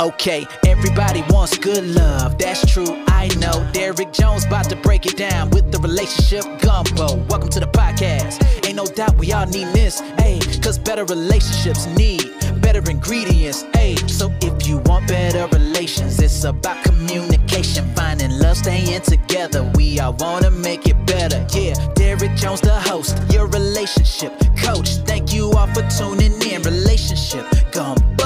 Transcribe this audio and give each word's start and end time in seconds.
Okay, 0.00 0.46
everybody 0.66 1.22
wants 1.28 1.58
good 1.58 1.84
love. 1.84 2.38
That's 2.38 2.64
true, 2.72 3.04
I 3.08 3.28
know. 3.36 3.68
Derek 3.74 4.14
Jones 4.14 4.46
about 4.46 4.70
to 4.70 4.76
break 4.76 5.04
it 5.04 5.18
down 5.18 5.50
with 5.50 5.70
the 5.70 5.78
relationship 5.78 6.42
gumbo. 6.62 7.16
Welcome 7.28 7.50
to 7.50 7.60
the 7.60 7.66
podcast. 7.66 8.42
Ain't 8.66 8.76
no 8.76 8.86
doubt 8.86 9.18
we 9.18 9.30
all 9.34 9.44
need 9.44 9.66
this, 9.74 10.00
ayy. 10.24 10.40
Cause 10.62 10.78
better 10.78 11.04
relationships 11.04 11.84
need 11.98 12.32
better 12.62 12.80
ingredients, 12.90 13.64
ayy. 13.74 14.08
So 14.08 14.32
if 14.40 14.66
you 14.66 14.78
want 14.86 15.06
better 15.06 15.46
relations, 15.48 16.18
it's 16.18 16.44
about 16.44 16.82
communication, 16.84 17.84
finding 17.94 18.30
love, 18.38 18.56
staying 18.56 19.02
together. 19.02 19.70
We 19.74 20.00
all 20.00 20.14
wanna 20.14 20.50
make 20.50 20.86
it 20.86 20.96
better. 21.06 21.46
Yeah, 21.52 21.74
Derek 21.94 22.36
Jones, 22.36 22.60
the 22.60 22.78
host, 22.80 23.18
your 23.30 23.48
relationship 23.48 24.32
coach. 24.56 24.88
Thank 25.04 25.32
you 25.34 25.50
all 25.52 25.66
for 25.74 25.82
tuning 25.90 26.40
in. 26.50 26.62
Relationship 26.62 27.44
gumbo, 27.72 28.19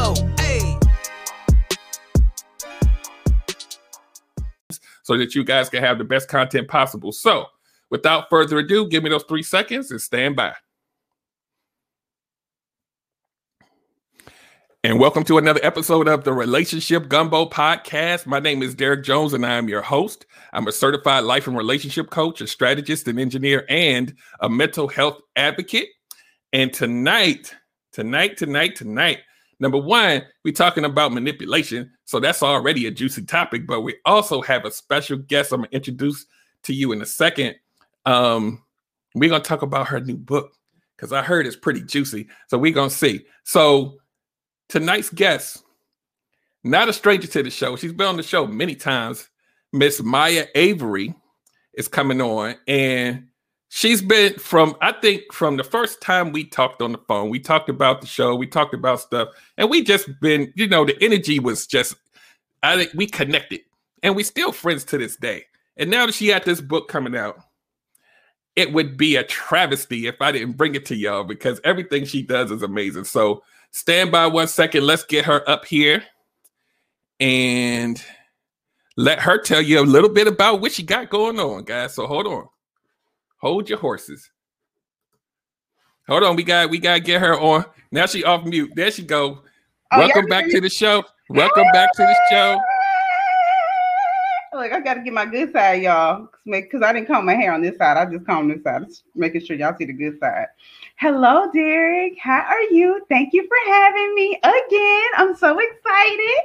so 5.04 5.18
that 5.18 5.34
you 5.34 5.44
guys 5.44 5.68
can 5.68 5.82
have 5.82 5.98
the 5.98 6.04
best 6.04 6.28
content 6.28 6.66
possible. 6.66 7.12
So, 7.12 7.46
without 7.90 8.30
further 8.30 8.58
ado, 8.58 8.88
give 8.88 9.04
me 9.04 9.10
those 9.10 9.22
three 9.24 9.42
seconds 9.42 9.90
and 9.90 10.00
stand 10.00 10.34
by. 10.34 10.54
And 14.82 14.98
welcome 14.98 15.22
to 15.24 15.36
another 15.36 15.60
episode 15.62 16.08
of 16.08 16.24
the 16.24 16.32
Relationship 16.32 17.08
Gumbo 17.08 17.46
Podcast. 17.46 18.24
My 18.26 18.38
name 18.38 18.62
is 18.62 18.74
Derek 18.74 19.04
Jones, 19.04 19.34
and 19.34 19.44
I 19.44 19.54
am 19.54 19.68
your 19.68 19.82
host. 19.82 20.24
I'm 20.54 20.66
a 20.66 20.72
certified 20.72 21.24
life 21.24 21.46
and 21.46 21.56
relationship 21.56 22.08
coach, 22.08 22.40
a 22.40 22.46
strategist, 22.46 23.06
an 23.06 23.18
engineer, 23.18 23.66
and 23.68 24.14
a 24.40 24.48
mental 24.48 24.88
health 24.88 25.20
advocate. 25.36 25.88
And 26.54 26.72
tonight, 26.72 27.54
tonight, 27.92 28.38
tonight, 28.38 28.76
tonight, 28.76 29.18
number 29.60 29.78
one, 29.78 30.22
we're 30.44 30.54
talking 30.54 30.86
about 30.86 31.12
manipulation. 31.12 31.90
So 32.04 32.20
that's 32.20 32.42
already 32.42 32.86
a 32.86 32.90
juicy 32.90 33.22
topic, 33.22 33.66
but 33.66 33.80
we 33.80 33.96
also 34.04 34.42
have 34.42 34.64
a 34.64 34.70
special 34.70 35.16
guest 35.16 35.52
I'm 35.52 35.60
going 35.60 35.70
to 35.70 35.76
introduce 35.76 36.26
to 36.64 36.74
you 36.74 36.92
in 36.92 37.00
a 37.00 37.06
second. 37.06 37.56
Um, 38.04 38.62
we're 39.14 39.30
going 39.30 39.42
to 39.42 39.48
talk 39.48 39.62
about 39.62 39.88
her 39.88 40.00
new 40.00 40.16
book 40.16 40.52
because 40.96 41.12
I 41.12 41.22
heard 41.22 41.46
it's 41.46 41.56
pretty 41.56 41.82
juicy. 41.82 42.28
So 42.48 42.58
we're 42.58 42.72
going 42.72 42.90
to 42.90 42.94
see. 42.94 43.24
So, 43.44 43.98
tonight's 44.68 45.10
guest, 45.10 45.62
not 46.62 46.88
a 46.88 46.92
stranger 46.92 47.28
to 47.28 47.42
the 47.42 47.50
show. 47.50 47.76
She's 47.76 47.92
been 47.92 48.06
on 48.06 48.16
the 48.16 48.22
show 48.22 48.46
many 48.46 48.74
times. 48.74 49.28
Miss 49.72 50.02
Maya 50.02 50.46
Avery 50.54 51.14
is 51.74 51.88
coming 51.88 52.20
on, 52.20 52.54
and 52.68 53.26
she's 53.68 54.00
been 54.00 54.34
from 54.34 54.76
I 54.80 54.92
think 54.92 55.32
from 55.32 55.56
the 55.56 55.64
first 55.64 56.00
time 56.00 56.32
we 56.32 56.44
talked 56.44 56.80
on 56.80 56.92
the 56.92 57.00
phone. 57.08 57.28
We 57.28 57.40
talked 57.40 57.68
about 57.68 58.00
the 58.00 58.06
show. 58.06 58.36
We 58.36 58.46
talked 58.46 58.72
about 58.72 59.00
stuff, 59.00 59.30
and 59.58 59.68
we 59.68 59.82
just 59.82 60.08
been 60.20 60.52
you 60.54 60.68
know 60.68 60.84
the 60.84 60.96
energy 61.02 61.40
was 61.40 61.66
just 61.66 61.96
I 62.64 62.76
think 62.76 62.92
we 62.94 63.06
connected, 63.06 63.60
and 64.02 64.16
we 64.16 64.22
still 64.22 64.52
friends 64.52 64.84
to 64.86 64.98
this 64.98 65.16
day. 65.16 65.44
And 65.76 65.90
now 65.90 66.06
that 66.06 66.14
she 66.14 66.28
had 66.28 66.44
this 66.44 66.60
book 66.60 66.88
coming 66.88 67.16
out, 67.16 67.38
it 68.56 68.72
would 68.72 68.96
be 68.96 69.16
a 69.16 69.24
travesty 69.24 70.06
if 70.06 70.16
I 70.20 70.32
didn't 70.32 70.56
bring 70.56 70.74
it 70.74 70.86
to 70.86 70.94
y'all 70.94 71.24
because 71.24 71.60
everything 71.64 72.04
she 72.04 72.22
does 72.22 72.50
is 72.50 72.62
amazing. 72.62 73.04
So 73.04 73.42
stand 73.72 74.12
by 74.12 74.26
one 74.26 74.46
second. 74.46 74.86
Let's 74.86 75.04
get 75.04 75.24
her 75.24 75.48
up 75.48 75.64
here 75.64 76.04
and 77.18 78.02
let 78.96 79.20
her 79.20 79.38
tell 79.38 79.60
you 79.60 79.80
a 79.80 79.82
little 79.82 80.08
bit 80.10 80.28
about 80.28 80.60
what 80.60 80.72
she 80.72 80.84
got 80.84 81.10
going 81.10 81.40
on, 81.40 81.64
guys. 81.64 81.94
So 81.94 82.06
hold 82.06 82.26
on. 82.26 82.48
Hold 83.38 83.68
your 83.68 83.78
horses. 83.78 84.30
Hold 86.08 86.22
on, 86.22 86.36
we 86.36 86.44
got 86.44 86.70
we 86.70 86.78
gotta 86.78 87.00
get 87.00 87.20
her 87.20 87.38
on. 87.38 87.64
Now 87.90 88.06
she 88.06 88.24
off 88.24 88.44
mute. 88.44 88.72
There 88.76 88.90
she 88.90 89.02
go. 89.02 89.42
Oh, 89.92 89.98
Welcome 89.98 90.26
back 90.26 90.48
to 90.50 90.60
the 90.60 90.68
show. 90.68 91.04
Welcome 91.30 91.64
back 91.72 91.90
to 91.94 92.02
the 92.02 92.16
show. 92.30 92.60
Like 94.52 94.72
I 94.72 94.80
gotta 94.80 95.00
get 95.00 95.14
my 95.14 95.24
good 95.24 95.52
side, 95.52 95.82
y'all, 95.82 96.28
because 96.44 96.82
I 96.82 96.92
didn't 96.92 97.08
comb 97.08 97.24
my 97.24 97.34
hair 97.34 97.54
on 97.54 97.62
this 97.62 97.78
side. 97.78 97.96
I 97.96 98.04
just 98.04 98.26
combed 98.26 98.50
this 98.50 98.62
side, 98.62 98.84
just 98.86 99.04
making 99.14 99.40
sure 99.40 99.56
y'all 99.56 99.74
see 99.76 99.86
the 99.86 99.94
good 99.94 100.18
side. 100.20 100.48
Hello, 100.96 101.50
Derek. 101.50 102.18
How 102.20 102.40
are 102.40 102.62
you? 102.64 103.00
Thank 103.08 103.32
you 103.32 103.48
for 103.48 103.72
having 103.72 104.14
me 104.14 104.38
again. 104.42 105.08
I'm 105.16 105.34
so 105.34 105.58
excited. 105.58 106.40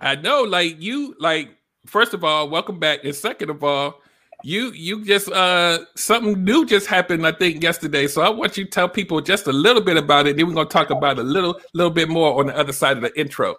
I 0.00 0.16
know, 0.16 0.44
like 0.44 0.80
you, 0.80 1.14
like 1.18 1.50
first 1.84 2.14
of 2.14 2.24
all, 2.24 2.48
welcome 2.48 2.78
back, 2.78 3.04
and 3.04 3.14
second 3.14 3.50
of 3.50 3.62
all, 3.62 4.00
you 4.42 4.72
you 4.72 5.04
just 5.04 5.30
uh 5.30 5.80
something 5.94 6.42
new 6.42 6.64
just 6.64 6.86
happened, 6.86 7.26
I 7.26 7.32
think 7.32 7.62
yesterday. 7.62 8.06
So 8.06 8.22
I 8.22 8.30
want 8.30 8.56
you 8.56 8.64
to 8.64 8.70
tell 8.70 8.88
people 8.88 9.20
just 9.20 9.46
a 9.46 9.52
little 9.52 9.82
bit 9.82 9.98
about 9.98 10.26
it. 10.26 10.38
Then 10.38 10.48
we're 10.48 10.54
gonna 10.54 10.70
talk 10.70 10.88
about 10.88 11.18
a 11.18 11.22
little 11.22 11.60
little 11.74 11.92
bit 11.92 12.08
more 12.08 12.40
on 12.40 12.46
the 12.46 12.56
other 12.56 12.72
side 12.72 12.96
of 12.96 13.02
the 13.02 13.20
intro. 13.20 13.56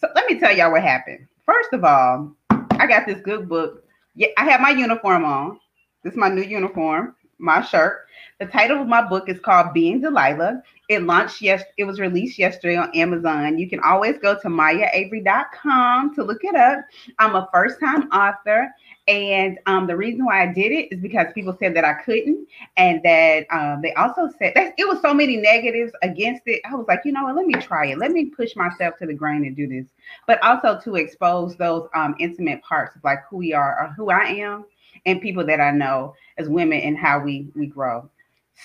So 0.00 0.08
let 0.14 0.30
me 0.30 0.40
tell 0.40 0.56
y'all 0.56 0.72
what 0.72 0.82
happened. 0.82 1.26
First 1.44 1.74
of 1.74 1.84
all, 1.84 2.34
I 2.48 2.86
got 2.86 3.06
this 3.06 3.20
good 3.20 3.48
book. 3.48 3.84
Yeah, 4.14 4.28
I 4.38 4.44
have 4.48 4.62
my 4.62 4.70
uniform 4.70 5.26
on. 5.26 5.60
This 6.02 6.14
is 6.14 6.18
my 6.18 6.30
new 6.30 6.42
uniform, 6.42 7.14
my 7.38 7.60
shirt. 7.60 8.06
The 8.38 8.46
title 8.46 8.80
of 8.80 8.88
my 8.88 9.06
book 9.06 9.28
is 9.28 9.38
called 9.38 9.74
Being 9.74 10.00
Delilah. 10.00 10.62
It 10.88 11.02
launched 11.02 11.42
yes, 11.42 11.62
it 11.76 11.84
was 11.84 12.00
released 12.00 12.38
yesterday 12.38 12.76
on 12.76 12.90
Amazon. 12.96 13.58
You 13.58 13.68
can 13.68 13.80
always 13.80 14.16
go 14.16 14.34
to 14.40 14.48
mayaavery.com 14.48 16.14
to 16.14 16.24
look 16.24 16.44
it 16.44 16.56
up. 16.56 16.80
I'm 17.18 17.36
a 17.36 17.46
first-time 17.52 18.10
author, 18.10 18.70
and 19.10 19.58
um, 19.66 19.86
the 19.88 19.96
reason 19.96 20.24
why 20.24 20.42
I 20.42 20.52
did 20.52 20.70
it 20.70 20.92
is 20.92 21.00
because 21.00 21.26
people 21.34 21.56
said 21.58 21.74
that 21.74 21.84
I 21.84 21.94
couldn't, 21.94 22.46
and 22.76 23.02
that 23.02 23.46
um, 23.50 23.82
they 23.82 23.92
also 23.94 24.28
said 24.38 24.52
that 24.54 24.74
it 24.78 24.86
was 24.86 25.00
so 25.00 25.12
many 25.12 25.36
negatives 25.36 25.92
against 26.02 26.42
it. 26.46 26.60
I 26.64 26.74
was 26.76 26.86
like, 26.86 27.00
you 27.04 27.12
know 27.12 27.24
what? 27.24 27.34
Let 27.34 27.46
me 27.46 27.54
try 27.54 27.86
it. 27.86 27.98
Let 27.98 28.12
me 28.12 28.26
push 28.26 28.54
myself 28.54 28.96
to 28.98 29.06
the 29.06 29.14
grain 29.14 29.44
and 29.44 29.56
do 29.56 29.66
this, 29.66 29.86
but 30.26 30.40
also 30.42 30.78
to 30.84 30.94
expose 30.96 31.56
those 31.56 31.88
um, 31.94 32.14
intimate 32.20 32.62
parts 32.62 32.94
of 32.94 33.02
like 33.02 33.20
who 33.28 33.38
we 33.38 33.52
are 33.52 33.82
or 33.82 33.88
who 33.96 34.10
I 34.10 34.26
am, 34.26 34.64
and 35.06 35.20
people 35.20 35.44
that 35.46 35.60
I 35.60 35.72
know 35.72 36.14
as 36.38 36.48
women 36.48 36.80
and 36.80 36.96
how 36.96 37.18
we 37.20 37.48
we 37.56 37.66
grow. 37.66 38.08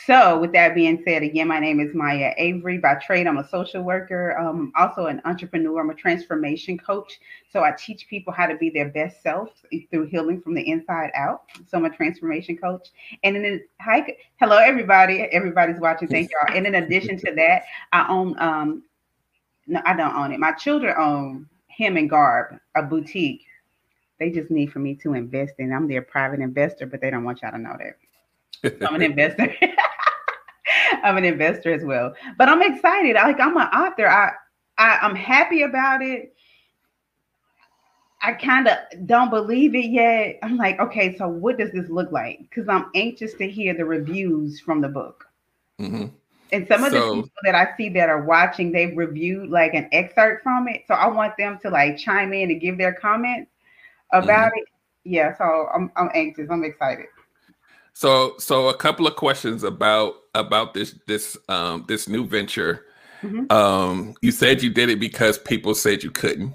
So, 0.04 0.40
with 0.40 0.52
that 0.52 0.76
being 0.76 1.02
said, 1.06 1.24
again, 1.24 1.48
my 1.48 1.60
name 1.60 1.80
is 1.80 1.96
Maya 1.96 2.34
Avery. 2.38 2.78
By 2.78 2.96
trade, 2.96 3.28
I'm 3.28 3.38
a 3.38 3.48
social 3.48 3.82
worker, 3.82 4.38
um, 4.38 4.74
also 4.76 5.06
an 5.06 5.22
entrepreneur. 5.26 5.80
I'm 5.80 5.90
a 5.90 5.96
transformation 5.96 6.78
coach. 6.78 7.20
So, 7.52 7.64
I 7.64 7.72
teach 7.72 8.08
people 8.08 8.34
how 8.34 8.46
to 8.46 8.58
be 8.58 8.70
their 8.70 8.90
best 8.90 9.24
selves 9.24 9.52
through 9.90 10.08
healing 10.08 10.42
from 10.42 10.54
the 10.54 10.70
inside 10.70 11.12
out. 11.16 11.44
So, 11.68 11.78
I'm 11.78 11.86
a 11.86 11.90
transformation 11.90 12.58
coach. 12.58 12.90
And 13.24 13.38
then, 13.38 13.64
hi, 13.80 14.16
hello, 14.40 14.58
everybody. 14.58 15.22
Everybody's 15.22 15.80
watching. 15.80 16.08
Thank 16.08 16.30
y'all. 16.32 16.56
And 16.56 16.68
in 16.68 16.76
addition 16.76 17.18
to 17.20 17.34
that, 17.36 17.64
I 17.94 18.08
own, 18.10 18.38
um, 18.40 18.84
no, 19.66 19.82
I 19.86 19.96
don't 19.96 20.16
own 20.16 20.32
it. 20.34 20.40
My 20.40 20.52
children 20.52 20.94
own 20.98 21.48
Hem 21.68 21.98
and 21.98 22.10
Garb, 22.10 22.60
a 22.76 22.84
boutique. 22.84 23.46
They 24.20 24.30
just 24.30 24.52
need 24.52 24.72
for 24.72 24.80
me 24.80 24.96
to 24.96 25.14
invest 25.14 25.54
in. 25.58 25.74
I'm 25.74 25.88
their 25.88 26.02
private 26.02 26.42
investor, 26.42 26.86
but 26.86 27.02
they 27.02 27.10
don't 27.10 27.24
want 27.24 27.42
y'all 27.42 27.52
to 27.52 27.58
know 27.58 27.76
that. 27.80 27.98
I'm 28.88 28.96
an 28.96 29.02
investor. 29.12 29.54
I'm 31.04 31.18
an 31.18 31.26
investor 31.26 31.74
as 31.74 31.84
well. 31.84 32.14
But 32.38 32.50
I'm 32.50 32.62
excited. 32.62 33.16
Like 33.16 33.40
I'm 33.40 33.58
an 33.58 33.68
author. 33.68 34.08
I, 34.08 34.32
I 34.78 35.00
I'm 35.02 35.16
happy 35.16 35.62
about 35.64 36.02
it. 36.02 36.34
I 38.22 38.34
kind 38.34 38.68
of 38.68 38.78
don't 39.06 39.30
believe 39.30 39.76
it 39.76 39.86
yet. 39.86 40.40
I'm 40.42 40.58
like, 40.58 40.80
okay, 40.80 41.16
so 41.16 41.28
what 41.28 41.58
does 41.60 41.72
this 41.72 41.90
look 41.90 42.12
like? 42.12 42.40
Because 42.42 42.68
I'm 42.68 42.88
anxious 42.96 43.36
to 43.36 43.48
hear 43.48 43.76
the 43.76 43.86
reviews 43.86 44.60
from 44.60 44.82
the 44.82 44.90
book. 44.90 45.26
Mhm. 45.80 46.12
And 46.52 46.68
some 46.68 46.84
of 46.84 46.92
So- 46.92 47.00
the 47.18 47.22
people 47.24 47.32
that 47.44 47.56
I 47.56 47.76
see 47.78 47.90
that 47.90 48.10
are 48.10 48.24
watching, 48.24 48.72
they've 48.72 48.96
reviewed 48.98 49.50
like 49.50 49.74
an 49.74 49.88
excerpt 49.92 50.42
from 50.44 50.68
it. 50.68 50.84
So 50.88 50.94
I 50.96 51.08
want 51.08 51.38
them 51.38 51.60
to 51.62 51.70
like 51.70 51.98
chime 51.98 52.34
in 52.34 52.50
and 52.50 52.60
give 52.62 52.78
their 52.78 52.94
comments 52.94 53.52
about 54.12 54.52
it. 54.56 54.66
Yeah, 55.04 55.38
so 55.38 55.70
I'm 55.74 55.92
I'm 55.96 56.10
anxious. 56.16 56.50
I'm 56.50 56.64
excited. 56.64 57.08
So 57.94 58.36
so 58.40 58.70
a 58.70 58.78
couple 58.78 59.06
of 59.06 59.16
questions 59.16 59.64
about 59.64 60.16
about 60.36 60.74
this 60.74 60.96
this 61.08 61.38
um 61.50 61.86
this 61.88 62.08
new 62.08 62.26
venture. 62.26 62.86
Mhm. 63.24 63.52
Um 63.52 64.16
you 64.22 64.32
said 64.32 64.62
you 64.62 64.70
did 64.70 64.90
it 64.90 65.00
because 65.00 65.38
people 65.38 65.74
said 65.74 66.04
you 66.04 66.12
couldn't. 66.12 66.54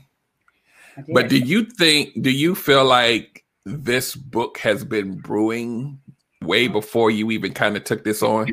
But 1.08 1.28
do 1.28 1.38
you 1.38 1.64
think 1.64 2.22
do 2.22 2.30
you 2.30 2.54
feel 2.54 2.84
like 2.84 3.44
this 3.64 4.14
book 4.14 4.58
has 4.58 4.84
been 4.84 5.18
brewing 5.18 6.00
way 6.42 6.68
before 6.68 7.10
you 7.10 7.30
even 7.30 7.52
kind 7.52 7.76
of 7.76 7.84
took 7.84 8.04
this 8.04 8.22
on? 8.22 8.48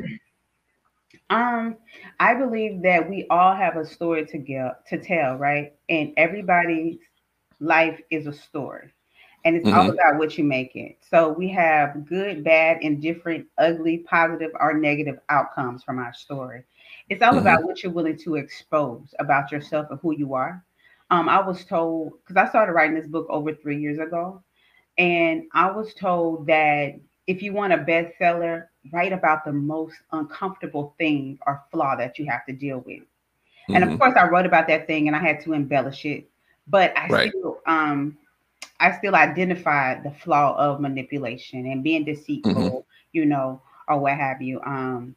Um, 1.30 1.76
I 2.20 2.34
believe 2.34 2.82
that 2.82 3.08
we 3.08 3.26
all 3.28 3.54
have 3.54 3.76
a 3.76 3.84
story 3.84 4.24
to 4.26 4.38
get 4.38 4.86
to 4.88 4.98
tell, 4.98 5.36
right? 5.36 5.74
And 5.88 6.12
everybody's 6.16 6.98
life 7.60 8.00
is 8.10 8.26
a 8.26 8.32
story. 8.32 8.90
And 9.48 9.56
it's 9.56 9.70
all 9.72 9.88
Mhm. 9.88 10.00
about 10.00 10.18
what 10.18 10.38
you 10.38 10.44
make 10.44 10.76
it. 10.76 10.98
So 11.00 11.32
we 11.32 11.50
have 11.50 12.06
good, 12.06 12.44
bad, 12.44 12.78
indifferent, 12.82 13.48
ugly, 13.58 13.98
positive, 13.98 14.52
or 14.60 14.74
negative 14.74 15.20
outcomes 15.30 15.84
from 15.84 15.98
our 15.98 16.14
story. 16.14 16.64
It's 17.10 17.22
all 17.22 17.38
Mhm. 17.38 17.56
about 17.56 17.64
what 17.64 17.82
you're 17.82 17.92
willing 17.92 18.18
to 18.24 18.36
expose 18.36 19.14
about 19.20 19.52
yourself 19.52 19.88
and 19.90 20.00
who 20.00 20.14
you 20.16 20.34
are. 20.34 20.64
Um, 21.10 21.28
I 21.28 21.40
was 21.46 21.64
told 21.64 22.14
because 22.22 22.36
I 22.36 22.48
started 22.48 22.72
writing 22.74 22.96
this 22.96 23.08
book 23.08 23.26
over 23.30 23.54
three 23.54 23.80
years 23.80 23.98
ago, 23.98 24.42
and 24.98 25.44
I 25.54 25.70
was 25.72 25.94
told 25.94 26.46
that 26.48 26.94
if 27.26 27.42
you 27.42 27.52
want 27.54 27.72
a 27.74 27.78
bestseller, 27.78 28.68
write 28.92 29.12
about 29.12 29.44
the 29.44 29.52
most 29.52 29.96
uncomfortable 30.12 30.94
thing 30.98 31.38
or 31.46 31.62
flaw 31.72 31.96
that 31.96 32.18
you 32.18 32.26
have 32.30 32.46
to 32.46 32.52
deal 32.52 32.80
with. 32.86 33.02
And 33.74 33.84
Mhm. 33.84 33.96
of 33.96 33.98
course, 33.98 34.14
I 34.16 34.28
wrote 34.28 34.46
about 34.46 34.68
that 34.68 34.86
thing 34.86 35.08
and 35.08 35.16
I 35.16 35.20
had 35.20 35.40
to 35.42 35.54
embellish 35.54 36.04
it. 36.06 36.28
but 36.66 36.96
I 36.96 37.08
right. 37.08 37.32
still 37.32 37.60
um 37.66 38.16
I 38.80 38.96
still 38.96 39.14
identify 39.14 40.00
the 40.00 40.10
flaw 40.10 40.56
of 40.56 40.80
manipulation 40.80 41.66
and 41.66 41.82
being 41.82 42.04
deceitful, 42.04 42.52
mm-hmm. 42.52 42.78
you 43.12 43.26
know, 43.26 43.60
or 43.88 43.98
what 43.98 44.14
have 44.14 44.40
you. 44.40 44.60
Um, 44.64 45.16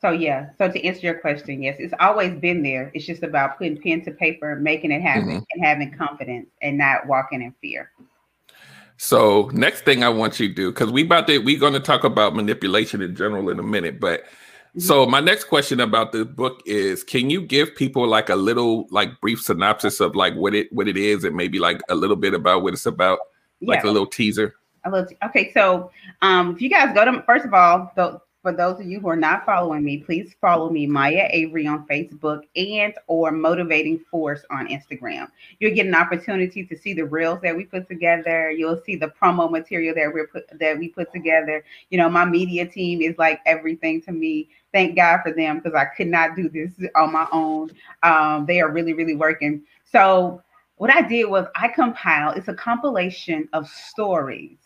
so 0.00 0.10
yeah, 0.10 0.50
so 0.58 0.70
to 0.70 0.84
answer 0.84 1.06
your 1.06 1.18
question, 1.18 1.62
yes, 1.62 1.76
it's 1.78 1.94
always 2.00 2.38
been 2.38 2.62
there. 2.62 2.90
It's 2.94 3.06
just 3.06 3.22
about 3.22 3.58
putting 3.58 3.80
pen 3.80 4.04
to 4.04 4.12
paper, 4.12 4.56
making 4.56 4.92
it 4.92 5.02
happen, 5.02 5.28
mm-hmm. 5.28 5.44
and 5.52 5.64
having 5.64 5.92
confidence 5.92 6.48
and 6.62 6.78
not 6.78 7.06
walking 7.06 7.42
in 7.42 7.54
fear. 7.60 7.90
So 8.96 9.50
next 9.52 9.84
thing 9.84 10.04
I 10.04 10.08
want 10.08 10.38
you 10.38 10.48
to 10.48 10.54
do, 10.54 10.70
because 10.70 10.90
we 10.90 11.04
about 11.04 11.26
to 11.28 11.38
we're 11.38 11.58
going 11.58 11.72
to 11.72 11.80
talk 11.80 12.04
about 12.04 12.34
manipulation 12.36 13.00
in 13.00 13.16
general 13.16 13.48
in 13.50 13.58
a 13.58 13.64
minute, 13.64 14.00
but. 14.00 14.24
So 14.78 15.06
my 15.06 15.20
next 15.20 15.44
question 15.44 15.80
about 15.80 16.12
the 16.12 16.24
book 16.24 16.62
is 16.66 17.02
can 17.02 17.30
you 17.30 17.40
give 17.40 17.74
people 17.74 18.06
like 18.06 18.28
a 18.28 18.36
little 18.36 18.86
like 18.90 19.20
brief 19.20 19.40
synopsis 19.40 20.00
of 20.00 20.14
like 20.14 20.34
what 20.34 20.54
it 20.54 20.72
what 20.72 20.88
it 20.88 20.96
is 20.96 21.24
and 21.24 21.36
maybe 21.36 21.58
like 21.58 21.80
a 21.88 21.94
little 21.94 22.16
bit 22.16 22.34
about 22.34 22.62
what 22.62 22.74
it's 22.74 22.86
about, 22.86 23.18
like 23.60 23.82
yeah. 23.82 23.90
a 23.90 23.92
little 23.92 24.06
teaser? 24.06 24.54
A 24.84 24.90
little 24.90 25.06
t- 25.06 25.16
okay, 25.24 25.52
so 25.52 25.90
um 26.22 26.52
if 26.52 26.62
you 26.62 26.70
guys 26.70 26.94
go 26.94 27.04
to 27.04 27.22
first 27.22 27.44
of 27.44 27.54
all, 27.54 27.92
the 27.96 28.20
for 28.48 28.56
those 28.56 28.80
of 28.80 28.86
you 28.86 28.98
who 28.98 29.10
are 29.10 29.16
not 29.16 29.44
following 29.44 29.84
me, 29.84 29.98
please 29.98 30.34
follow 30.40 30.70
me, 30.70 30.86
Maya 30.86 31.28
Avery, 31.28 31.66
on 31.66 31.86
Facebook 31.86 32.44
and 32.56 32.94
or 33.06 33.30
Motivating 33.30 33.98
Force 34.10 34.40
on 34.50 34.68
Instagram. 34.68 35.28
You'll 35.60 35.74
get 35.74 35.84
an 35.84 35.94
opportunity 35.94 36.64
to 36.64 36.74
see 36.74 36.94
the 36.94 37.04
reels 37.04 37.40
that 37.42 37.54
we 37.54 37.66
put 37.66 37.86
together. 37.88 38.50
You'll 38.50 38.80
see 38.86 38.96
the 38.96 39.12
promo 39.20 39.50
material 39.50 39.94
that 39.96 40.14
we 40.14 40.24
put 40.24 40.46
that 40.58 40.78
we 40.78 40.88
put 40.88 41.12
together. 41.12 41.62
You 41.90 41.98
know, 41.98 42.08
my 42.08 42.24
media 42.24 42.64
team 42.64 43.02
is 43.02 43.18
like 43.18 43.40
everything 43.44 44.00
to 44.02 44.12
me. 44.12 44.48
Thank 44.72 44.96
God 44.96 45.18
for 45.22 45.30
them 45.30 45.58
because 45.58 45.74
I 45.74 45.84
could 45.94 46.08
not 46.08 46.34
do 46.34 46.48
this 46.48 46.72
on 46.96 47.12
my 47.12 47.28
own. 47.30 47.70
Um, 48.02 48.46
they 48.46 48.62
are 48.62 48.70
really, 48.70 48.94
really 48.94 49.14
working. 49.14 49.62
So 49.84 50.42
what 50.76 50.90
I 50.90 51.02
did 51.02 51.26
was 51.26 51.44
I 51.54 51.68
compiled. 51.68 52.38
It's 52.38 52.48
a 52.48 52.54
compilation 52.54 53.46
of 53.52 53.68
stories 53.68 54.56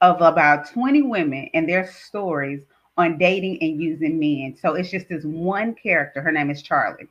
of 0.00 0.20
about 0.22 0.68
20 0.72 1.02
women 1.02 1.48
and 1.54 1.68
their 1.68 1.88
stories 1.88 2.62
on 2.98 3.16
dating 3.16 3.62
and 3.62 3.80
using 3.80 4.18
men. 4.18 4.56
So 4.60 4.74
it's 4.74 4.90
just 4.90 5.08
this 5.08 5.24
one 5.24 5.74
character. 5.74 6.20
Her 6.20 6.32
name 6.32 6.50
is 6.50 6.60
Charlie. 6.60 7.06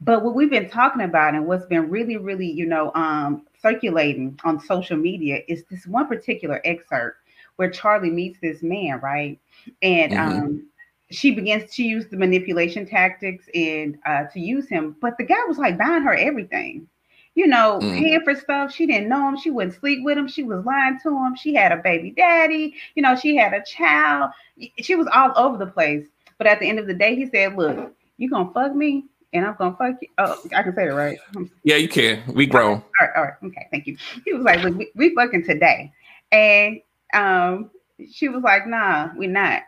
But 0.00 0.24
what 0.24 0.34
we've 0.34 0.50
been 0.50 0.68
talking 0.68 1.02
about 1.02 1.34
and 1.34 1.46
what's 1.46 1.66
been 1.66 1.88
really, 1.88 2.16
really, 2.16 2.50
you 2.50 2.66
know, 2.66 2.90
um, 2.94 3.46
circulating 3.60 4.38
on 4.44 4.58
social 4.58 4.96
media 4.96 5.42
is 5.46 5.64
this 5.70 5.86
one 5.86 6.08
particular 6.08 6.60
excerpt 6.64 7.18
where 7.56 7.70
Charlie 7.70 8.10
meets 8.10 8.38
this 8.40 8.62
man, 8.62 8.98
right? 9.00 9.38
And 9.82 10.12
mm-hmm. 10.12 10.38
um, 10.38 10.66
she 11.10 11.30
begins 11.30 11.72
to 11.74 11.84
use 11.84 12.06
the 12.08 12.16
manipulation 12.16 12.86
tactics 12.86 13.46
and 13.54 13.96
uh, 14.04 14.24
to 14.32 14.40
use 14.40 14.68
him. 14.68 14.96
But 15.00 15.16
the 15.18 15.24
guy 15.24 15.38
was 15.46 15.58
like 15.58 15.78
buying 15.78 16.02
her 16.02 16.14
everything 16.14 16.88
you 17.34 17.46
know, 17.46 17.78
mm. 17.82 17.98
paying 17.98 18.20
for 18.22 18.34
stuff. 18.34 18.72
She 18.72 18.86
didn't 18.86 19.08
know 19.08 19.28
him. 19.28 19.36
She 19.36 19.50
wouldn't 19.50 19.74
sleep 19.74 20.04
with 20.04 20.16
him. 20.16 20.28
She 20.28 20.42
was 20.42 20.64
lying 20.64 20.98
to 21.02 21.10
him. 21.10 21.34
She 21.34 21.54
had 21.54 21.72
a 21.72 21.76
baby 21.78 22.12
daddy. 22.12 22.74
You 22.94 23.02
know, 23.02 23.16
she 23.16 23.36
had 23.36 23.52
a 23.52 23.62
child. 23.64 24.30
She 24.78 24.94
was 24.94 25.08
all 25.12 25.32
over 25.36 25.56
the 25.56 25.70
place. 25.70 26.06
But 26.38 26.46
at 26.46 26.60
the 26.60 26.68
end 26.68 26.78
of 26.78 26.86
the 26.86 26.94
day, 26.94 27.16
he 27.16 27.26
said, 27.26 27.56
Look, 27.56 27.94
you 28.16 28.30
gonna 28.30 28.52
fuck 28.52 28.74
me 28.74 29.04
and 29.32 29.44
I'm 29.44 29.56
gonna 29.56 29.76
fuck 29.76 29.96
you. 30.00 30.08
Oh, 30.18 30.40
I 30.54 30.62
can 30.62 30.74
say 30.74 30.86
it 30.86 30.92
right. 30.92 31.18
Yeah, 31.64 31.76
you 31.76 31.88
can. 31.88 32.22
We 32.32 32.46
grown. 32.46 32.74
All 32.74 32.82
right, 33.00 33.10
all 33.16 33.22
right, 33.24 33.34
okay, 33.44 33.66
thank 33.70 33.86
you. 33.86 33.96
He 34.24 34.32
was 34.32 34.44
like, 34.44 34.62
Look, 34.62 34.76
we, 34.76 34.90
we 34.94 35.14
fucking 35.14 35.44
today. 35.44 35.92
And 36.30 36.80
um, 37.12 37.70
she 38.12 38.28
was 38.28 38.42
like, 38.42 38.66
Nah, 38.66 39.10
we're 39.16 39.30
not. 39.30 39.62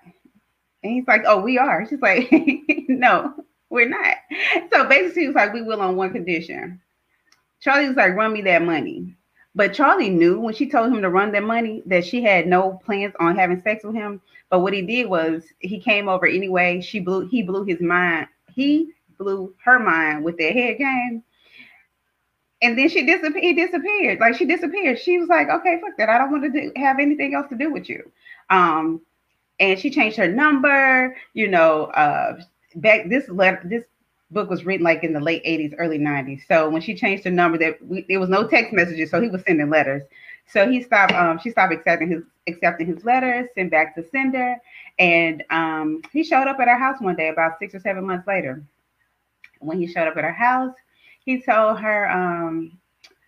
And 0.83 0.93
he's 0.93 1.07
like, 1.09 1.23
Oh, 1.27 1.41
we 1.41 1.59
are. 1.59 1.87
She's 1.89 2.01
like, 2.01 2.31
No, 2.89 3.35
we're 3.71 3.89
not. 3.89 4.17
So 4.73 4.89
basically, 4.89 5.23
he 5.23 5.29
was 5.29 5.37
like, 5.37 5.53
We 5.53 5.63
will 5.63 5.81
on 5.81 5.97
one 5.97 6.13
condition 6.13 6.81
Charlie 7.61 7.89
was 7.89 7.97
like, 7.97 8.15
run 8.15 8.33
me 8.33 8.43
that 8.43 8.63
money. 8.63 9.17
But 9.55 9.73
Charlie 9.73 10.11
knew 10.11 10.39
when 10.39 10.55
she 10.55 10.69
told 10.69 10.93
him 10.93 11.01
to 11.01 11.09
run 11.09 11.33
that 11.33 11.43
money 11.43 11.83
that 11.87 12.05
she 12.05 12.23
had 12.23 12.47
no 12.47 12.79
plans 12.85 13.15
on 13.19 13.37
having 13.37 13.63
sex 13.63 13.83
with 13.85 13.95
him. 13.95 14.21
But 14.51 14.61
what 14.61 14.75
he 14.75 14.83
did 14.83 15.09
was 15.09 15.45
he 15.61 15.81
came 15.81 16.09
over 16.09 16.27
anyway. 16.27 16.83
She 16.83 17.01
blew 17.01 17.27
he 17.27 17.43
blew 17.43 17.65
his 17.65 17.81
mind. 17.81 18.29
He 18.55 18.93
blew 19.19 19.55
her 19.65 19.79
mind 19.79 20.25
with 20.25 20.37
that 20.39 20.53
head 20.53 20.77
game. 20.79 21.23
And 22.63 22.79
then 22.79 22.89
she 22.89 23.07
disappeared. 23.07 23.43
He 23.43 23.55
disappeared. 23.55 24.21
Like 24.21 24.35
she 24.35 24.45
disappeared. 24.45 24.99
She 24.99 25.19
was 25.19 25.29
like, 25.29 25.49
okay, 25.49 25.81
fuck 25.81 25.97
that. 25.97 26.11
I 26.11 26.19
don't 26.19 26.31
want 26.31 26.45
to 26.45 26.51
do, 26.51 26.73
have 26.77 26.99
anything 26.99 27.35
else 27.35 27.49
to 27.49 27.57
do 27.57 27.73
with 27.73 27.89
you. 27.89 28.11
Um, 28.51 29.01
and 29.59 29.79
she 29.79 29.91
changed 29.91 30.19
her 30.19 30.29
number. 30.29 31.17
You 31.33 31.49
know, 31.49 31.85
uh, 31.87 32.39
back 32.77 33.09
this 33.09 33.29
letter, 33.31 33.63
this 33.65 33.85
book 34.31 34.51
was 34.51 34.65
written 34.65 34.85
like 34.85 35.05
in 35.05 35.13
the 35.13 35.21
late 35.21 35.45
80s, 35.45 35.75
early 35.79 35.99
90s. 35.99 36.47
So 36.47 36.69
when 36.69 36.83
she 36.83 36.95
changed 36.95 37.25
the 37.25 37.31
number, 37.31 37.59
that 37.59 37.85
we, 37.87 38.05
there 38.09 38.21
was 38.21 38.29
no 38.29 38.47
text 38.47 38.73
messages, 38.73 39.11
so 39.11 39.21
he 39.21 39.29
was 39.29 39.43
sending 39.47 39.71
letters. 39.71 40.03
So 40.47 40.69
he 40.69 40.83
stopped. 40.83 41.13
Um, 41.13 41.39
she 41.39 41.51
stopped 41.51 41.73
accepting 41.73 42.11
his 42.11 42.23
accepting 42.47 42.87
his 42.87 43.05
letters, 43.05 43.49
sent 43.55 43.71
back 43.71 43.95
to 43.97 44.09
sender, 44.09 44.57
and 44.99 45.43
um, 45.51 46.03
he 46.13 46.23
showed 46.23 46.47
up 46.47 46.61
at 46.61 46.69
her 46.69 46.79
house 46.79 47.01
one 47.01 47.17
day 47.17 47.29
about 47.29 47.59
six 47.59 47.75
or 47.75 47.81
seven 47.81 48.07
months 48.07 48.27
later. 48.27 48.63
When 49.59 49.81
he 49.81 49.87
showed 49.87 50.07
up 50.07 50.17
at 50.17 50.25
her 50.25 50.33
house, 50.33 50.75
he 51.25 51.43
told 51.43 51.81
her 51.81 52.09
um, 52.11 52.79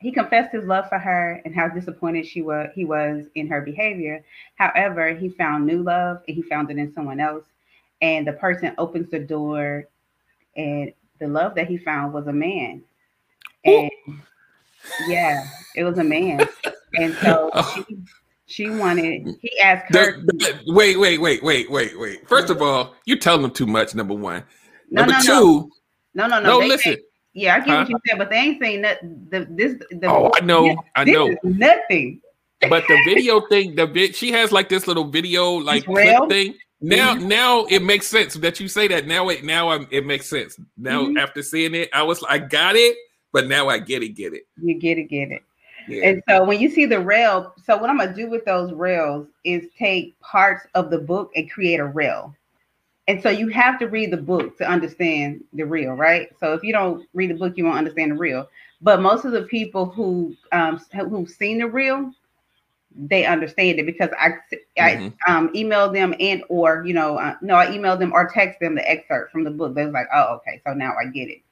he 0.00 0.12
confessed 0.12 0.52
his 0.52 0.64
love 0.64 0.88
for 0.88 0.98
her 0.98 1.42
and 1.44 1.54
how 1.54 1.68
disappointed 1.68 2.26
she 2.26 2.42
was 2.42 2.70
he 2.74 2.84
was 2.84 3.24
in 3.34 3.48
her 3.48 3.62
behavior. 3.62 4.24
However, 4.54 5.14
he 5.14 5.28
found 5.28 5.66
new 5.66 5.82
love 5.82 6.22
and 6.28 6.36
he 6.36 6.42
found 6.42 6.70
it 6.70 6.78
in 6.78 6.92
someone 6.92 7.18
else. 7.18 7.44
And 8.00 8.24
the 8.24 8.34
person 8.34 8.74
opens 8.78 9.10
the 9.10 9.18
door 9.18 9.88
and 10.58 10.92
the 11.20 11.28
love 11.28 11.54
that 11.54 11.68
he 11.68 11.78
found 11.78 12.12
was 12.12 12.26
a 12.26 12.32
man. 12.32 12.82
And 13.64 13.90
yeah, 15.08 15.46
it 15.76 15.84
was 15.84 15.98
a 15.98 16.04
man. 16.04 16.46
And 16.94 17.14
so 17.14 17.50
oh. 17.54 17.84
she, 17.88 17.98
she 18.46 18.70
wanted, 18.70 19.36
he 19.40 19.60
asked 19.60 19.94
her. 19.94 20.22
Wait, 20.66 20.98
wait, 20.98 21.20
wait, 21.20 21.42
wait, 21.42 21.70
wait, 21.70 21.98
wait. 21.98 22.28
First 22.28 22.50
of 22.50 22.60
all, 22.60 22.94
you're 23.06 23.18
telling 23.18 23.42
them 23.42 23.52
too 23.52 23.66
much, 23.66 23.94
number 23.94 24.14
one. 24.14 24.44
No, 24.90 25.02
number 25.02 25.16
no, 25.24 25.40
two. 25.40 25.70
No, 26.14 26.26
no, 26.26 26.40
no. 26.40 26.58
No, 26.60 26.66
listen. 26.66 26.96
Yeah, 27.34 27.54
I 27.54 27.58
get 27.58 27.68
huh? 27.68 27.76
what 27.76 27.88
you 27.90 27.98
said, 28.08 28.18
but 28.18 28.30
they 28.30 28.36
ain't 28.36 28.60
saying 28.60 28.82
that. 28.82 29.00
The 29.02 29.46
this. 29.50 29.76
The, 29.90 30.08
oh, 30.08 30.32
I 30.34 30.40
know, 30.40 30.76
I 30.96 31.04
know. 31.04 31.36
nothing. 31.44 32.20
But 32.68 32.84
the 32.88 33.00
video 33.04 33.40
thing, 33.42 33.76
the 33.76 33.86
bit 33.86 34.16
she 34.16 34.32
has 34.32 34.50
like 34.50 34.68
this 34.68 34.88
little 34.88 35.04
video 35.04 35.52
like 35.52 35.84
clip 35.84 36.28
thing. 36.28 36.54
Now, 36.80 37.14
mm-hmm. 37.14 37.26
now 37.26 37.64
it 37.66 37.82
makes 37.82 38.06
sense 38.06 38.34
that 38.34 38.60
you 38.60 38.68
say 38.68 38.86
that. 38.88 39.06
Now 39.06 39.28
it 39.30 39.44
now 39.44 39.70
I'm, 39.70 39.88
it 39.90 40.06
makes 40.06 40.26
sense. 40.26 40.58
Now 40.76 41.02
mm-hmm. 41.02 41.16
after 41.16 41.42
seeing 41.42 41.74
it, 41.74 41.88
I 41.92 42.02
was 42.02 42.22
I 42.28 42.38
got 42.38 42.76
it, 42.76 42.96
but 43.32 43.48
now 43.48 43.68
I 43.68 43.78
get 43.78 44.02
it, 44.02 44.10
get 44.10 44.32
it. 44.32 44.46
You 44.62 44.78
get 44.78 44.98
it, 44.98 45.04
get 45.04 45.32
it. 45.32 45.42
Yeah. 45.88 46.04
And 46.04 46.22
so 46.28 46.44
when 46.44 46.60
you 46.60 46.70
see 46.70 46.86
the 46.86 47.00
rail, 47.00 47.54
so 47.64 47.76
what 47.78 47.90
I'm 47.90 47.98
gonna 47.98 48.14
do 48.14 48.30
with 48.30 48.44
those 48.44 48.72
rails 48.72 49.26
is 49.44 49.66
take 49.76 50.18
parts 50.20 50.66
of 50.74 50.90
the 50.90 50.98
book 50.98 51.32
and 51.34 51.50
create 51.50 51.80
a 51.80 51.86
rail. 51.86 52.34
And 53.08 53.22
so 53.22 53.30
you 53.30 53.48
have 53.48 53.78
to 53.78 53.86
read 53.86 54.12
the 54.12 54.18
book 54.18 54.58
to 54.58 54.68
understand 54.68 55.42
the 55.54 55.64
reel, 55.64 55.92
right? 55.92 56.28
So 56.38 56.52
if 56.52 56.62
you 56.62 56.74
don't 56.74 57.08
read 57.14 57.30
the 57.30 57.34
book, 57.34 57.56
you 57.56 57.64
won't 57.64 57.78
understand 57.78 58.12
the 58.12 58.16
reel. 58.16 58.48
But 58.82 59.00
most 59.00 59.24
of 59.24 59.32
the 59.32 59.42
people 59.42 59.86
who 59.86 60.36
um, 60.52 60.78
who've 60.92 61.28
seen 61.28 61.58
the 61.58 61.66
reel, 61.66 62.12
they 62.94 63.24
understand 63.24 63.78
it 63.78 63.86
because 63.86 64.10
I 64.18 64.30
mm-hmm. 64.78 65.08
I 65.26 65.36
um, 65.36 65.52
emailed 65.52 65.92
them 65.92 66.14
and 66.18 66.42
or 66.48 66.84
you 66.86 66.94
know 66.94 67.18
uh, 67.18 67.36
no 67.42 67.54
I 67.54 67.66
emailed 67.66 67.98
them 67.98 68.12
or 68.12 68.28
text 68.28 68.60
them 68.60 68.74
the 68.74 68.90
excerpt 68.90 69.32
from 69.32 69.44
the 69.44 69.50
book. 69.50 69.74
They 69.74 69.84
was 69.84 69.94
like, 69.94 70.08
oh 70.14 70.36
okay, 70.36 70.60
so 70.66 70.74
now 70.74 70.94
I 71.00 71.06
get 71.06 71.28
it. 71.28 71.42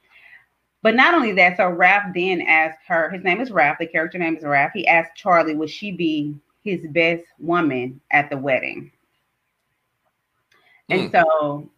But 0.83 0.95
not 0.95 1.15
only 1.15 1.33
that, 1.33 1.57
so 1.57 1.65
Raph 1.65 2.15
then 2.15 2.43
asked 2.43 2.79
her. 2.87 3.11
His 3.11 3.25
name 3.25 3.41
is 3.41 3.51
Raph. 3.51 3.79
The 3.79 3.87
character 3.87 4.19
name 4.19 4.37
is 4.37 4.45
Raph. 4.45 4.73
He 4.73 4.87
asked 4.87 5.17
Charlie, 5.17 5.57
would 5.57 5.71
she 5.71 5.91
be 5.91 6.39
his 6.63 6.87
best 6.91 7.25
woman 7.39 8.01
at 8.11 8.31
the 8.31 8.37
wedding? 8.37 8.93
Mm. 10.91 10.99
And 10.99 11.13
so 11.13 11.69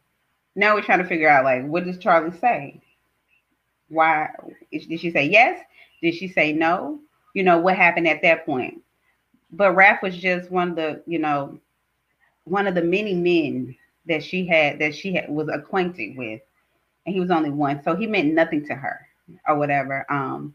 now 0.54 0.74
we're 0.74 0.82
trying 0.82 0.98
to 0.98 1.06
figure 1.06 1.28
out 1.28 1.44
like 1.44 1.66
what 1.66 1.84
does 1.84 1.98
Charlie 1.98 2.36
say? 2.38 2.80
Why 3.88 4.28
did 4.70 5.00
she 5.00 5.10
say 5.10 5.26
yes? 5.26 5.62
Did 6.02 6.14
she 6.14 6.28
say 6.28 6.52
no? 6.52 7.00
You 7.34 7.42
know 7.42 7.58
what 7.58 7.76
happened 7.76 8.08
at 8.08 8.22
that 8.22 8.44
point? 8.44 8.82
But 9.50 9.74
Raph 9.74 10.02
was 10.02 10.16
just 10.16 10.50
one 10.50 10.70
of 10.70 10.76
the, 10.76 11.02
you 11.06 11.18
know, 11.18 11.58
one 12.44 12.66
of 12.66 12.74
the 12.74 12.82
many 12.82 13.14
men 13.14 13.76
that 14.06 14.22
she 14.22 14.46
had 14.46 14.78
that 14.78 14.94
she 14.94 15.14
had, 15.14 15.28
was 15.28 15.48
acquainted 15.48 16.16
with, 16.16 16.40
and 17.06 17.14
he 17.14 17.20
was 17.20 17.30
only 17.30 17.50
one, 17.50 17.82
so 17.82 17.94
he 17.94 18.06
meant 18.06 18.32
nothing 18.34 18.66
to 18.66 18.74
her 18.74 19.06
or 19.46 19.56
whatever. 19.56 20.06
Um, 20.10 20.54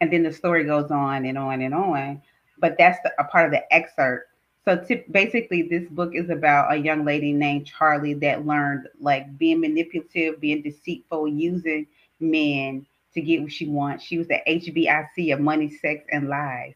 and 0.00 0.12
then 0.12 0.22
the 0.22 0.32
story 0.32 0.64
goes 0.64 0.90
on 0.90 1.24
and 1.24 1.38
on 1.38 1.62
and 1.62 1.74
on. 1.74 2.22
But 2.58 2.76
that's 2.78 2.98
the, 3.02 3.12
a 3.18 3.24
part 3.24 3.46
of 3.46 3.52
the 3.52 3.72
excerpt. 3.74 4.30
So 4.64 4.76
t- 4.76 5.04
basically, 5.10 5.62
this 5.62 5.88
book 5.90 6.12
is 6.14 6.30
about 6.30 6.72
a 6.72 6.76
young 6.76 7.04
lady 7.04 7.32
named 7.32 7.66
Charlie 7.66 8.14
that 8.14 8.46
learned 8.46 8.88
like 9.00 9.36
being 9.38 9.60
manipulative, 9.60 10.40
being 10.40 10.62
deceitful, 10.62 11.28
using 11.28 11.86
men 12.20 12.86
to 13.12 13.20
get 13.20 13.42
what 13.42 13.52
she 13.52 13.68
wants. 13.68 14.04
She 14.04 14.18
was 14.18 14.28
the 14.28 14.40
HBIC 14.46 15.32
of 15.32 15.40
money, 15.40 15.70
sex, 15.70 16.04
and 16.10 16.28
lies. 16.28 16.74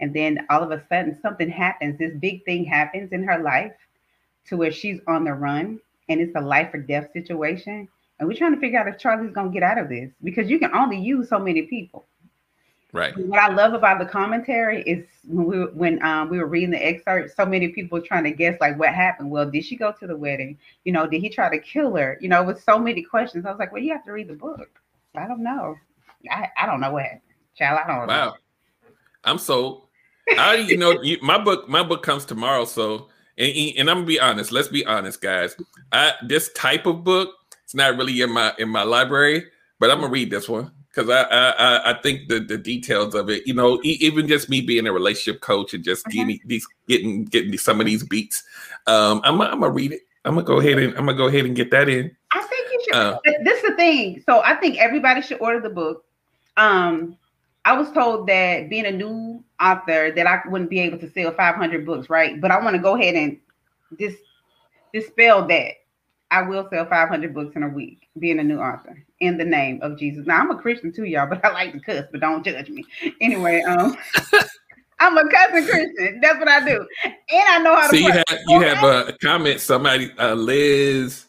And 0.00 0.14
then 0.14 0.46
all 0.50 0.62
of 0.62 0.70
a 0.70 0.84
sudden, 0.88 1.18
something 1.20 1.48
happens. 1.48 1.98
This 1.98 2.14
big 2.18 2.44
thing 2.44 2.64
happens 2.64 3.12
in 3.12 3.22
her 3.24 3.38
life 3.38 3.72
to 4.48 4.56
where 4.56 4.72
she's 4.72 5.00
on 5.06 5.24
the 5.24 5.32
run 5.32 5.80
and 6.08 6.20
it's 6.20 6.36
a 6.36 6.40
life 6.40 6.72
or 6.74 6.78
death 6.78 7.10
situation. 7.12 7.88
And 8.18 8.28
we're 8.28 8.36
trying 8.36 8.54
to 8.54 8.60
figure 8.60 8.78
out 8.78 8.88
if 8.88 8.98
Charlie's 8.98 9.32
going 9.32 9.48
to 9.48 9.52
get 9.52 9.62
out 9.62 9.78
of 9.78 9.88
this 9.88 10.10
because 10.22 10.48
you 10.48 10.58
can 10.58 10.74
only 10.74 10.98
use 10.98 11.28
so 11.28 11.38
many 11.38 11.62
people. 11.62 12.06
Right. 12.92 13.16
What 13.18 13.38
I 13.38 13.52
love 13.52 13.74
about 13.74 13.98
the 13.98 14.06
commentary 14.06 14.82
is 14.82 15.04
when 15.26 15.46
we 15.46 15.58
when 15.74 16.02
um, 16.02 16.30
we 16.30 16.38
were 16.38 16.46
reading 16.46 16.70
the 16.70 16.82
excerpt, 16.82 17.36
so 17.36 17.44
many 17.44 17.68
people 17.68 18.00
trying 18.00 18.24
to 18.24 18.30
guess 18.30 18.56
like 18.58 18.78
what 18.78 18.94
happened. 18.94 19.30
Well, 19.30 19.50
did 19.50 19.64
she 19.64 19.76
go 19.76 19.92
to 19.92 20.06
the 20.06 20.16
wedding? 20.16 20.56
You 20.84 20.92
know, 20.92 21.06
did 21.06 21.20
he 21.20 21.28
try 21.28 21.50
to 21.50 21.58
kill 21.58 21.94
her? 21.96 22.16
You 22.22 22.28
know, 22.28 22.42
with 22.42 22.62
so 22.62 22.78
many 22.78 23.02
questions, 23.02 23.44
I 23.44 23.50
was 23.50 23.58
like, 23.58 23.72
well, 23.72 23.82
you 23.82 23.92
have 23.92 24.04
to 24.04 24.12
read 24.12 24.28
the 24.28 24.34
book. 24.34 24.80
I 25.14 25.26
don't 25.26 25.42
know. 25.42 25.76
I, 26.30 26.48
I 26.56 26.64
don't 26.64 26.80
know 26.80 26.92
what 26.92 27.02
happened. 27.02 27.20
Child, 27.56 27.80
I 27.84 27.86
don't 27.86 28.06
know. 28.06 28.14
wow. 28.14 28.34
I'm 29.24 29.38
so 29.38 29.85
I 30.38 30.56
you 30.56 30.76
know 30.76 31.00
you, 31.02 31.18
my 31.22 31.38
book 31.38 31.68
my 31.68 31.82
book 31.82 32.02
comes 32.02 32.24
tomorrow 32.24 32.64
so 32.64 33.08
and, 33.38 33.52
and 33.78 33.90
I'm 33.90 33.98
gonna 33.98 34.06
be 34.06 34.20
honest 34.20 34.52
let's 34.52 34.68
be 34.68 34.84
honest 34.86 35.20
guys 35.20 35.56
I 35.92 36.12
this 36.26 36.52
type 36.52 36.86
of 36.86 37.04
book 37.04 37.34
it's 37.64 37.74
not 37.74 37.96
really 37.96 38.20
in 38.20 38.30
my 38.30 38.52
in 38.58 38.68
my 38.68 38.82
library 38.82 39.44
but 39.78 39.90
I'm 39.90 40.00
gonna 40.00 40.12
read 40.12 40.30
this 40.30 40.48
one 40.48 40.70
because 40.88 41.10
I, 41.10 41.22
I 41.22 41.90
I 41.92 42.02
think 42.02 42.28
the 42.28 42.40
the 42.40 42.58
details 42.58 43.14
of 43.14 43.30
it 43.30 43.46
you 43.46 43.54
know 43.54 43.80
even 43.84 44.26
just 44.26 44.48
me 44.48 44.60
being 44.60 44.86
a 44.86 44.92
relationship 44.92 45.40
coach 45.42 45.74
and 45.74 45.84
just 45.84 46.06
Okay. 46.06 46.18
getting 46.18 46.40
these 46.46 46.66
getting 46.88 47.24
getting 47.24 47.56
some 47.58 47.80
of 47.80 47.86
these 47.86 48.02
beats 48.04 48.42
um 48.86 49.20
I'm 49.24 49.40
I'm 49.40 49.60
gonna 49.60 49.70
read 49.70 49.92
it 49.92 50.02
I'm 50.24 50.34
gonna 50.34 50.46
go 50.46 50.58
ahead 50.58 50.78
and 50.78 50.88
I'm 50.96 51.06
gonna 51.06 51.14
go 51.14 51.28
ahead 51.28 51.44
and 51.44 51.54
get 51.54 51.70
that 51.70 51.88
in 51.88 52.10
I 52.32 52.42
think 52.42 52.68
you 52.72 52.80
should. 52.84 52.94
Uh, 52.94 53.18
this 53.44 53.62
is 53.62 53.70
the 53.70 53.76
thing. 53.76 54.22
So 54.26 54.42
I 54.42 54.54
think 54.56 54.78
everybody 54.78 55.22
should 55.22 55.40
order 55.40 55.60
the 55.60 55.70
book. 55.70 56.04
Um, 56.56 57.16
I 57.66 57.72
was 57.72 57.90
told 57.90 58.28
that 58.28 58.70
being 58.70 58.86
a 58.86 58.92
new 58.92 59.42
author 59.60 60.12
that 60.12 60.26
I 60.26 60.40
wouldn't 60.48 60.70
be 60.70 60.78
able 60.78 60.98
to 60.98 61.10
sell 61.10 61.32
500 61.32 61.84
books, 61.84 62.08
right? 62.08 62.40
But 62.40 62.52
I 62.52 62.62
want 62.62 62.76
to 62.76 62.82
go 62.82 62.94
ahead 62.94 63.16
and 63.16 63.38
dis- 63.98 64.22
dispel 64.94 65.46
that. 65.48 65.72
I 66.30 66.42
will 66.42 66.68
sell 66.70 66.86
500 66.86 67.34
books 67.34 67.56
in 67.56 67.64
a 67.64 67.68
week 67.68 68.08
being 68.20 68.38
a 68.38 68.44
new 68.44 68.60
author 68.60 69.04
in 69.18 69.36
the 69.36 69.44
name 69.44 69.80
of 69.82 69.98
Jesus. 69.98 70.26
Now 70.26 70.40
I'm 70.40 70.50
a 70.52 70.56
Christian 70.56 70.92
too, 70.92 71.04
y'all, 71.04 71.28
but 71.28 71.44
I 71.44 71.52
like 71.52 71.72
to 71.72 71.80
cuss, 71.80 72.04
but 72.12 72.20
don't 72.20 72.44
judge 72.44 72.68
me. 72.68 72.84
Anyway, 73.20 73.62
um, 73.62 73.96
I'm 75.00 75.18
a 75.18 75.28
cussing 75.28 75.66
Christian. 75.66 76.20
That's 76.20 76.38
what 76.38 76.48
I 76.48 76.64
do, 76.64 76.86
and 77.04 77.14
I 77.48 77.58
know 77.58 77.74
how 77.74 77.82
to. 77.82 77.88
So 77.88 77.96
you 77.96 78.12
have 78.12 78.38
you 78.48 78.60
have 78.62 78.84
a 78.84 79.12
comment. 79.22 79.60
Somebody, 79.60 80.12
uh, 80.18 80.34
Liz 80.34 81.26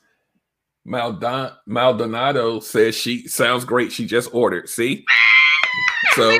Maldon 0.85 1.51
Maldonado 1.67 2.59
says 2.59 2.95
she 2.95 3.27
sounds 3.27 3.65
great. 3.65 3.91
She 3.91 4.05
just 4.07 4.33
ordered. 4.33 4.67
See, 4.69 5.05
so 6.13 6.29
you 6.31 6.39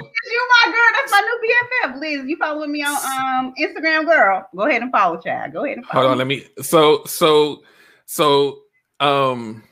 my 0.66 0.72
girl. 0.72 0.90
That's 0.94 1.12
my 1.12 1.22
new 1.22 1.50
BFF, 1.50 2.00
Liz. 2.00 2.30
You 2.30 2.38
following 2.38 2.72
me 2.72 2.84
on 2.84 2.96
um 2.96 3.54
Instagram, 3.60 4.06
girl? 4.06 4.48
Go 4.56 4.64
ahead 4.68 4.82
and 4.82 4.92
follow, 4.92 5.20
child. 5.20 5.54
Go 5.54 5.66
ahead 5.66 5.78
and 5.78 5.86
follow. 5.86 6.02
hold 6.08 6.12
on. 6.14 6.18
Let 6.18 6.28
me. 6.28 6.46
So 6.62 7.04
so 7.06 7.64
so 8.06 8.60
um. 9.00 9.64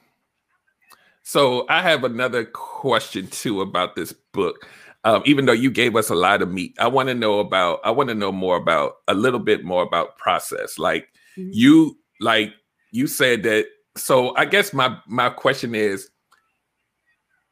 So 1.24 1.66
I 1.70 1.82
have 1.82 2.04
another 2.04 2.46
question 2.46 3.28
too 3.28 3.62
about 3.62 3.96
this 3.96 4.14
book. 4.32 4.68
Um, 5.06 5.22
even 5.26 5.46
though 5.46 5.54
you 5.54 5.70
gave 5.72 5.96
us 5.96 6.10
a 6.10 6.16
lot 6.16 6.42
of 6.42 6.52
meat, 6.52 6.76
I 6.80 6.88
want 6.88 7.10
to 7.10 7.16
know 7.16 7.40
about. 7.40 7.80
I 7.84 7.92
want 7.92 8.10
to 8.10 8.16
know 8.16 8.32
more 8.32 8.58
about 8.58 8.94
a 9.08 9.14
little 9.14 9.40
bit 9.40 9.64
more 9.64 9.84
about 9.84 10.18
process. 10.18 10.78
Like 10.80 11.08
Mhm. 11.38 11.50
you, 11.52 11.98
like 12.20 12.54
you 12.92 13.08
said 13.08 13.44
that. 13.44 13.66
So 13.98 14.36
I 14.36 14.46
guess 14.46 14.74
my 14.74 14.98
my 15.08 15.30
question 15.30 15.74
is, 15.74 16.10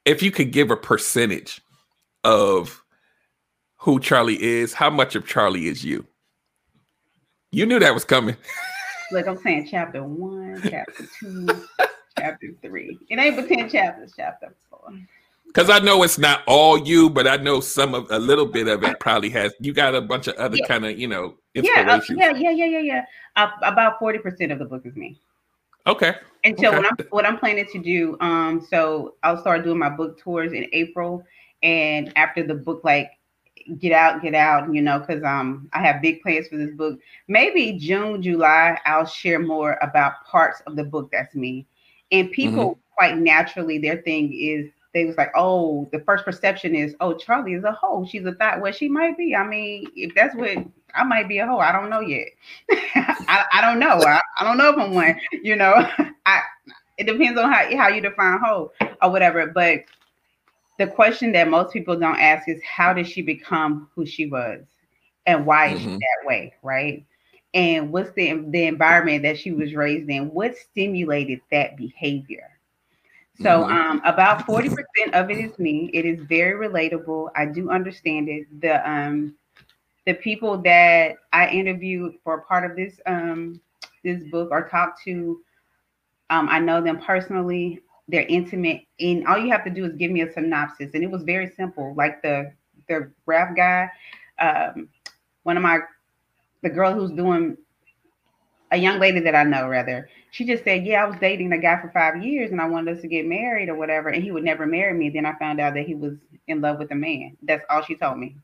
if 0.06 0.22
you 0.22 0.32
could 0.32 0.52
give 0.52 0.70
a 0.72 0.76
percentage 0.78 1.62
of 2.24 2.84
who 3.78 4.00
Charlie 4.00 4.42
is, 4.42 4.74
how 4.74 4.90
much 4.90 5.16
of 5.16 5.28
Charlie 5.28 5.68
is 5.68 5.84
you? 5.84 6.06
You 7.52 7.66
knew 7.66 7.80
that 7.80 7.94
was 7.94 8.06
coming. 8.06 8.36
Look, 9.12 9.28
I'm 9.28 9.38
saying 9.38 9.68
chapter 9.70 10.04
one, 10.04 10.64
chapter 10.70 11.08
two, 11.20 11.64
chapter 12.18 12.48
three. 12.62 12.98
It 13.10 13.20
ain't 13.20 13.36
but 13.36 13.48
ten 13.48 13.70
chapters. 13.70 14.14
Chapter 14.16 14.56
four. 14.70 14.94
Because 15.48 15.70
I 15.70 15.78
know 15.80 16.02
it's 16.02 16.18
not 16.18 16.42
all 16.48 16.80
you, 16.80 17.12
but 17.12 17.28
I 17.28 17.38
know 17.38 17.60
some 17.60 17.94
of 17.94 18.08
a 18.10 18.18
little 18.18 18.48
bit 18.48 18.68
of 18.68 18.84
it 18.84 19.00
probably 19.00 19.30
has. 19.32 19.54
You 19.60 19.72
got 19.72 19.94
a 19.94 20.02
bunch 20.02 20.28
of 20.28 20.36
other 20.36 20.58
Yeah. 20.58 20.66
kind 20.66 20.86
of, 20.86 20.98
you 20.98 21.08
know, 21.08 21.36
Yeah, 21.54 21.70
uh, 21.88 22.02
yeah, 22.10 22.32
yeah, 22.32 22.50
yeah, 22.50 22.66
yeah, 22.66 22.80
yeah. 22.80 23.06
Uh, 23.36 23.50
about 23.62 24.00
forty 24.00 24.18
percent 24.18 24.52
of 24.52 24.58
the 24.58 24.66
book 24.66 24.84
is 24.86 24.96
me. 24.96 25.20
Okay. 25.86 26.16
And 26.44 26.58
so 26.58 26.68
Okay. 26.70 26.78
what 26.78 26.86
I'm 26.86 26.98
what 27.12 27.26
I'm 27.26 27.38
planning 27.38 27.68
to 27.72 27.80
do, 27.80 28.18
um, 28.20 28.66
so 28.68 29.16
I'll 29.22 29.40
start 29.40 29.64
doing 29.64 29.78
my 29.78 29.90
book 29.90 30.20
tours 30.20 30.54
in 30.54 30.68
April, 30.74 31.24
and 31.64 32.12
after 32.16 32.46
the 32.46 32.54
book 32.54 32.82
like 32.84 33.12
get 33.80 33.94
out, 33.94 34.22
get 34.22 34.36
out, 34.36 34.74
you 34.74 34.82
know, 34.82 35.00
because 35.00 35.24
um 35.24 35.70
I 35.74 35.80
have 35.80 36.02
big 36.02 36.22
plans 36.22 36.48
for 36.48 36.58
this 36.58 36.76
book. 36.76 37.00
Maybe 37.28 37.74
June, 37.80 38.22
July, 38.22 38.78
I'll 38.86 39.06
share 39.06 39.40
more 39.40 39.78
about 39.82 40.26
parts 40.26 40.62
of 40.68 40.76
the 40.76 40.84
book 40.84 41.10
that's 41.12 41.34
me. 41.34 41.66
And 42.12 42.32
people 42.32 42.78
quite 42.96 43.18
naturally, 43.18 43.80
their 43.80 44.02
thing 44.02 44.32
is 44.34 44.70
they 44.94 45.06
was 45.06 45.18
like, 45.18 45.32
oh, 45.36 45.90
the 45.92 46.00
first 46.02 46.24
perception 46.24 46.76
is, 46.76 46.96
oh, 47.00 47.14
Charlie 47.14 47.54
is 47.54 47.64
a 47.64 47.72
hoe. 47.72 48.06
She's 48.06 48.26
a 48.26 48.34
thot. 48.34 48.62
Well, 48.62 48.72
she 48.72 48.88
might 48.88 49.18
be. 49.18 49.36
I 49.36 49.44
mean, 49.44 49.88
if 49.96 50.14
that's 50.14 50.36
what 50.36 50.56
I 50.94 51.04
might 51.04 51.28
be 51.28 51.40
a 51.40 51.48
hoe. 51.48 51.58
I 51.58 51.72
don't 51.72 51.90
know 51.90 52.02
yet. 52.02 52.28
I, 52.70 53.46
I 53.54 53.62
don't 53.62 53.80
know. 53.80 54.00
I, 54.06 54.22
I 54.40 54.44
don't 54.44 54.58
know 54.58 54.70
if 54.70 54.78
I'm 54.78 54.94
one. 54.94 55.20
You 55.32 55.56
know, 55.56 55.74
I 56.26 56.42
it 56.98 57.06
depends 57.06 57.40
on 57.40 57.52
how 57.52 57.76
how 57.76 57.88
you 57.88 58.02
define 58.02 58.40
hoe 58.40 58.72
or 59.02 59.10
whatever. 59.10 59.48
But 59.48 59.80
the 60.78 60.88
question 60.88 61.32
that 61.34 61.50
most 61.50 61.74
people 61.74 61.98
don't 62.00 62.20
ask 62.20 62.48
is 62.48 62.62
how 62.64 62.94
did 62.94 63.08
she 63.08 63.22
become 63.22 63.90
who 63.96 64.06
she 64.06 64.28
was, 64.28 64.62
and 65.26 65.46
why 65.46 65.70
is 65.74 65.80
she 65.82 65.88
Mhm. 65.88 66.00
that 66.00 66.28
way, 66.28 66.54
right? 66.64 67.06
And 67.54 67.92
what's 67.92 68.12
the 68.14 68.34
the 68.50 68.66
environment 68.66 69.24
that 69.24 69.38
she 69.38 69.52
was 69.52 69.74
raised 69.76 70.10
in? 70.10 70.32
What 70.34 70.56
stimulated 70.56 71.42
that 71.52 71.78
behavior? 71.78 72.50
So 73.34 73.66
Mhm. 73.66 73.70
um, 73.70 74.02
about 74.06 74.46
40% 74.46 75.14
of 75.16 75.30
it 75.30 75.38
is 75.40 75.58
me. 75.60 75.90
It 75.94 76.06
is 76.06 76.20
very 76.28 76.68
relatable. 76.68 77.30
I 77.36 77.46
do 77.46 77.70
understand 77.70 78.30
it. 78.30 78.46
The 78.62 78.88
um 78.90 79.36
the 80.06 80.14
people 80.16 80.58
that 80.64 81.18
I 81.34 81.50
interviewed 81.50 82.16
for 82.24 82.42
part 82.42 82.70
of 82.70 82.76
this 82.78 83.00
um 83.06 83.60
this 84.04 84.24
book 84.24 84.50
or 84.52 84.68
talked 84.70 85.02
to, 85.06 85.40
um, 86.30 86.48
I 86.50 86.60
know 86.60 86.82
them 86.82 87.00
personally. 87.00 87.80
They're 88.08 88.26
intimate, 88.28 88.82
and 89.00 89.26
all 89.28 89.38
you 89.38 89.52
have 89.52 89.64
to 89.64 89.70
do 89.70 89.86
is 89.86 89.96
give 89.96 90.12
me 90.12 90.22
a 90.22 90.32
synopsis. 90.32 90.92
And 90.94 91.04
it 91.04 91.12
was 91.12 91.24
very 91.24 91.50
simple. 91.50 91.94
Like 91.96 92.22
the 92.22 92.54
the 92.90 93.12
rap 93.26 93.56
guy, 93.56 93.90
um, 94.40 94.90
one 95.44 95.56
of 95.58 95.64
my 95.64 95.80
the 96.64 96.70
girl 96.70 96.94
who's 96.94 97.12
doing 97.12 97.58
a 98.72 98.78
young 98.78 99.00
lady 99.00 99.20
that 99.20 99.36
I 99.36 99.44
know 99.44 99.68
rather, 99.70 100.10
she 100.32 100.46
just 100.46 100.64
said, 100.64 100.86
Yeah, 100.86 101.04
I 101.04 101.08
was 101.08 101.18
dating 101.20 101.54
a 101.54 101.58
guy 101.60 101.80
for 101.80 101.90
five 101.92 102.24
years 102.24 102.52
and 102.52 102.60
I 102.60 102.68
wanted 102.68 102.96
us 102.96 103.02
to 103.04 103.08
get 103.08 103.26
married 103.26 103.70
or 103.70 103.76
whatever, 103.76 104.10
and 104.10 104.24
he 104.24 104.32
would 104.32 104.44
never 104.44 104.66
marry 104.66 104.94
me. 104.98 105.10
Then 105.10 105.26
I 105.26 105.38
found 105.38 105.62
out 105.62 105.76
that 105.76 105.86
he 105.86 105.96
was 105.96 106.16
in 106.48 106.60
love 106.60 106.80
with 106.80 106.92
a 106.92 106.96
man. 106.96 107.38
That's 107.44 107.64
all 107.70 107.84
she 107.84 107.96
told 107.96 108.18
me. 108.18 108.36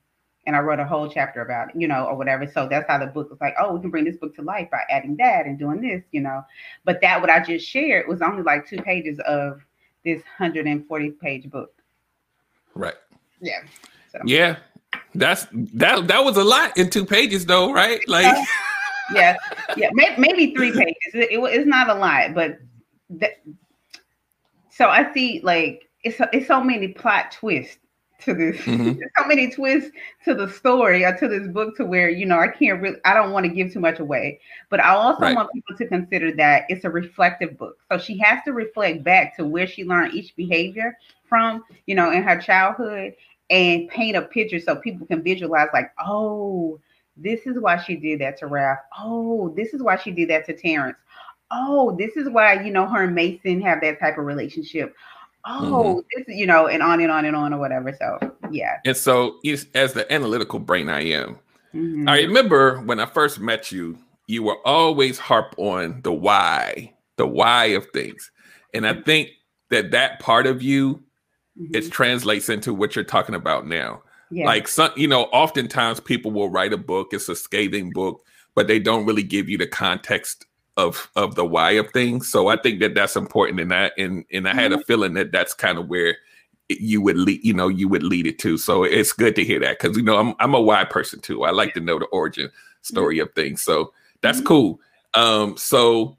And 0.49 0.55
I 0.55 0.61
wrote 0.61 0.79
a 0.79 0.83
whole 0.83 1.07
chapter 1.07 1.43
about 1.43 1.69
it, 1.69 1.75
you 1.79 1.87
know, 1.87 2.05
or 2.05 2.15
whatever. 2.15 2.47
So 2.47 2.67
that's 2.67 2.87
how 2.89 2.97
the 2.97 3.05
book 3.05 3.29
was 3.29 3.39
like, 3.39 3.53
oh, 3.59 3.75
we 3.75 3.81
can 3.81 3.91
bring 3.91 4.03
this 4.03 4.17
book 4.17 4.35
to 4.37 4.41
life 4.41 4.67
by 4.71 4.81
adding 4.89 5.15
that 5.17 5.45
and 5.45 5.59
doing 5.59 5.79
this, 5.79 6.01
you 6.11 6.21
know. 6.21 6.41
But 6.85 7.01
that 7.01 7.21
what 7.21 7.29
I 7.29 7.39
just 7.39 7.67
shared 7.67 8.07
was 8.07 8.23
only 8.23 8.41
like 8.41 8.67
two 8.67 8.77
pages 8.81 9.19
of 9.27 9.61
this 10.03 10.23
140 10.39 11.11
page 11.11 11.51
book. 11.51 11.71
Right. 12.73 12.95
Yeah. 13.39 13.59
So 14.11 14.21
Yeah. 14.25 14.55
That's 15.13 15.45
that 15.53 16.07
that 16.07 16.25
was 16.25 16.35
a 16.37 16.43
lot 16.43 16.75
in 16.79 16.89
two 16.89 17.05
pages 17.05 17.45
though, 17.45 17.71
right? 17.71 18.01
Like 18.07 18.35
yeah, 19.13 19.35
yeah, 19.77 19.89
may, 19.93 20.15
maybe 20.17 20.55
three 20.55 20.71
pages. 20.71 21.13
It, 21.13 21.31
it- 21.31 21.39
it's 21.59 21.67
not 21.67 21.89
a 21.91 21.93
lot, 21.93 22.33
but 22.33 22.57
that, 23.11 23.33
so 24.71 24.89
I 24.89 25.13
see 25.13 25.41
like 25.43 25.87
it's 26.03 26.19
it's 26.33 26.47
so 26.47 26.63
many 26.63 26.87
plot 26.87 27.31
twists 27.33 27.77
to 28.25 28.33
this, 28.33 28.57
Mhm. 28.65 29.03
so 29.17 29.25
many 29.27 29.49
twists 29.51 29.91
to 30.25 30.33
the 30.33 30.47
story 30.49 31.03
or 31.05 31.15
to 31.17 31.27
this 31.27 31.47
book 31.47 31.75
to 31.77 31.85
where 31.85 32.09
you 32.09 32.25
know 32.25 32.39
I 32.39 32.47
can't 32.47 32.81
really 32.81 32.97
I 33.05 33.13
don't 33.13 33.31
want 33.31 33.45
to 33.45 33.51
give 33.51 33.71
too 33.73 33.79
much 33.79 33.99
away, 33.99 34.39
but 34.69 34.79
I 34.79 34.89
also 34.89 35.27
Right. 35.27 35.35
want 35.35 35.51
people 35.53 35.75
to 35.77 35.87
consider 35.87 36.31
that 36.35 36.63
it's 36.69 36.83
a 36.85 36.89
reflective 36.89 37.57
book, 37.57 37.77
so 37.91 37.97
she 37.97 38.17
has 38.19 38.39
to 38.45 38.53
reflect 38.53 39.03
back 39.03 39.35
to 39.37 39.45
where 39.45 39.67
she 39.67 39.83
learned 39.83 40.13
each 40.13 40.35
behavior 40.35 40.97
from, 41.27 41.63
you 41.85 41.95
know, 41.95 42.11
in 42.11 42.23
her 42.23 42.39
childhood, 42.39 43.13
and 43.49 43.87
paint 43.89 44.15
a 44.17 44.21
picture 44.21 44.59
so 44.59 44.75
people 44.75 45.05
can 45.07 45.23
visualize 45.23 45.67
like, 45.73 45.91
oh 46.05 46.79
this 47.17 47.45
is 47.45 47.59
why 47.59 47.77
she 47.77 47.95
did 47.95 48.19
that 48.21 48.37
to 48.37 48.47
Ralph. 48.47 48.79
Oh, 48.97 49.53
this 49.55 49.73
is 49.73 49.81
why 49.83 49.97
she 49.97 50.11
did 50.11 50.29
that 50.29 50.45
to 50.45 50.53
Terrence. 50.55 50.97
Oh, 51.51 51.95
this 51.97 52.15
is 52.17 52.29
why 52.29 52.61
you 52.63 52.71
know 52.71 52.87
her 52.87 53.03
and 53.03 53.15
Mason 53.15 53.61
have 53.61 53.81
that 53.81 53.99
type 53.99 54.17
of 54.17 54.25
relationship. 54.25 54.95
Oh, 55.45 56.03
this 56.15 56.25
you 56.27 56.45
know, 56.45 56.67
and 56.67 56.83
on 56.83 56.99
and 57.01 57.11
on 57.11 57.25
and 57.25 57.35
on 57.35 57.53
or 57.53 57.59
whatever. 57.59 57.93
So 57.97 58.35
yeah. 58.51 58.77
and 58.85 58.95
so 58.95 59.39
as 59.73 59.93
the 59.93 60.05
analytical 60.11 60.59
brain 60.59 60.89
I 60.89 61.01
am, 61.01 61.37
Mhm. 61.73 62.09
I 62.09 62.21
remember 62.21 62.79
when 62.81 62.99
I 62.99 63.05
first 63.05 63.39
met 63.39 63.71
you, 63.71 63.97
you 64.27 64.43
were 64.43 64.57
always 64.67 65.17
harp 65.19 65.53
on 65.57 66.01
the 66.03 66.11
why, 66.11 66.93
the 67.17 67.27
why 67.27 67.65
of 67.65 67.87
things. 67.93 68.31
And 68.73 68.85
I 68.87 68.93
think 69.01 69.29
that 69.69 69.91
that 69.91 70.19
part 70.19 70.45
of 70.47 70.61
you 70.61 71.03
Mhm. 71.59 71.75
it 71.75 71.91
translates 71.91 72.49
into 72.49 72.73
what 72.73 72.95
you're 72.95 73.05
talking 73.05 73.35
about 73.35 73.67
now. 73.67 74.01
yeah. 74.31 74.45
Like 74.45 74.67
some, 74.67 74.91
you 74.95 75.07
know, 75.07 75.23
oftentimes 75.25 75.99
people 75.99 76.29
will 76.31 76.49
write 76.49 76.71
a 76.73 76.77
book, 76.77 77.13
it's 77.13 77.29
a 77.29 77.35
scathing 77.35 77.89
book, 77.91 78.23
but 78.53 78.67
they 78.67 78.77
don't 78.77 79.05
really 79.07 79.23
give 79.23 79.49
you 79.49 79.57
the 79.57 79.65
context 79.65 80.45
of 80.79 81.09
of 81.15 81.35
the 81.35 81.45
why 81.45 81.71
of 81.71 81.91
things. 81.91 82.29
So 82.29 82.47
I 82.47 82.57
think 82.57 82.79
that 82.79 82.95
that's 82.95 83.15
important 83.15 83.59
in 83.59 83.67
that 83.69 83.93
and 83.97 84.25
and 84.31 84.47
I 84.47 84.53
had 84.53 84.71
a 84.71 84.83
feeling 84.85 85.13
that 85.15 85.31
that's 85.31 85.53
kind 85.53 85.77
of 85.77 85.87
where 85.87 86.17
you 86.69 87.01
would 87.01 87.17
lead, 87.17 87.43
you 87.43 87.53
know, 87.53 87.67
you 87.67 87.87
would 87.87 88.03
lead 88.03 88.27
it 88.27 88.39
to. 88.39 88.57
So 88.57 88.83
it's 88.83 89.11
good 89.11 89.35
to 89.35 89.43
hear 89.43 89.59
that 89.59 89.79
because 89.79 89.97
you 89.97 90.03
know 90.03 90.17
I'm 90.17 90.35
I'm 90.39 90.53
a 90.53 90.61
why 90.61 90.83
person 90.85 91.19
too. 91.19 91.43
I 91.43 91.51
like 91.51 91.73
to 91.73 91.79
know 91.79 91.99
the 91.99 92.05
origin 92.05 92.49
story 92.81 93.19
of 93.19 93.33
things. 93.33 93.61
So 93.61 93.93
that's 94.21 94.37
mm-hmm. 94.37 94.47
cool. 94.47 94.79
Um, 95.13 95.57
so 95.57 96.17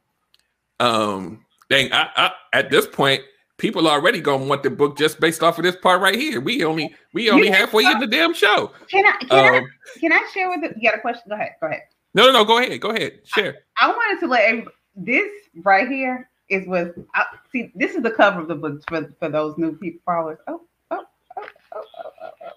um, 0.80 1.44
dang, 1.68 1.92
I, 1.92 2.10
I 2.16 2.32
at 2.52 2.70
this 2.70 2.86
point, 2.86 3.22
people 3.58 3.86
are 3.86 3.98
already 3.98 4.20
gonna 4.20 4.44
want 4.44 4.62
the 4.62 4.70
book 4.70 4.98
just 4.98 5.20
based 5.20 5.42
off 5.42 5.58
of 5.58 5.64
this 5.64 5.76
part 5.76 6.00
right 6.00 6.16
here. 6.16 6.40
We 6.40 6.64
only 6.64 6.94
we 7.14 7.30
only 7.30 7.48
halfway 7.48 7.84
in 7.84 7.98
the 8.00 8.06
damn 8.06 8.34
show. 8.34 8.72
Can 8.90 9.06
I 9.06 9.24
can 9.24 9.54
um, 9.54 9.64
I 9.64 10.00
can 10.00 10.12
I 10.12 10.28
share 10.34 10.50
with 10.50 10.62
you? 10.62 10.74
You 10.76 10.90
got 10.90 10.98
a 10.98 11.00
question? 11.00 11.22
Go 11.28 11.34
ahead. 11.36 11.52
Go 11.60 11.68
ahead. 11.68 11.82
No, 12.14 12.26
no, 12.26 12.32
no. 12.32 12.44
Go 12.44 12.58
ahead. 12.58 12.80
Go 12.80 12.90
ahead. 12.90 13.20
Share. 13.24 13.58
I, 13.78 13.86
I 13.86 13.92
wanted 13.92 14.20
to 14.20 14.26
let 14.26 14.64
this 14.96 15.30
right 15.62 15.88
here 15.88 16.28
is 16.48 16.66
with 16.66 16.98
I, 17.14 17.24
see 17.52 17.72
this 17.74 17.94
is 17.94 18.02
the 18.02 18.10
cover 18.10 18.40
of 18.40 18.48
the 18.48 18.54
book 18.54 18.82
for, 18.88 19.14
for 19.18 19.28
those 19.28 19.56
new 19.56 19.76
people 19.76 20.00
followers. 20.04 20.38
Oh, 20.48 20.62
oh, 20.90 21.04
oh, 21.36 21.42
oh, 21.42 21.44
oh, 21.76 22.10
oh, 22.22 22.30
oh. 22.46 22.50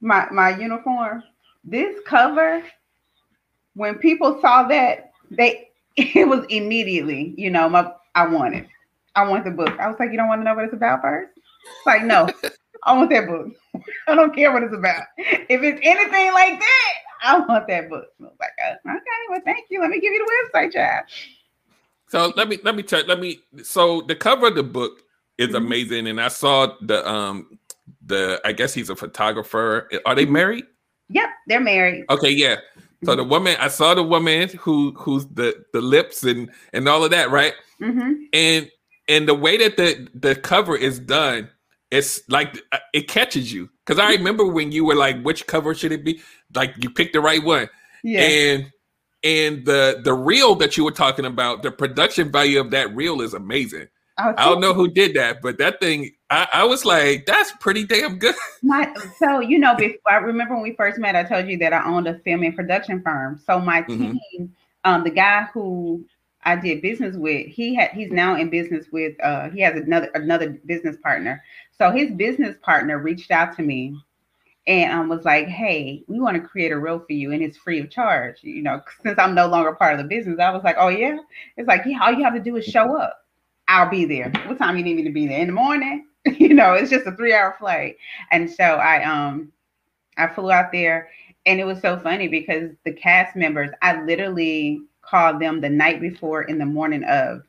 My 0.00 0.28
my 0.30 0.56
uniform. 0.56 1.22
This 1.64 1.96
cover, 2.06 2.62
when 3.74 3.96
people 3.96 4.38
saw 4.40 4.68
that, 4.68 5.10
they 5.30 5.70
it 5.96 6.28
was 6.28 6.44
immediately, 6.48 7.34
you 7.36 7.50
know, 7.50 7.68
my 7.68 7.92
I 8.14 8.26
want 8.26 8.54
it. 8.54 8.66
I 9.14 9.26
want 9.26 9.44
the 9.44 9.50
book. 9.50 9.78
I 9.80 9.88
was 9.88 9.96
like, 9.98 10.10
you 10.10 10.16
don't 10.16 10.28
want 10.28 10.40
to 10.40 10.44
know 10.44 10.54
what 10.54 10.64
it's 10.64 10.74
about 10.74 11.02
first? 11.02 11.32
It's 11.36 11.86
like, 11.86 12.04
no, 12.04 12.28
I 12.84 12.96
want 12.96 13.10
that 13.10 13.26
book. 13.26 13.48
I 14.08 14.14
don't 14.14 14.34
care 14.34 14.52
what 14.52 14.62
it's 14.62 14.74
about. 14.74 15.04
If 15.16 15.62
it's 15.62 15.80
anything 15.82 16.32
like 16.34 16.60
that, 16.60 16.92
I 17.22 17.38
want 17.40 17.66
that 17.68 17.88
book. 17.88 18.06
I 18.20 18.24
was 18.24 18.32
like, 18.40 18.50
oh, 18.64 18.90
okay, 18.90 19.00
well, 19.30 19.40
thank 19.44 19.66
you. 19.70 19.80
Let 19.80 19.90
me 19.90 20.00
give 20.00 20.12
you 20.12 20.24
the 20.24 20.58
website, 20.58 20.72
child. 20.72 21.04
So 22.08 22.32
let 22.36 22.48
me 22.48 22.58
let 22.62 22.76
me 22.76 22.82
check. 22.82 23.06
Let 23.08 23.20
me. 23.20 23.40
So 23.62 24.02
the 24.02 24.14
cover 24.14 24.48
of 24.48 24.54
the 24.54 24.62
book 24.62 25.02
is 25.38 25.48
mm-hmm. 25.48 25.56
amazing, 25.56 26.06
and 26.06 26.20
I 26.20 26.28
saw 26.28 26.74
the 26.80 27.08
um 27.08 27.58
the. 28.04 28.40
I 28.44 28.52
guess 28.52 28.72
he's 28.72 28.90
a 28.90 28.96
photographer. 28.96 29.88
Are 30.06 30.14
they 30.14 30.26
married? 30.26 30.64
Yep, 31.08 31.28
they're 31.48 31.60
married. 31.60 32.04
Okay, 32.10 32.30
yeah. 32.30 32.56
So 33.04 33.10
mm-hmm. 33.10 33.16
the 33.18 33.24
woman, 33.24 33.56
I 33.60 33.68
saw 33.68 33.94
the 33.94 34.02
woman 34.02 34.48
who 34.50 34.92
who's 34.92 35.26
the 35.26 35.64
the 35.72 35.80
lips 35.80 36.22
and 36.22 36.50
and 36.72 36.88
all 36.88 37.04
of 37.04 37.10
that, 37.10 37.30
right? 37.30 37.54
Mm-hmm. 37.82 38.12
And 38.32 38.70
and 39.08 39.28
the 39.28 39.34
way 39.34 39.56
that 39.56 39.76
the 39.76 40.08
the 40.14 40.36
cover 40.36 40.76
is 40.76 40.98
done, 40.98 41.50
it's 41.90 42.28
like 42.28 42.60
uh, 42.72 42.78
it 42.92 43.08
catches 43.08 43.52
you 43.52 43.68
because 43.84 44.00
I 44.00 44.10
remember 44.10 44.46
when 44.46 44.72
you 44.72 44.84
were 44.84 44.96
like, 44.96 45.22
which 45.22 45.46
cover 45.46 45.74
should 45.74 45.92
it 45.92 46.04
be? 46.04 46.20
Like 46.56 46.74
you 46.78 46.90
picked 46.90 47.12
the 47.12 47.20
right 47.20 47.42
one, 47.42 47.68
yeah. 48.02 48.20
And 48.22 48.72
and 49.22 49.66
the 49.66 50.00
the 50.02 50.14
reel 50.14 50.54
that 50.56 50.76
you 50.76 50.84
were 50.84 50.92
talking 50.92 51.24
about, 51.24 51.62
the 51.62 51.70
production 51.70 52.30
value 52.30 52.60
of 52.60 52.70
that 52.70 52.94
reel 52.94 53.20
is 53.20 53.34
amazing. 53.34 53.88
I, 54.18 54.30
I 54.30 54.44
don't 54.46 54.60
know 54.60 54.72
who 54.72 54.88
did 54.88 55.14
that, 55.14 55.42
but 55.42 55.58
that 55.58 55.78
thing, 55.78 56.12
I, 56.30 56.48
I, 56.50 56.64
was 56.64 56.86
like, 56.86 57.26
that's 57.26 57.52
pretty 57.60 57.84
damn 57.84 58.18
good. 58.18 58.34
My, 58.62 58.90
so 59.18 59.40
you 59.40 59.58
know, 59.58 59.74
before, 59.74 60.10
I 60.10 60.16
remember 60.16 60.54
when 60.54 60.62
we 60.62 60.72
first 60.72 60.98
met, 60.98 61.14
I 61.14 61.22
told 61.22 61.46
you 61.48 61.58
that 61.58 61.74
I 61.74 61.84
owned 61.84 62.06
a 62.06 62.18
film 62.20 62.42
and 62.42 62.56
production 62.56 63.02
firm. 63.02 63.38
So 63.44 63.60
my 63.60 63.82
mm-hmm. 63.82 64.16
team, 64.16 64.56
um, 64.84 65.04
the 65.04 65.10
guy 65.10 65.42
who 65.52 66.06
I 66.44 66.56
did 66.56 66.80
business 66.80 67.14
with, 67.16 67.46
he 67.48 67.74
had 67.74 67.90
he's 67.90 68.10
now 68.10 68.36
in 68.36 68.48
business 68.48 68.86
with 68.90 69.22
uh 69.22 69.50
he 69.50 69.60
has 69.60 69.74
another 69.76 70.10
another 70.14 70.50
business 70.64 70.96
partner. 71.02 71.42
So 71.76 71.90
his 71.90 72.10
business 72.12 72.56
partner 72.62 72.98
reached 72.98 73.30
out 73.30 73.54
to 73.56 73.62
me 73.62 73.98
and 74.66 74.92
um, 74.92 75.08
was 75.08 75.24
like, 75.24 75.48
"Hey, 75.48 76.04
we 76.08 76.20
want 76.20 76.36
to 76.36 76.48
create 76.48 76.72
a 76.72 76.78
reel 76.78 76.98
for 77.00 77.12
you, 77.12 77.32
and 77.32 77.42
it's 77.42 77.56
free 77.58 77.80
of 77.80 77.90
charge." 77.90 78.38
You 78.42 78.62
know, 78.62 78.82
since 79.02 79.18
I'm 79.18 79.34
no 79.34 79.46
longer 79.48 79.74
part 79.74 79.94
of 79.94 79.98
the 79.98 80.04
business, 80.08 80.40
I 80.40 80.50
was 80.50 80.64
like, 80.64 80.76
"Oh 80.78 80.88
yeah." 80.88 81.16
It's 81.56 81.68
like, 81.68 81.82
yeah, 81.86 82.00
all 82.02 82.12
you 82.12 82.24
have 82.24 82.34
to 82.34 82.40
do 82.40 82.56
is 82.56 82.64
show 82.64 82.96
up. 82.96 83.24
I'll 83.68 83.90
be 83.90 84.04
there. 84.04 84.30
What 84.46 84.58
time 84.58 84.74
do 84.74 84.78
you 84.78 84.84
need 84.84 84.96
me 84.96 85.04
to 85.04 85.10
be 85.12 85.26
there? 85.26 85.40
In 85.40 85.48
the 85.48 85.52
morning. 85.52 86.06
you 86.38 86.54
know, 86.54 86.74
it's 86.74 86.90
just 86.90 87.06
a 87.06 87.12
three 87.16 87.32
hour 87.34 87.54
flight, 87.58 87.96
and 88.32 88.50
so 88.50 88.64
I 88.64 89.04
um 89.04 89.52
I 90.16 90.26
flew 90.28 90.50
out 90.50 90.72
there, 90.72 91.10
and 91.46 91.60
it 91.60 91.64
was 91.64 91.80
so 91.80 91.98
funny 91.98 92.28
because 92.28 92.72
the 92.84 92.92
cast 92.92 93.36
members, 93.36 93.70
I 93.82 94.02
literally 94.02 94.80
called 95.02 95.40
them 95.40 95.60
the 95.60 95.70
night 95.70 96.00
before 96.00 96.42
in 96.42 96.58
the 96.58 96.66
morning 96.66 97.04
of 97.04 97.42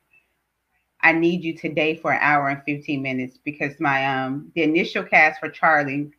I 1.02 1.14
need 1.14 1.44
you 1.44 1.56
today 1.58 1.96
for 1.96 2.12
an 2.12 2.20
hour 2.22 2.50
and 2.50 2.62
15 2.64 3.02
minutes 3.02 3.38
because 3.44 3.80
my 3.80 4.06
um 4.06 4.52
the 4.56 4.64
initial 4.64 5.04
cast 5.04 5.40
for 5.40 5.50
Charlie 5.50 6.12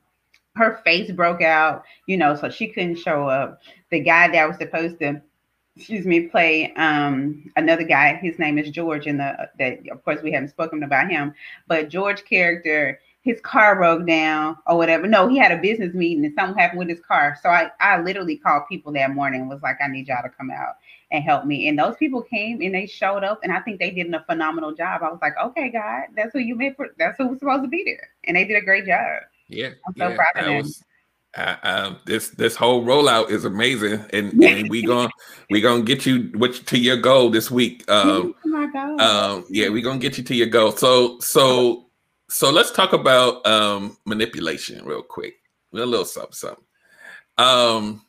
her 0.59 0.81
face 0.85 1.11
broke 1.11 1.43
out, 1.43 1.85
you 2.07 2.17
know, 2.17 2.35
so 2.37 2.51
she 2.51 2.69
couldn't 2.69 2.97
show 2.97 3.29
up. 3.29 3.61
The 3.91 4.01
guy 4.01 4.29
that 4.29 4.49
was 4.49 4.59
supposed 4.59 4.99
to, 5.01 5.23
excuse 5.77 6.07
me, 6.07 6.29
play 6.29 6.75
um 6.75 7.51
another 7.57 7.85
guy, 7.85 8.15
his 8.17 8.39
name 8.39 8.59
is 8.59 8.71
George, 8.71 9.07
and 9.07 9.21
the 9.21 9.49
that 9.59 9.89
of 9.91 10.05
course 10.05 10.23
we 10.23 10.33
haven't 10.33 10.51
spoken 10.51 10.83
about 10.83 11.11
him, 11.11 11.35
but 11.67 11.89
George 11.89 12.25
character, 12.25 13.01
his 13.23 13.41
car 13.41 13.77
broke 13.77 14.07
down 14.07 14.57
or 14.67 14.77
whatever. 14.77 15.07
No, 15.07 15.29
he 15.29 15.39
had 15.39 15.53
a 15.53 15.59
business 15.61 15.95
meeting 15.95 16.25
and 16.25 16.35
something 16.35 16.59
happened 16.59 16.79
with 16.79 16.89
his 16.89 17.01
car. 17.01 17.37
So 17.43 17.49
I, 17.49 17.71
I 17.81 18.01
literally 18.01 18.37
called 18.37 18.65
people 18.69 18.93
that 18.93 19.15
morning 19.15 19.43
and 19.43 19.51
was 19.51 19.63
like, 19.63 19.77
I 19.83 19.89
need 19.89 20.09
y'all 20.09 20.23
to 20.23 20.31
come 20.31 20.51
out 20.51 20.77
and 21.11 21.25
help 21.25 21.45
me. 21.45 21.69
And 21.69 21.79
those 21.79 21.97
people 21.97 22.23
came 22.23 22.61
and 22.63 22.75
they 22.75 22.87
showed 22.87 23.25
up, 23.25 23.41
and 23.43 23.53
I 23.53 23.61
think 23.61 23.79
they 23.79 23.91
did 23.91 24.13
a 24.15 24.25
phenomenal 24.25 24.73
job. 24.73 25.03
I 25.03 25.11
was 25.11 25.21
like, 25.23 25.35
okay, 25.43 25.71
God, 25.71 26.05
that's 26.17 26.33
who 26.33 26.39
you 26.39 26.55
made 26.55 26.77
for. 26.77 26.89
That's 26.99 27.19
who 27.19 27.29
was 27.29 27.39
supposed 27.39 27.65
to 27.65 27.69
be 27.69 27.85
there, 27.85 28.09
and 28.25 28.37
they 28.37 28.45
did 28.45 28.57
a 28.57 28.65
great 28.65 28.87
job. 28.87 29.23
Yeah, 29.49 29.71
I'm 29.87 29.95
so 29.97 30.09
yeah, 30.09 30.17
proud 30.17 30.47
of. 30.47 30.65
Was, 30.65 30.85
uh, 31.37 31.57
uh, 31.63 31.95
this 32.07 32.31
this 32.31 32.57
whole 32.57 32.85
rollout 32.85 33.31
is 33.31 33.45
amazing, 33.45 34.05
and, 34.13 34.33
and 34.43 34.69
we 34.69 34.83
gonna 34.83 35.11
we 35.51 35.61
gonna 35.61 35.83
get 35.83 36.07
you 36.07 36.31
which 36.35 36.65
to 36.67 36.79
your 36.79 36.97
goal 36.97 37.31
this 37.31 37.51
week. 37.51 37.89
Um, 37.91 38.35
oh 38.45 38.49
my 38.49 38.67
god! 38.67 39.01
Um, 39.01 39.45
yeah, 39.51 39.69
we 39.69 39.83
gonna 39.83 39.99
get 39.99 40.19
you 40.19 40.25
to 40.25 40.35
your 40.35 40.49
goal. 40.49 40.73
So 40.73 41.19
so 41.21 41.87
so 42.29 42.51
let's 42.51 42.71
talk 42.71 42.93
about 42.93 43.47
um, 43.47 43.97
manipulation 44.05 44.85
real 44.85 45.03
quick. 45.03 45.35
A 45.73 45.77
little 45.77 46.05
something 46.05 46.33
something. 46.33 46.65
Um, 47.37 48.03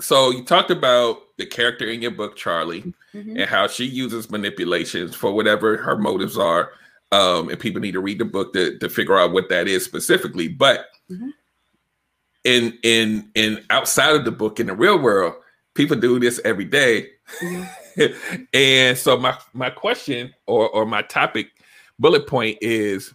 so 0.00 0.30
you 0.30 0.44
talked 0.44 0.70
about 0.70 1.18
the 1.38 1.46
character 1.46 1.86
in 1.86 2.02
your 2.02 2.10
book, 2.10 2.36
Charlie, 2.36 2.92
mm-hmm. 3.14 3.36
and 3.36 3.48
how 3.48 3.68
she 3.68 3.84
uses 3.84 4.30
manipulations 4.30 5.14
for 5.14 5.32
whatever 5.32 5.76
her 5.76 5.96
motives 5.96 6.36
are. 6.36 6.72
Um, 7.12 7.50
and 7.50 7.60
people 7.60 7.80
need 7.80 7.92
to 7.92 8.00
read 8.00 8.18
the 8.18 8.24
book 8.24 8.52
to, 8.54 8.78
to 8.78 8.88
figure 8.88 9.18
out 9.18 9.32
what 9.32 9.48
that 9.50 9.68
is 9.68 9.84
specifically. 9.84 10.48
But 10.48 10.86
mm-hmm. 11.10 11.28
in 12.44 12.78
in 12.82 13.30
in 13.34 13.64
outside 13.70 14.16
of 14.16 14.24
the 14.24 14.32
book, 14.32 14.58
in 14.58 14.66
the 14.66 14.74
real 14.74 14.98
world, 14.98 15.34
people 15.74 15.96
do 15.96 16.18
this 16.18 16.40
every 16.44 16.64
day. 16.64 17.08
Mm-hmm. 17.40 18.42
and 18.54 18.96
so 18.96 19.18
my 19.18 19.36
my 19.52 19.70
question 19.70 20.32
or 20.46 20.68
or 20.70 20.86
my 20.86 21.02
topic 21.02 21.48
bullet 21.98 22.26
point 22.26 22.58
is 22.60 23.12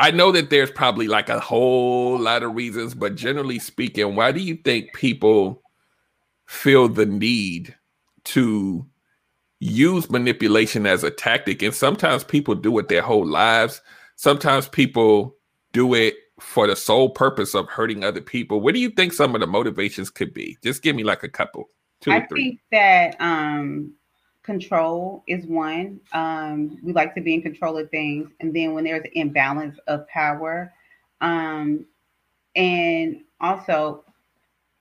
I 0.00 0.10
know 0.10 0.32
that 0.32 0.48
there's 0.48 0.70
probably 0.70 1.08
like 1.08 1.28
a 1.28 1.38
whole 1.38 2.18
lot 2.18 2.42
of 2.42 2.54
reasons, 2.54 2.94
but 2.94 3.16
generally 3.16 3.58
speaking, 3.58 4.16
why 4.16 4.32
do 4.32 4.40
you 4.40 4.56
think 4.56 4.94
people 4.94 5.62
feel 6.46 6.88
the 6.88 7.04
need 7.04 7.74
to 8.24 8.86
use 9.60 10.10
manipulation 10.10 10.86
as 10.86 11.04
a 11.04 11.10
tactic? 11.10 11.62
And 11.62 11.74
sometimes 11.74 12.24
people 12.24 12.54
do 12.54 12.78
it 12.78 12.88
their 12.88 13.02
whole 13.02 13.26
lives. 13.26 13.80
Sometimes 14.16 14.68
people 14.68 15.36
do 15.72 15.94
it 15.94 16.16
for 16.40 16.66
the 16.66 16.74
sole 16.74 17.10
purpose 17.10 17.54
of 17.54 17.68
hurting 17.68 18.02
other 18.02 18.20
people. 18.20 18.60
What 18.60 18.74
do 18.74 18.80
you 18.80 18.90
think 18.90 19.12
some 19.12 19.34
of 19.34 19.40
the 19.40 19.46
motivations 19.46 20.10
could 20.10 20.34
be? 20.34 20.58
Just 20.62 20.82
give 20.82 20.96
me 20.96 21.04
like 21.04 21.22
a 21.22 21.28
couple, 21.28 21.70
two 22.00 22.10
I 22.10 22.18
or 22.18 22.26
three. 22.28 22.42
think 22.42 22.60
that 22.72 23.16
um 23.20 23.92
control 24.42 25.22
is 25.26 25.46
one. 25.46 26.00
Um, 26.12 26.78
we 26.82 26.92
like 26.92 27.14
to 27.14 27.20
be 27.20 27.34
in 27.34 27.42
control 27.42 27.76
of 27.78 27.90
things. 27.90 28.30
And 28.40 28.54
then 28.54 28.74
when 28.74 28.84
there's 28.84 29.04
an 29.04 29.10
imbalance 29.14 29.78
of 29.86 30.08
power, 30.08 30.72
um, 31.20 31.86
and 32.56 33.22
also 33.40 34.04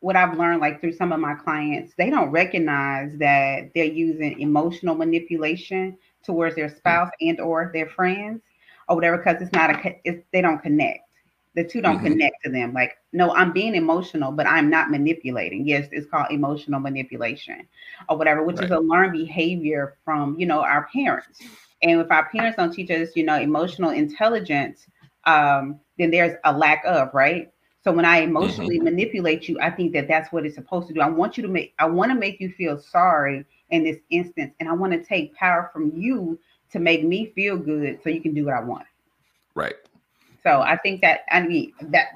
what 0.02 0.16
I've 0.16 0.38
learned, 0.38 0.62
like 0.62 0.80
through 0.80 0.94
some 0.94 1.12
of 1.12 1.20
my 1.20 1.36
clients, 1.36 1.94
they 1.98 2.10
don't 2.10 2.30
recognize 2.30 3.18
that 3.18 3.72
they're 3.76 3.86
using 3.86 4.40
emotional 4.40 4.96
manipulation 4.96 5.98
towards 6.24 6.56
their 6.56 6.70
spouse 6.70 7.10
and 7.22 7.40
or 7.40 7.72
their 7.74 7.88
friends 7.88 8.42
or 8.88 8.96
whatever 8.96 9.18
because 9.18 9.42
it's 9.42 9.52
not 9.54 9.72
a 9.72 9.96
it's, 10.04 10.24
they 10.32 10.42
don't 10.42 10.62
connect 10.62 11.10
the 11.56 11.64
two 11.64 11.82
don't 11.82 11.98
mm-hmm. 11.98 12.08
connect 12.08 12.44
to 12.44 12.50
them. 12.52 12.74
Like, 12.74 12.98
no, 13.12 13.34
I'm 13.34 13.52
being 13.52 13.76
emotional, 13.76 14.32
but 14.32 14.48
I'm 14.48 14.70
not 14.70 14.92
manipulating. 14.92 15.68
Yes, 15.68 15.88
it's 15.92 16.08
called 16.10 16.28
emotional 16.32 16.80
manipulation 16.80 17.68
or 18.08 18.18
whatever, 18.18 18.44
which 18.44 18.58
right. 18.58 18.66
is 18.66 18.72
a 18.72 18.80
learned 18.80 19.14
behavior 19.14 19.98
from, 20.06 20.40
you 20.40 20.46
know, 20.46 20.62
our 20.62 20.88
parents. 20.94 21.40
And 21.82 22.00
if 22.00 22.12
our 22.12 22.30
parents 22.30 22.58
don't 22.58 22.72
teach 22.72 22.92
us, 22.92 23.10
you 23.16 23.24
know, 23.24 23.40
emotional 23.40 23.90
intelligence, 23.90 24.86
um, 25.26 25.80
then 25.98 26.12
there's 26.12 26.38
a 26.44 26.56
lack 26.56 26.84
of, 26.86 27.14
right? 27.14 27.52
So 27.84 27.92
when 27.92 28.06
I 28.06 28.20
emotionally 28.20 28.76
mm-hmm. 28.76 28.86
manipulate 28.86 29.48
you, 29.48 29.60
I 29.62 29.70
think 29.72 29.94
that 29.94 30.08
that's 30.08 30.32
what 30.32 30.46
it's 30.46 30.56
supposed 30.56 30.88
to 30.90 30.94
do. 30.94 31.02
I 31.02 31.10
want 31.10 31.38
you 31.38 31.44
to 31.44 31.50
make, 31.50 31.74
I 31.80 31.86
want 31.86 32.12
to 32.12 32.16
make 32.16 32.40
you 32.42 32.52
feel 32.52 32.78
sorry 32.78 33.46
in 33.70 33.84
this 33.84 33.98
instance. 34.10 34.54
And 34.60 34.68
I 34.68 34.74
want 34.74 34.92
to 34.94 35.04
take 35.04 35.34
power 35.36 35.70
from 35.72 35.94
you 35.96 36.38
to 36.72 36.80
make 36.80 37.04
me 37.04 37.32
feel 37.36 37.58
good 37.58 38.00
so 38.04 38.10
you 38.10 38.22
can 38.22 38.34
do 38.34 38.46
what 38.46 38.54
I 38.54 38.62
want. 38.62 38.86
Right. 39.56 39.76
So 40.44 40.62
I 40.62 40.78
think 40.78 41.02
that 41.02 41.22
I 41.32 41.42
mean 41.42 41.74
that 41.82 42.08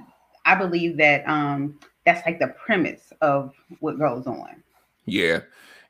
I 0.45 0.55
believe 0.55 0.97
that 0.97 1.27
um 1.27 1.79
that's 2.05 2.25
like 2.25 2.39
the 2.39 2.47
premise 2.47 3.11
of 3.21 3.53
what 3.79 3.99
goes 3.99 4.27
on. 4.27 4.63
Yeah. 5.05 5.41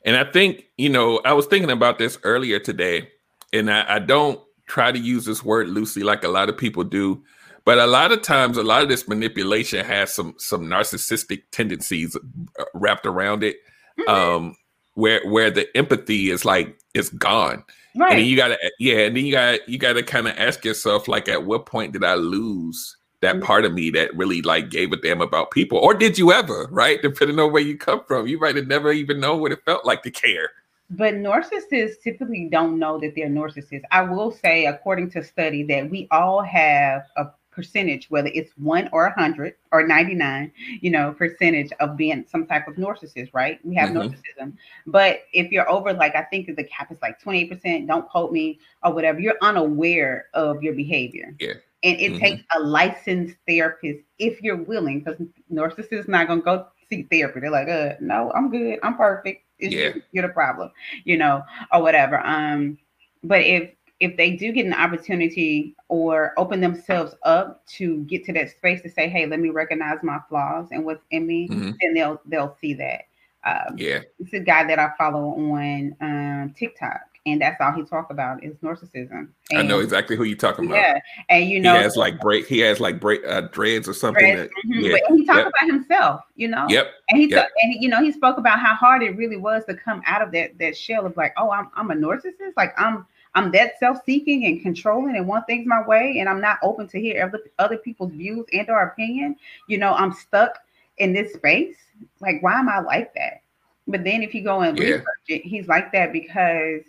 And 0.06 0.18
I 0.18 0.24
think, 0.26 0.66
you 0.78 0.90
know, 0.90 1.22
I 1.26 1.34
was 1.34 1.46
thinking 1.46 1.72
about 1.72 1.98
this 1.98 2.18
earlier 2.24 2.60
today, 2.60 3.10
and 3.54 3.72
I, 3.72 3.96
I 3.96 4.00
don't 4.00 4.40
try 4.66 4.92
to 4.92 5.00
use 5.00 5.26
this 5.26 5.44
word 5.44 5.70
loosely, 5.70 6.04
like 6.04 6.24
a 6.24 6.28
lot 6.28 6.50
of 6.50 6.58
people 6.58 6.84
do. 6.84 7.24
But 7.66 7.80
a 7.80 7.88
lot 7.88 8.12
of 8.12 8.22
times, 8.22 8.58
a 8.58 8.64
lot 8.64 8.84
of 8.84 8.90
this 8.90 9.08
manipulation 9.08 9.86
has 9.86 10.14
some 10.14 10.36
some 10.38 10.66
narcissistic 10.66 11.44
tendencies 11.52 12.18
uh, 12.60 12.66
wrapped 12.74 13.06
around 13.06 13.44
it, 13.44 13.58
mm-hmm. 14.00 14.10
um, 14.10 14.56
where 14.96 15.26
where 15.30 15.50
the 15.50 15.66
empathy 15.78 16.30
is 16.30 16.44
like 16.44 16.78
it's 16.94 17.10
gone. 17.10 17.64
Right. 17.96 18.12
And 18.12 18.20
then 18.20 18.28
you 18.28 18.36
gotta 18.36 18.58
yeah, 18.80 19.00
and 19.00 19.16
then 19.16 19.26
you 19.26 19.32
got 19.32 19.68
you 19.70 19.78
gotta 19.78 20.04
kind 20.04 20.28
of 20.28 20.38
ask 20.38 20.66
yourself 20.66 21.08
like, 21.08 21.30
at 21.30 21.46
what 21.46 21.66
point 21.66 21.94
did 21.94 22.04
I 22.04 22.16
lose 22.16 22.98
that 23.22 23.36
mm-hmm. 23.36 23.46
part 23.46 23.64
of 23.64 23.74
me 23.74 23.90
that 23.92 24.14
really 24.16 24.42
like 24.42 24.70
gave 24.70 24.92
a 24.92 24.98
damn 24.98 25.22
about 25.22 25.52
people, 25.52 25.78
or 25.78 25.94
did 25.94 26.18
you 26.18 26.34
ever? 26.34 26.68
Right, 26.70 27.02
depending 27.02 27.40
on 27.40 27.54
where 27.54 27.62
you 27.62 27.78
come 27.78 28.02
from, 28.06 28.28
you 28.28 28.40
might 28.40 28.58
have 28.58 28.68
never 28.68 28.92
even 28.92 29.22
known 29.22 29.40
what 29.40 29.54
it 29.54 29.64
felt 29.64 29.86
like 29.86 30.04
to 30.04 30.12
care. 30.12 30.50
But 30.90 31.14
narcissists 31.14 32.02
typically 32.04 32.50
don't 32.52 32.78
know 32.78 33.00
that 33.00 33.14
they're 33.16 33.30
narcissists. 33.30 33.84
I 33.90 34.02
will 34.02 34.32
say, 34.32 34.66
according 34.66 35.12
to 35.12 35.24
study, 35.24 35.64
that 35.64 35.90
we 35.90 36.08
all 36.12 36.42
have 36.42 37.04
a 37.16 37.28
percentage, 37.54 38.10
whether 38.10 38.30
it's 38.34 38.52
one 38.58 38.90
or 38.92 39.06
a 39.06 39.20
hundred 39.20 39.56
or 39.72 39.86
99, 39.86 40.52
you 40.82 40.92
know, 40.92 41.14
percentage 41.14 41.72
of 41.80 41.96
being 41.98 42.26
some 42.28 42.46
type 42.46 42.68
of 42.68 42.76
narcissist, 42.76 43.30
right? 43.34 43.60
We 43.64 43.76
have 43.76 43.90
mm-hmm. 43.90 44.10
narcissism. 44.10 44.54
But 44.88 45.24
if 45.34 45.52
you're 45.52 45.70
over, 45.70 45.94
like, 45.94 46.16
I 46.16 46.24
think 46.24 46.48
the 46.56 46.64
cap 46.64 46.92
is 46.92 46.98
like 47.02 47.22
28%, 47.22 47.88
don't 47.88 48.08
quote 48.10 48.32
me 48.32 48.60
or 48.84 48.94
whatever, 48.94 49.20
you're 49.20 49.38
unaware 49.42 50.26
of 50.34 50.62
your 50.64 50.74
behavior. 50.74 51.36
Yeah. 51.40 51.54
And 51.84 52.00
it 52.00 52.14
mm-hmm. 52.14 52.20
takes 52.20 52.44
a 52.56 52.60
licensed 52.60 53.36
therapist 53.48 54.00
if 54.18 54.42
you're 54.42 54.64
willing, 54.64 55.02
because 55.02 55.20
narcissists 55.52 56.08
are 56.08 56.12
not 56.12 56.28
gonna 56.28 56.42
go 56.42 56.68
see 56.90 57.04
therapy. 57.04 57.42
They're 57.42 57.52
like, 57.52 57.68
uh, 57.68 57.96
no, 58.00 58.32
I'm 58.34 58.50
good, 58.50 58.80
I'm 58.84 58.96
perfect. 58.96 59.44
It's 59.60 59.74
yeah. 59.74 59.90
you, 59.96 60.02
you're 60.12 60.28
the 60.28 60.34
problem, 60.34 60.72
you 61.04 61.18
know, 61.18 61.44
or 61.72 61.82
whatever. 61.82 62.20
Um, 62.26 62.78
but 63.24 63.42
if 63.42 63.72
if 64.04 64.18
they 64.18 64.32
do 64.32 64.52
get 64.52 64.66
an 64.66 64.74
opportunity 64.74 65.74
or 65.88 66.34
open 66.38 66.60
themselves 66.60 67.16
up 67.24 67.66
to 67.68 68.04
get 68.04 68.26
to 68.26 68.34
that 68.34 68.50
space 68.50 68.82
to 68.82 68.90
say, 68.90 69.08
"Hey, 69.08 69.26
let 69.26 69.40
me 69.40 69.50
recognize 69.50 70.00
my 70.04 70.20
flaws 70.28 70.68
and 70.72 70.84
what's 70.84 71.06
in 71.12 71.26
me," 71.26 71.48
mm-hmm. 71.48 71.72
then 71.82 71.94
they'll 71.94 72.22
they'll 72.26 72.58
see 72.60 72.74
that. 72.74 73.04
Um, 73.46 73.78
yeah, 73.78 74.02
it's 74.20 74.34
a 74.34 74.42
guy 74.42 74.66
that 74.66 74.78
I 74.78 74.92
follow 74.98 75.30
on 75.30 75.96
um, 76.02 76.54
TikTok, 76.58 77.00
and 77.26 77.42
that's 77.42 77.62
all 77.62 77.72
he 77.72 77.84
talk 77.84 78.10
about 78.10 78.44
is 78.44 78.58
narcissism. 78.58 79.30
And, 79.52 79.60
I 79.60 79.62
know 79.62 79.80
exactly 79.80 80.18
who 80.18 80.26
you're 80.26 80.36
talking 80.36 80.66
about. 80.66 80.76
Yeah, 80.76 81.00
and 81.30 81.50
you 81.50 81.62
know, 81.62 81.74
he 81.74 81.82
has 81.82 81.96
like 81.96 82.20
break. 82.20 82.46
He 82.46 82.60
has 82.60 82.82
like 82.82 83.00
break 83.00 83.26
uh, 83.26 83.42
dreads 83.54 83.88
or 83.88 83.94
something. 83.94 84.36
Dreads, 84.36 84.52
that, 84.54 84.70
mm-hmm. 84.70 84.84
yeah. 84.84 84.98
But 85.08 85.18
he 85.18 85.26
talked 85.26 85.38
yep. 85.38 85.48
about 85.48 85.74
himself. 85.74 86.22
You 86.36 86.50
know. 86.50 86.66
Yep. 86.68 86.88
And 87.08 87.22
he 87.22 87.30
yep. 87.30 87.50
and 87.62 87.72
he, 87.72 87.80
you 87.80 87.88
know 87.88 88.02
he 88.02 88.12
spoke 88.12 88.38
about 88.38 88.60
how 88.60 88.76
hard 88.76 89.02
it 89.02 89.16
really 89.16 89.38
was 89.38 89.64
to 89.66 89.76
come 89.76 90.02
out 90.06 90.22
of 90.22 90.34
that 90.34 90.58
that 90.60 90.76
shell 90.76 91.06
of 91.06 91.16
like, 91.16 91.34
oh, 91.38 91.52
I'm 91.52 91.70
I'm 91.76 91.90
a 91.92 91.96
narcissist. 91.96 92.52
Like 92.58 92.74
I'm 92.78 93.06
I'm 93.36 93.52
that 93.52 93.80
self-seeking 93.80 94.46
and 94.46 94.62
controlling 94.62 95.16
and 95.16 95.28
want 95.28 95.48
things 95.48 95.66
my 95.66 95.86
way, 95.86 96.18
and 96.20 96.30
I'm 96.30 96.42
not 96.42 96.60
open 96.62 96.88
to 96.90 97.00
hear 97.00 97.24
other 97.24 97.40
other 97.60 97.78
people's 97.78 98.12
views 98.12 98.46
and 98.54 98.70
or 98.70 98.82
opinion. 98.82 99.36
You 99.68 99.80
know, 99.80 99.94
I'm 99.94 100.14
stuck 100.14 100.60
in 100.98 101.14
this 101.14 101.34
space. 101.34 101.76
Like, 102.20 102.42
why 102.42 102.60
am 102.60 102.70
I 102.70 102.80
like 102.80 103.14
that? 103.16 103.42
But 103.88 104.04
then 104.04 104.22
if 104.24 104.34
you 104.34 104.44
go 104.44 104.62
and 104.62 104.78
yeah. 104.78 104.86
research 104.86 105.06
it, 105.28 105.42
he's 105.44 105.68
like 105.68 105.92
that 105.94 106.14
because 106.14 106.84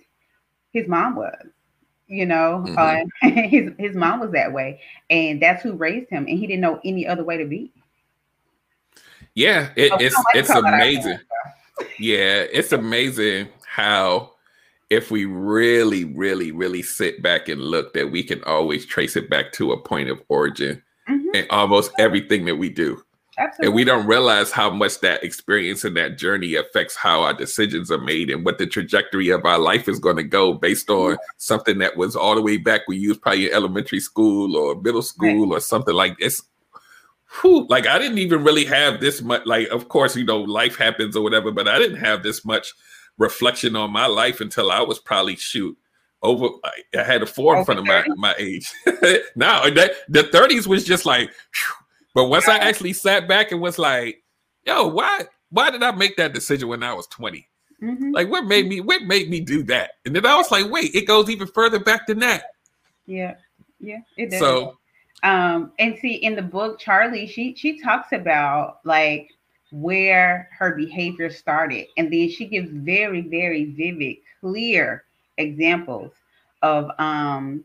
his 0.73 0.87
mom 0.87 1.17
was. 1.17 1.47
You 2.07 2.27
know, 2.27 2.65
mm-hmm. 2.67 3.27
uh, 3.27 3.31
his 3.49 3.73
his 3.79 3.97
mom 3.97 4.21
was 4.21 4.31
that 4.33 4.53
way, 4.53 4.81
and 5.09 5.41
that's 5.41 5.63
who 5.63 5.73
raised 5.73 6.11
him, 6.11 6.27
and 6.29 6.39
he 6.39 6.47
didn't 6.47 6.61
know 6.61 6.79
any 6.85 7.07
other 7.07 7.25
way 7.25 7.39
to 7.39 7.47
be. 7.47 7.73
Yeah, 9.35 9.71
it, 9.75 9.91
oh, 9.91 9.97
it's 9.99 10.17
it's 10.35 10.51
amazing. 10.51 11.19
yeah, 11.99 12.45
it's 12.53 12.73
amazing 12.73 13.49
how 13.67 14.34
if 14.95 15.11
we 15.11 15.25
really, 15.25 16.05
really, 16.05 16.53
really 16.53 16.83
sit 16.83 17.21
back 17.21 17.49
and 17.49 17.61
look, 17.61 17.93
that 17.95 18.13
we 18.13 18.23
can 18.23 18.43
always 18.45 18.87
trace 18.87 19.17
it 19.17 19.29
back 19.29 19.53
to 19.53 19.73
a 19.73 19.81
point 19.81 20.09
of 20.09 20.23
origin 20.29 20.81
mm-hmm. 21.09 21.35
in 21.35 21.47
almost 21.51 21.91
everything 21.99 22.45
that 22.45 22.57
we 22.57 22.71
do. 22.71 23.03
Absolutely. 23.37 23.67
And 23.67 23.75
we 23.75 23.83
don't 23.83 24.07
realize 24.07 24.53
how 24.53 24.71
much 24.71 25.01
that 25.01 25.25
experience 25.25 25.83
and 25.83 25.97
that 25.97 26.17
journey 26.17 26.55
affects 26.55 26.95
how 26.95 27.23
our 27.23 27.35
decisions 27.35 27.91
are 27.91 27.99
made 27.99 28.31
and 28.31 28.45
what 28.45 28.59
the 28.59 28.67
trajectory 28.69 29.31
of 29.31 29.45
our 29.45 29.59
life 29.59 29.89
is 29.89 29.99
going 29.99 30.17
to 30.17 30.23
go 30.23 30.53
based 30.53 30.89
on 30.89 31.17
something 31.39 31.79
that 31.79 31.97
was 31.97 32.15
all 32.15 32.37
the 32.37 32.43
way 32.43 32.57
back 32.57 32.83
when 32.87 33.01
you 33.01 33.09
was 33.09 33.19
probably 33.19 33.49
in 33.49 33.53
elementary 33.53 33.99
school 33.99 34.57
or 34.57 34.81
middle 34.81 35.03
school 35.03 35.49
right. 35.49 35.57
or 35.57 35.61
something 35.61 35.95
like 35.95 36.17
this. 36.19 36.41
Whew, 37.41 37.67
like 37.69 37.89
I 37.89 37.99
didn't 37.99 38.19
even 38.19 38.45
really 38.45 38.65
have 38.67 39.01
this 39.01 39.21
much. 39.21 39.45
Like, 39.45 39.67
of 39.71 39.89
course, 39.89 40.15
you 40.15 40.25
know, 40.25 40.39
life 40.39 40.77
happens 40.77 41.17
or 41.17 41.25
whatever, 41.25 41.51
but 41.51 41.67
I 41.67 41.81
didn't 41.81 41.99
have 41.99 42.23
this 42.23 42.45
much 42.45 42.73
reflection 43.19 43.77
on 43.77 43.91
my 43.91 44.07
life 44.07 44.41
until 44.41 44.71
I 44.71 44.81
was 44.81 44.99
probably 44.99 45.37
shoot 45.37 45.77
over. 46.23 46.49
I 46.99 47.03
had 47.03 47.23
a 47.23 47.27
four 47.27 47.57
in 47.57 47.65
front 47.65 47.81
of 47.81 47.87
my, 47.87 48.05
my 48.17 48.35
age. 48.39 48.73
now 49.37 49.69
that 49.71 49.93
the 50.09 50.25
30s 50.25 50.67
was 50.67 50.85
just 50.85 51.07
like, 51.07 51.31
but 52.15 52.27
once 52.27 52.49
I 52.49 52.59
actually 52.59 52.93
sat 52.93 53.29
back 53.29 53.53
and 53.53 53.61
was 53.61 53.79
like, 53.79 54.23
yo, 54.67 54.87
why 54.89 55.27
why 55.51 55.71
did 55.71 55.83
I 55.83 55.93
make 55.93 56.17
that 56.17 56.33
decision 56.33 56.69
when 56.69 56.83
I 56.83 56.95
was 56.95 57.07
20? 57.09 57.47
Mm-hmm. 57.83 58.13
Like 58.13 58.29
what 58.31 58.47
made 58.47 58.69
me 58.69 58.81
what 58.81 59.03
made 59.03 59.29
me 59.29 59.41
do 59.41 59.63
that? 59.65 59.93
And 60.05 60.17
then 60.17 60.25
I 60.27 60.37
was 60.37 60.51
like, 60.51 60.71
wait, 60.71 60.95
it 60.95 61.07
goes 61.07 61.29
even 61.29 61.47
further 61.47 61.79
back 61.79 62.07
than 62.07 62.19
that. 62.21 62.45
Yeah, 63.07 63.35
yeah, 63.81 64.01
it 64.17 64.31
does. 64.31 64.41
So 64.41 64.79
um 65.23 65.73
and 65.79 65.97
see 65.99 66.15
in 66.15 66.35
the 66.35 66.43
book, 66.43 66.79
Charlie, 66.79 67.27
she 67.27 67.55
she 67.57 67.81
talks 67.81 68.13
about 68.13 68.79
like 68.85 69.34
where 69.75 70.49
her 70.57 70.77
behavior 70.77 71.29
started. 71.29 71.89
And 71.97 72.13
then 72.13 72.31
she 72.31 72.47
gives 72.47 72.71
very, 72.71 73.23
very 73.23 73.65
vivid, 73.65 74.19
clear 74.41 75.03
examples 75.37 76.13
of 76.63 76.93
um, 77.01 77.65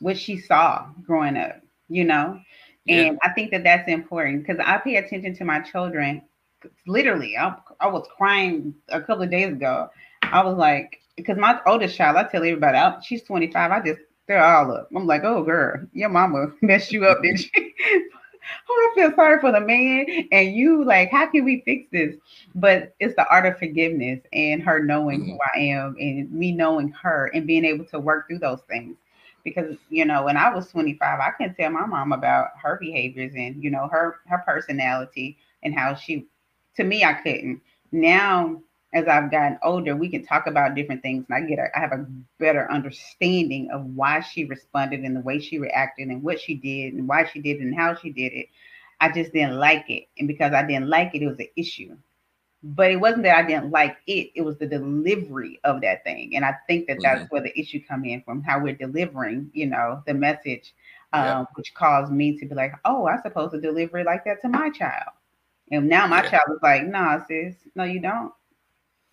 what 0.00 0.18
she 0.18 0.38
saw 0.38 0.86
growing 1.02 1.38
up, 1.38 1.62
you 1.88 2.04
know? 2.04 2.38
And 2.88 3.06
yeah. 3.06 3.18
I 3.22 3.30
think 3.30 3.52
that 3.52 3.64
that's 3.64 3.88
important 3.88 4.46
because 4.46 4.62
I 4.62 4.76
pay 4.78 4.96
attention 4.96 5.34
to 5.36 5.44
my 5.46 5.60
children. 5.60 6.20
Literally, 6.86 7.38
I, 7.38 7.54
I 7.80 7.86
was 7.86 8.06
crying 8.18 8.74
a 8.90 9.00
couple 9.00 9.22
of 9.22 9.30
days 9.30 9.50
ago. 9.54 9.88
I 10.22 10.44
was 10.44 10.58
like, 10.58 11.00
because 11.16 11.38
my 11.38 11.58
oldest 11.66 11.96
child, 11.96 12.18
I 12.18 12.24
tell 12.24 12.42
everybody, 12.42 12.76
I, 12.76 13.00
she's 13.00 13.22
25. 13.22 13.70
I 13.70 13.80
just, 13.80 14.00
they're 14.28 14.44
all 14.44 14.72
up. 14.72 14.90
I'm 14.94 15.06
like, 15.06 15.24
oh, 15.24 15.42
girl, 15.42 15.86
your 15.94 16.10
mama 16.10 16.48
messed 16.60 16.92
you 16.92 17.06
up, 17.06 17.22
did 17.22 17.40
she? 17.40 17.74
oh, 18.68 18.90
I 18.92 19.00
feel 19.00 19.14
sorry 19.14 19.40
for 19.40 19.52
the 19.52 19.60
man. 19.60 20.06
And 20.32 20.54
you 20.54 20.84
like, 20.84 21.10
how 21.10 21.26
can 21.26 21.44
we 21.44 21.62
fix 21.64 21.86
this? 21.90 22.16
But 22.54 22.94
it's 23.00 23.16
the 23.16 23.28
art 23.28 23.46
of 23.46 23.58
forgiveness 23.58 24.20
and 24.32 24.62
her 24.62 24.82
knowing 24.82 25.20
mm-hmm. 25.20 25.32
who 25.32 25.38
I 25.54 25.58
am 25.58 25.96
and 25.98 26.32
me 26.32 26.52
knowing 26.52 26.90
her 26.90 27.30
and 27.34 27.46
being 27.46 27.64
able 27.64 27.84
to 27.86 28.00
work 28.00 28.28
through 28.28 28.40
those 28.40 28.60
things. 28.68 28.96
Because 29.42 29.76
you 29.88 30.04
know, 30.04 30.24
when 30.24 30.36
I 30.36 30.52
was 30.54 30.68
25, 30.68 31.20
I 31.20 31.30
couldn't 31.30 31.54
tell 31.54 31.70
my 31.70 31.86
mom 31.86 32.12
about 32.12 32.48
her 32.62 32.76
behaviors 32.80 33.32
and 33.34 33.62
you 33.62 33.70
know 33.70 33.88
her 33.88 34.20
her 34.26 34.42
personality 34.46 35.38
and 35.62 35.74
how 35.74 35.94
she 35.94 36.26
to 36.76 36.84
me 36.84 37.04
I 37.04 37.14
couldn't. 37.14 37.60
Now 37.92 38.60
as 38.92 39.06
I've 39.06 39.30
gotten 39.30 39.58
older, 39.62 39.94
we 39.94 40.08
can 40.08 40.24
talk 40.24 40.46
about 40.46 40.74
different 40.74 41.02
things, 41.02 41.24
and 41.28 41.44
I 41.44 41.46
get 41.48 41.60
a, 41.60 41.68
I 41.76 41.80
have 41.80 41.92
a 41.92 42.06
better 42.38 42.70
understanding 42.70 43.70
of 43.70 43.84
why 43.84 44.20
she 44.20 44.44
responded 44.44 45.00
and 45.00 45.14
the 45.14 45.20
way 45.20 45.38
she 45.38 45.58
reacted 45.58 46.08
and 46.08 46.22
what 46.22 46.40
she 46.40 46.54
did 46.54 46.94
and 46.94 47.06
why 47.06 47.24
she 47.24 47.40
did 47.40 47.58
it 47.58 47.62
and 47.62 47.74
how 47.74 47.94
she 47.94 48.10
did 48.10 48.32
it. 48.32 48.46
I 49.00 49.10
just 49.12 49.32
didn't 49.32 49.58
like 49.58 49.88
it, 49.88 50.08
and 50.18 50.26
because 50.26 50.52
I 50.52 50.64
didn't 50.66 50.88
like 50.88 51.14
it, 51.14 51.22
it 51.22 51.28
was 51.28 51.38
an 51.38 51.48
issue. 51.56 51.96
But 52.62 52.90
it 52.90 52.96
wasn't 52.96 53.22
that 53.22 53.38
I 53.38 53.46
didn't 53.46 53.70
like 53.70 53.96
it; 54.08 54.32
it 54.34 54.42
was 54.42 54.58
the 54.58 54.66
delivery 54.66 55.60
of 55.62 55.80
that 55.82 56.02
thing, 56.02 56.34
and 56.34 56.44
I 56.44 56.56
think 56.66 56.88
that 56.88 56.98
that's 57.00 57.22
mm-hmm. 57.22 57.28
where 57.34 57.42
the 57.42 57.58
issue 57.58 57.80
come 57.86 58.04
in 58.04 58.22
from 58.22 58.42
how 58.42 58.60
we're 58.60 58.74
delivering, 58.74 59.50
you 59.54 59.66
know, 59.66 60.02
the 60.06 60.14
message, 60.14 60.74
um, 61.12 61.24
yeah. 61.24 61.44
which 61.54 61.72
caused 61.74 62.12
me 62.12 62.38
to 62.38 62.44
be 62.44 62.54
like, 62.56 62.72
"Oh, 62.84 63.06
I'm 63.06 63.22
supposed 63.22 63.52
to 63.52 63.60
deliver 63.60 63.98
it 63.98 64.06
like 64.06 64.24
that 64.24 64.42
to 64.42 64.48
my 64.48 64.68
child," 64.68 65.10
and 65.70 65.88
now 65.88 66.08
my 66.08 66.24
yeah. 66.24 66.30
child 66.30 66.42
was 66.48 66.58
like, 66.60 66.86
"Nah, 66.86 67.24
sis, 67.24 67.54
no, 67.76 67.84
you 67.84 68.00
don't." 68.00 68.32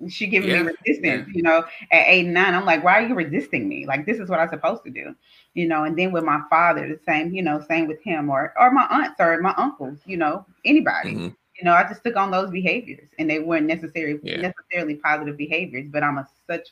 She 0.10 0.28
giving 0.28 0.50
yeah. 0.50 0.64
me 0.64 0.72
resistance, 0.86 1.30
you 1.34 1.42
know, 1.42 1.64
at 1.92 2.08
eight 2.08 2.26
and 2.26 2.34
nine. 2.34 2.54
I'm 2.54 2.66
like, 2.66 2.84
why 2.84 3.00
are 3.00 3.08
you 3.08 3.16
resisting 3.16 3.68
me? 3.68 3.86
Like, 3.86 4.06
this 4.06 4.20
is 4.20 4.30
what 4.30 4.40
I'm 4.40 4.50
supposed 4.50 4.84
to 4.84 4.92
do, 4.92 5.16
you 5.56 5.68
know. 5.68 5.84
And 5.84 5.98
then 5.98 6.12
with 6.12 6.24
my 6.24 6.42
father, 6.50 6.88
the 6.88 7.00
same, 7.06 7.34
you 7.34 7.42
know, 7.42 7.64
same 7.68 7.88
with 7.88 8.02
him 8.02 8.30
or 8.30 8.54
or 8.60 8.72
my 8.72 8.86
aunts 8.90 9.20
or 9.20 9.42
my 9.42 9.54
uncles, 9.58 10.00
you 10.06 10.18
know, 10.18 10.46
anybody. 10.66 11.16
Mm-hmm. 11.16 11.28
You 11.60 11.64
know, 11.64 11.74
I 11.74 11.84
just 11.88 12.04
took 12.04 12.16
on 12.16 12.30
those 12.30 12.52
behaviors 12.52 13.10
and 13.18 13.28
they 13.28 13.40
weren't 13.40 13.66
necessarily 13.66 14.20
yeah. 14.22 14.38
necessarily 14.38 14.96
positive 14.96 15.38
behaviors, 15.38 15.88
but 15.90 16.04
I'm 16.04 16.20
a 16.20 16.28
such 16.46 16.70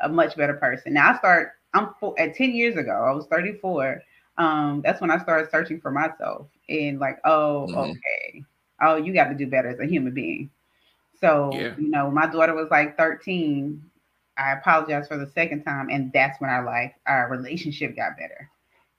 a 0.00 0.08
much 0.08 0.36
better 0.36 0.54
person. 0.54 0.94
Now 0.94 1.12
I 1.12 1.18
start, 1.18 1.52
I'm 1.72 1.94
four, 1.98 2.14
at 2.20 2.36
10 2.36 2.52
years 2.52 2.76
ago, 2.76 2.92
I 2.92 3.10
was 3.10 3.26
34. 3.26 4.00
Um, 4.38 4.82
that's 4.84 5.00
when 5.00 5.10
I 5.10 5.18
started 5.18 5.50
searching 5.50 5.80
for 5.80 5.90
myself 5.90 6.46
and 6.68 7.00
like, 7.00 7.18
oh, 7.24 7.66
mm-hmm. 7.68 7.78
okay. 7.78 8.44
Oh, 8.80 8.96
you 8.96 9.12
got 9.12 9.28
to 9.28 9.34
do 9.34 9.48
better 9.48 9.68
as 9.68 9.80
a 9.80 9.86
human 9.86 10.14
being 10.14 10.50
so, 11.20 11.50
yeah. 11.52 11.74
you 11.78 11.88
know, 11.88 12.10
my 12.10 12.26
daughter 12.26 12.54
was 12.54 12.68
like 12.70 12.96
13. 12.96 13.82
I 14.36 14.52
apologized 14.52 15.08
for 15.08 15.16
the 15.16 15.30
second 15.30 15.64
time, 15.64 15.88
and 15.90 16.12
that's 16.12 16.40
when 16.40 16.50
our 16.50 16.64
life, 16.64 16.92
our 17.06 17.28
relationship 17.30 17.94
got 17.96 18.16
better. 18.18 18.50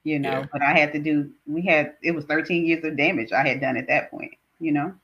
You 0.04 0.18
know, 0.18 0.30
yeah. 0.30 0.46
but 0.52 0.62
I 0.62 0.72
had 0.72 0.92
to 0.92 0.98
do. 1.00 1.30
We 1.46 1.62
had 1.62 1.94
it 2.02 2.12
was 2.12 2.24
13 2.26 2.64
years 2.64 2.84
of 2.84 2.96
damage 2.96 3.32
I 3.32 3.46
had 3.46 3.60
done 3.60 3.76
at 3.76 3.88
that 3.88 4.10
point. 4.10 4.32
You 4.60 4.72
know. 4.72 4.94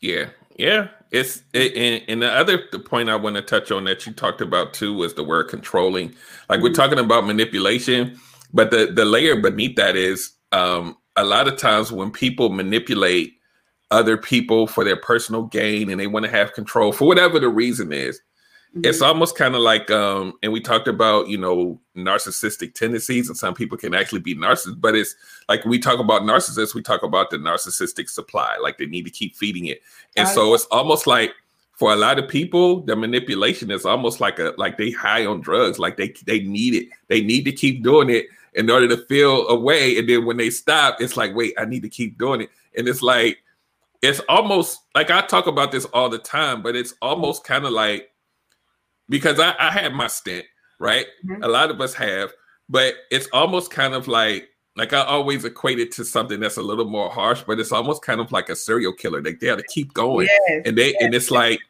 Yeah, 0.00 0.26
Yeah, 0.56 0.88
it's 1.10 1.42
it, 1.52 1.74
and, 1.76 2.04
and 2.08 2.22
the 2.22 2.30
other 2.30 2.64
the 2.70 2.78
point 2.78 3.08
I 3.08 3.16
want 3.16 3.36
to 3.36 3.42
touch 3.42 3.70
on 3.70 3.84
that 3.84 4.06
you 4.06 4.12
talked 4.12 4.40
about 4.40 4.74
too 4.74 4.94
was 4.94 5.14
the 5.14 5.24
word 5.24 5.44
controlling. 5.44 6.08
Like 6.48 6.58
mm-hmm. 6.58 6.64
we're 6.64 6.74
talking 6.74 6.98
about 6.98 7.24
manipulation, 7.24 8.20
but 8.52 8.70
the 8.70 8.86
the 8.86 9.04
layer 9.04 9.40
beneath 9.40 9.76
that 9.76 9.96
is 9.96 10.32
um, 10.52 10.98
a 11.16 11.24
lot 11.24 11.48
of 11.48 11.56
times 11.56 11.90
when 11.90 12.10
people 12.10 12.50
manipulate 12.50 13.34
other 13.92 14.16
people 14.16 14.66
for 14.66 14.82
their 14.84 14.96
personal 14.96 15.42
gain 15.42 15.90
and 15.90 16.00
they 16.00 16.08
want 16.08 16.24
to 16.24 16.30
have 16.30 16.54
control 16.54 16.92
for 16.92 17.06
whatever 17.06 17.38
the 17.38 17.48
reason 17.48 17.92
is. 17.92 18.20
Mm-hmm. 18.74 18.86
It's 18.86 19.02
almost 19.02 19.36
kind 19.36 19.54
of 19.54 19.60
like, 19.60 19.90
um, 19.90 20.32
and 20.42 20.50
we 20.50 20.58
talked 20.58 20.88
about, 20.88 21.28
you 21.28 21.36
know, 21.36 21.78
narcissistic 21.94 22.72
tendencies, 22.72 23.28
and 23.28 23.36
some 23.36 23.52
people 23.52 23.76
can 23.76 23.94
actually 23.94 24.20
be 24.20 24.34
narcissists, 24.34 24.80
but 24.80 24.96
it's 24.96 25.14
like 25.46 25.62
we 25.66 25.78
talk 25.78 25.98
about 25.98 26.22
narcissists, 26.22 26.74
we 26.74 26.80
talk 26.80 27.02
about 27.02 27.28
the 27.28 27.36
narcissistic 27.36 28.08
supply, 28.08 28.56
like 28.62 28.78
they 28.78 28.86
need 28.86 29.04
to 29.04 29.10
keep 29.10 29.36
feeding 29.36 29.66
it. 29.66 29.82
And 30.16 30.26
so 30.26 30.54
it's 30.54 30.64
almost 30.70 31.06
like 31.06 31.34
for 31.74 31.92
a 31.92 31.96
lot 31.96 32.18
of 32.18 32.28
people, 32.28 32.80
the 32.80 32.96
manipulation 32.96 33.70
is 33.70 33.84
almost 33.84 34.20
like 34.20 34.38
a 34.38 34.54
like 34.56 34.78
they 34.78 34.90
high 34.90 35.26
on 35.26 35.42
drugs, 35.42 35.78
like 35.78 35.98
they 35.98 36.14
they 36.24 36.40
need 36.40 36.74
it, 36.74 36.88
they 37.08 37.20
need 37.20 37.44
to 37.44 37.52
keep 37.52 37.82
doing 37.82 38.08
it 38.08 38.26
in 38.54 38.70
order 38.70 38.88
to 38.88 38.96
feel 39.04 39.48
a 39.48 39.54
way. 39.54 39.98
And 39.98 40.08
then 40.08 40.24
when 40.24 40.38
they 40.38 40.48
stop, 40.48 41.00
it's 41.00 41.16
like, 41.16 41.34
wait, 41.34 41.52
I 41.58 41.66
need 41.66 41.82
to 41.82 41.90
keep 41.90 42.16
doing 42.16 42.40
it. 42.42 42.50
And 42.76 42.88
it's 42.88 43.02
like, 43.02 43.41
it's 44.02 44.20
almost 44.28 44.80
like 44.94 45.10
I 45.10 45.22
talk 45.22 45.46
about 45.46 45.70
this 45.72 45.84
all 45.86 46.08
the 46.08 46.18
time, 46.18 46.62
but 46.62 46.74
it's 46.76 46.94
almost 47.00 47.44
kind 47.44 47.64
of 47.64 47.72
like 47.72 48.10
because 49.08 49.38
I, 49.38 49.54
I 49.58 49.70
had 49.70 49.94
my 49.94 50.08
stint, 50.08 50.44
right? 50.78 51.06
Mm-hmm. 51.24 51.44
A 51.44 51.48
lot 51.48 51.70
of 51.70 51.80
us 51.80 51.94
have, 51.94 52.32
but 52.68 52.94
it's 53.10 53.28
almost 53.32 53.70
kind 53.70 53.94
of 53.94 54.08
like 54.08 54.48
like 54.74 54.92
I 54.92 55.02
always 55.02 55.44
equate 55.44 55.78
it 55.78 55.92
to 55.92 56.04
something 56.04 56.40
that's 56.40 56.56
a 56.56 56.62
little 56.62 56.86
more 56.86 57.10
harsh, 57.10 57.42
but 57.46 57.60
it's 57.60 57.72
almost 57.72 58.02
kind 58.02 58.20
of 58.20 58.32
like 58.32 58.48
a 58.48 58.56
serial 58.56 58.92
killer. 58.92 59.22
Like 59.22 59.38
they 59.38 59.46
have 59.46 59.58
to 59.58 59.64
keep 59.64 59.94
going, 59.94 60.28
yes, 60.48 60.62
and 60.66 60.76
they 60.76 60.88
yes, 60.88 60.96
and 61.00 61.14
it's 61.14 61.26
yes. 61.26 61.30
like 61.30 61.60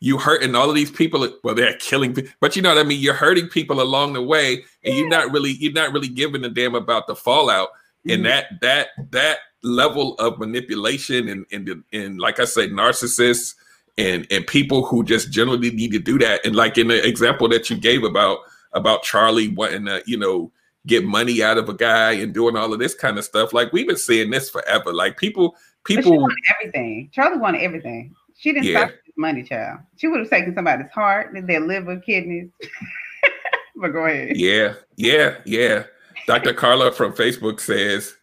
you 0.00 0.18
hurting 0.18 0.54
all 0.54 0.68
of 0.68 0.74
these 0.74 0.90
people. 0.90 1.28
Well, 1.42 1.54
they're 1.54 1.76
killing, 1.78 2.16
but 2.40 2.56
you 2.56 2.62
know 2.62 2.74
what 2.74 2.84
I 2.84 2.88
mean. 2.88 3.00
You're 3.00 3.14
hurting 3.14 3.48
people 3.48 3.82
along 3.82 4.14
the 4.14 4.22
way, 4.22 4.64
and 4.84 4.96
you're 4.96 5.08
not 5.08 5.32
really 5.32 5.52
you're 5.52 5.72
not 5.72 5.92
really 5.92 6.08
giving 6.08 6.44
a 6.44 6.48
damn 6.48 6.74
about 6.74 7.08
the 7.08 7.16
fallout. 7.16 7.68
And 8.08 8.22
mm. 8.22 8.24
that 8.24 8.60
that 8.60 8.88
that 9.10 9.38
level 9.62 10.14
of 10.16 10.38
manipulation 10.38 11.28
and 11.28 11.46
and 11.52 11.82
and 11.92 12.18
like 12.18 12.40
I 12.40 12.44
said, 12.44 12.70
narcissists 12.70 13.54
and 13.96 14.26
and 14.30 14.46
people 14.46 14.84
who 14.84 15.04
just 15.04 15.30
generally 15.30 15.70
need 15.70 15.92
to 15.92 15.98
do 15.98 16.18
that. 16.18 16.44
And 16.44 16.54
like 16.54 16.78
in 16.78 16.88
the 16.88 17.06
example 17.06 17.48
that 17.48 17.70
you 17.70 17.76
gave 17.76 18.04
about 18.04 18.38
about 18.72 19.02
Charlie 19.02 19.48
wanting 19.48 19.86
to, 19.86 20.02
you 20.06 20.18
know, 20.18 20.52
get 20.86 21.04
money 21.04 21.42
out 21.42 21.58
of 21.58 21.68
a 21.68 21.74
guy 21.74 22.12
and 22.12 22.34
doing 22.34 22.56
all 22.56 22.72
of 22.72 22.78
this 22.78 22.94
kind 22.94 23.18
of 23.18 23.24
stuff. 23.24 23.52
Like 23.52 23.72
we've 23.72 23.86
been 23.86 23.96
saying 23.96 24.30
this 24.30 24.50
forever. 24.50 24.92
Like 24.92 25.16
people, 25.16 25.56
people 25.84 26.28
everything. 26.58 27.10
Charlie 27.12 27.38
wanted 27.38 27.62
everything. 27.62 28.14
She 28.36 28.52
didn't 28.52 28.66
yeah. 28.66 28.86
stop 28.86 28.94
money, 29.16 29.42
child. 29.42 29.80
She 29.96 30.08
would 30.08 30.20
have 30.20 30.30
taken 30.30 30.54
somebody's 30.54 30.90
heart, 30.90 31.34
their 31.46 31.60
liver, 31.60 32.00
kidneys. 32.00 32.50
but 33.76 33.92
go 33.92 34.06
ahead. 34.06 34.36
Yeah, 34.36 34.74
yeah, 34.96 35.36
yeah. 35.44 35.84
Dr. 36.26 36.54
Carla 36.54 36.92
from 36.92 37.12
Facebook 37.12 37.60
says 37.60 38.16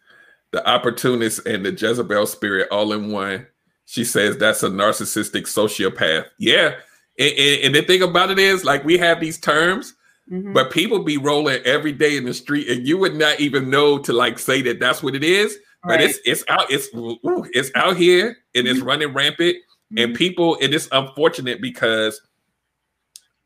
the 0.50 0.66
opportunist 0.68 1.46
and 1.46 1.64
the 1.64 1.72
Jezebel 1.72 2.26
spirit 2.26 2.68
all 2.70 2.92
in 2.92 3.10
one 3.10 3.46
she 3.92 4.04
says 4.04 4.38
that's 4.38 4.62
a 4.62 4.70
narcissistic 4.70 5.42
sociopath. 5.42 6.26
Yeah. 6.38 6.76
And, 7.18 7.32
and, 7.38 7.60
and 7.64 7.74
the 7.74 7.82
thing 7.82 8.02
about 8.02 8.30
it 8.30 8.38
is, 8.38 8.64
like, 8.64 8.84
we 8.84 8.96
have 8.96 9.20
these 9.20 9.38
terms, 9.38 9.94
mm-hmm. 10.30 10.54
but 10.54 10.70
people 10.70 11.04
be 11.04 11.18
rolling 11.18 11.60
every 11.64 11.92
day 11.92 12.16
in 12.16 12.24
the 12.24 12.32
street, 12.32 12.68
and 12.68 12.86
you 12.86 12.96
would 12.96 13.14
not 13.14 13.38
even 13.40 13.68
know 13.68 13.98
to 13.98 14.14
like 14.14 14.38
say 14.38 14.62
that 14.62 14.80
that's 14.80 15.02
what 15.02 15.14
it 15.14 15.22
is. 15.22 15.58
Right. 15.84 15.98
But 15.98 16.00
it's 16.00 16.18
it's 16.24 16.44
out 16.48 16.70
it's 16.70 16.88
ooh, 16.94 17.18
it's 17.52 17.70
out 17.74 17.98
here 17.98 18.36
and 18.54 18.66
it's 18.66 18.78
mm-hmm. 18.78 18.88
running 18.88 19.12
rampant, 19.12 19.56
mm-hmm. 19.56 19.98
and 19.98 20.14
people. 20.14 20.56
And 20.62 20.72
it's 20.72 20.88
unfortunate 20.90 21.60
because 21.60 22.18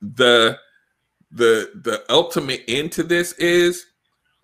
the 0.01 0.59
the 1.33 1.73
the 1.83 2.05
ultimate 2.09 2.63
end 2.69 2.93
to 2.93 3.03
this 3.03 3.33
is 3.33 3.85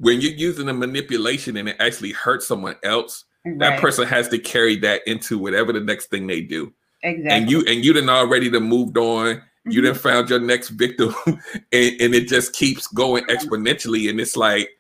when 0.03 0.21
you're 0.21 0.33
using 0.33 0.69
a 0.69 0.73
manipulation 0.73 1.57
and 1.57 1.69
it 1.69 1.77
actually 1.81 2.13
hurts 2.13 2.47
someone 2.47 2.77
else 2.83 3.25
Right. 3.45 3.59
That 3.59 3.81
person 3.81 4.07
has 4.07 4.29
to 4.29 4.39
carry 4.39 4.77
that 4.77 5.03
into 5.07 5.39
whatever 5.39 5.73
the 5.73 5.81
next 5.81 6.07
thing 6.07 6.27
they 6.27 6.43
do. 6.43 6.73
Exactly. 7.03 7.31
And 7.31 7.51
you 7.51 7.65
and 7.67 7.85
you 7.85 7.93
didn't 7.93 8.11
already 8.11 8.51
to 8.51 8.61
moved 8.61 8.97
on. 8.97 9.37
Mm-hmm. 9.37 9.71
You 9.71 9.83
didn't 9.83 9.99
found 9.99 10.31
your 10.31 10.39
next 10.39 10.69
victim, 10.71 11.15
and, 11.27 11.41
and, 11.73 12.15
it 12.15 12.29
just 12.29 12.53
keeps 12.53 12.87
going 12.89 13.25
exponentially. 13.25 14.09
And 14.11 14.21
it's 14.21 14.37
like 14.37 14.71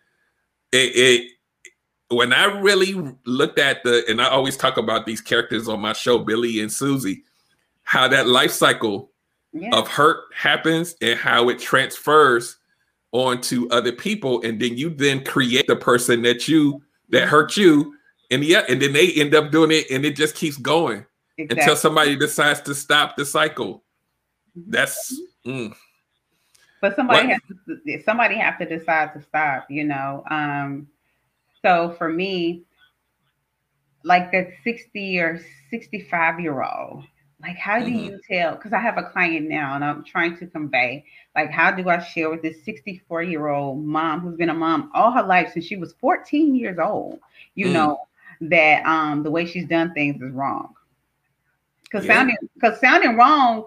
it, 0.70 0.92
it 0.94 1.30
when 2.08 2.32
I 2.32 2.44
really 2.60 2.94
looked 3.26 3.58
at 3.58 3.82
the 3.82 4.04
and 4.08 4.22
I 4.22 4.28
always 4.28 4.56
talk 4.56 4.76
about 4.76 5.06
these 5.06 5.20
characters 5.20 5.68
on 5.68 5.80
my 5.80 5.92
show, 5.92 6.18
Billy 6.20 6.60
and 6.60 6.70
Susie, 6.70 7.24
how 7.82 8.06
that 8.06 8.28
life 8.28 8.52
cycle 8.52 9.10
yeah. 9.52 9.70
of 9.72 9.88
hurt 9.88 10.22
happens 10.34 10.94
and 11.00 11.18
how 11.18 11.48
it 11.48 11.58
transfers 11.58 12.58
onto 13.12 13.68
other 13.68 13.92
people, 13.92 14.42
and 14.42 14.60
then 14.60 14.76
you 14.76 14.90
then 14.90 15.24
create 15.24 15.66
the 15.66 15.76
person 15.76 16.22
that 16.22 16.48
you 16.48 16.82
that 17.10 17.28
hurt 17.28 17.56
you 17.56 17.94
and 18.32 18.42
yeah, 18.42 18.64
and 18.66 18.80
then 18.80 18.94
they 18.94 19.12
end 19.12 19.34
up 19.34 19.50
doing 19.50 19.70
it, 19.70 19.90
and 19.90 20.06
it 20.06 20.16
just 20.16 20.34
keeps 20.34 20.56
going 20.56 21.04
exactly. 21.36 21.60
until 21.62 21.76
somebody 21.76 22.16
decides 22.16 22.62
to 22.62 22.74
stop 22.74 23.14
the 23.14 23.26
cycle. 23.26 23.84
Mm-hmm. 24.58 24.70
That's. 24.70 25.20
Mm. 25.46 25.74
But 26.80 26.96
somebody 26.96 27.28
what? 27.28 27.40
has 27.68 27.78
to, 27.86 28.02
somebody 28.02 28.36
have 28.36 28.58
to 28.58 28.64
decide 28.64 29.12
to 29.12 29.20
stop. 29.20 29.66
You 29.70 29.84
know. 29.84 30.24
Um, 30.30 30.88
so 31.60 31.94
for 31.98 32.08
me, 32.08 32.62
like 34.02 34.32
that 34.32 34.48
sixty 34.64 35.18
or 35.18 35.38
sixty-five 35.70 36.40
year 36.40 36.62
old, 36.62 37.04
like 37.42 37.56
how 37.56 37.80
do 37.80 37.86
mm-hmm. 37.86 38.04
you 38.04 38.20
tell? 38.26 38.54
Because 38.54 38.72
I 38.72 38.78
have 38.78 38.98
a 38.98 39.02
client 39.02 39.48
now, 39.48 39.74
and 39.74 39.84
I'm 39.84 40.04
trying 40.04 40.36
to 40.38 40.46
convey 40.46 41.04
like 41.34 41.50
how 41.50 41.72
do 41.72 41.88
I 41.88 41.98
share 41.98 42.30
with 42.30 42.42
this 42.42 42.64
64 42.64 43.24
year 43.24 43.48
old 43.48 43.84
mom 43.84 44.20
who's 44.20 44.36
been 44.36 44.50
a 44.50 44.54
mom 44.54 44.90
all 44.94 45.10
her 45.10 45.22
life 45.22 45.50
since 45.52 45.64
she 45.64 45.76
was 45.76 45.94
14 46.00 46.54
years 46.54 46.78
old. 46.78 47.18
You 47.54 47.66
mm. 47.66 47.72
know 47.72 47.98
that 48.42 48.86
um 48.86 49.24
the 49.24 49.30
way 49.30 49.44
she's 49.44 49.66
done 49.66 49.92
things 49.92 50.22
is 50.22 50.30
wrong. 50.32 50.74
Because 51.82 52.06
yeah. 52.06 52.14
sounding 52.14 52.36
because 52.54 52.80
sounding 52.80 53.16
wrong, 53.16 53.64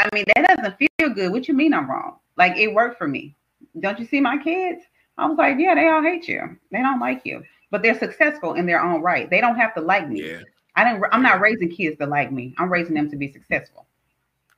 I 0.00 0.08
mean 0.14 0.24
that 0.34 0.56
doesn't 0.56 0.76
feel 0.78 1.10
good. 1.10 1.32
What 1.32 1.48
you 1.48 1.54
mean 1.54 1.74
I'm 1.74 1.90
wrong? 1.90 2.16
Like 2.38 2.56
it 2.56 2.72
worked 2.72 2.96
for 2.96 3.08
me. 3.08 3.36
Don't 3.78 3.98
you 3.98 4.06
see 4.06 4.20
my 4.20 4.38
kids? 4.38 4.82
I 5.18 5.26
was 5.26 5.36
like, 5.36 5.56
yeah, 5.58 5.74
they 5.74 5.86
all 5.88 6.02
hate 6.02 6.26
you. 6.26 6.56
They 6.72 6.78
don't 6.78 6.98
like 6.98 7.26
you, 7.26 7.42
but 7.70 7.82
they're 7.82 7.98
successful 7.98 8.54
in 8.54 8.64
their 8.64 8.82
own 8.82 9.02
right. 9.02 9.28
They 9.28 9.42
don't 9.42 9.56
have 9.56 9.74
to 9.74 9.82
like 9.82 10.08
me. 10.08 10.22
Yeah. 10.22 10.40
I 10.80 10.84
didn't. 10.92 11.04
I'm 11.12 11.22
not 11.22 11.40
raising 11.40 11.70
kids 11.70 11.98
to 11.98 12.06
like 12.06 12.32
me. 12.32 12.54
I'm 12.58 12.72
raising 12.72 12.94
them 12.94 13.10
to 13.10 13.16
be 13.16 13.32
successful. 13.32 13.86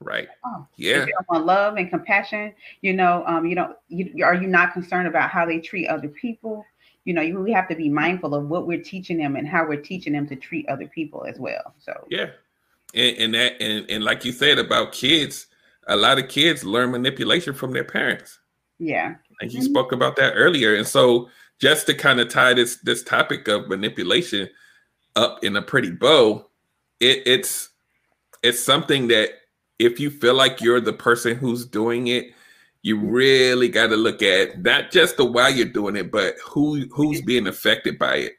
Right. 0.00 0.28
Oh, 0.44 0.66
yeah. 0.76 1.06
want 1.28 1.46
love 1.46 1.76
and 1.76 1.88
compassion, 1.88 2.52
you 2.80 2.92
know, 2.92 3.22
um, 3.24 3.46
you 3.46 3.54
know, 3.54 3.76
you, 3.88 4.24
are 4.24 4.34
you 4.34 4.48
not 4.48 4.72
concerned 4.72 5.06
about 5.06 5.30
how 5.30 5.46
they 5.46 5.60
treat 5.60 5.86
other 5.86 6.08
people? 6.08 6.64
you 7.04 7.14
know, 7.14 7.22
you 7.22 7.40
we 7.40 7.52
have 7.52 7.68
to 7.68 7.74
be 7.74 7.88
mindful 7.88 8.34
of 8.34 8.48
what 8.48 8.66
we're 8.66 8.82
teaching 8.82 9.18
them 9.18 9.36
and 9.36 9.48
how 9.48 9.66
we're 9.66 9.80
teaching 9.80 10.12
them 10.12 10.26
to 10.28 10.36
treat 10.36 10.68
other 10.68 10.86
people 10.86 11.24
as 11.24 11.38
well. 11.38 11.74
So 11.78 11.92
yeah, 12.08 12.30
and, 12.94 13.16
and 13.18 13.34
that 13.34 13.60
and, 13.60 13.90
and 13.90 14.04
like 14.04 14.24
you 14.24 14.32
said 14.32 14.58
about 14.58 14.92
kids, 14.92 15.46
a 15.88 15.96
lot 15.96 16.18
of 16.18 16.28
kids 16.28 16.64
learn 16.64 16.92
manipulation 16.92 17.54
from 17.54 17.72
their 17.72 17.84
parents. 17.84 18.38
Yeah, 18.78 19.14
and 19.40 19.52
you 19.52 19.60
mm-hmm. 19.60 19.70
spoke 19.70 19.92
about 19.92 20.16
that 20.16 20.32
earlier, 20.34 20.76
and 20.76 20.86
so 20.86 21.28
just 21.60 21.86
to 21.86 21.94
kind 21.94 22.20
of 22.20 22.28
tie 22.28 22.54
this 22.54 22.76
this 22.76 23.02
topic 23.02 23.48
of 23.48 23.68
manipulation 23.68 24.48
up 25.16 25.42
in 25.44 25.56
a 25.56 25.62
pretty 25.62 25.90
bow, 25.90 26.46
it, 27.00 27.22
it's 27.26 27.70
it's 28.42 28.62
something 28.62 29.08
that 29.08 29.30
if 29.78 30.00
you 30.00 30.10
feel 30.10 30.34
like 30.34 30.60
you're 30.60 30.80
the 30.80 30.92
person 30.92 31.36
who's 31.36 31.66
doing 31.66 32.08
it 32.08 32.32
you 32.82 32.98
really 32.98 33.68
got 33.68 33.88
to 33.88 33.96
look 33.96 34.22
at 34.22 34.60
not 34.60 34.90
just 34.90 35.16
the 35.16 35.24
why 35.24 35.48
you're 35.48 35.66
doing 35.66 35.96
it, 35.96 36.10
but 36.10 36.34
who 36.44 36.86
who's 36.90 37.22
being 37.22 37.46
affected 37.46 37.98
by 37.98 38.16
it. 38.16 38.32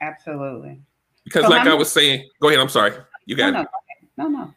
Absolutely. 0.00 0.80
Because, 1.24 1.44
so 1.44 1.50
like 1.50 1.66
I 1.66 1.74
was 1.74 1.90
saying, 1.90 2.28
go 2.40 2.48
ahead. 2.48 2.60
I'm 2.60 2.68
sorry. 2.68 2.92
You 3.24 3.36
got 3.36 3.54
no, 3.54 3.60
it. 3.60 3.68
No, 4.18 4.28
no. 4.28 4.54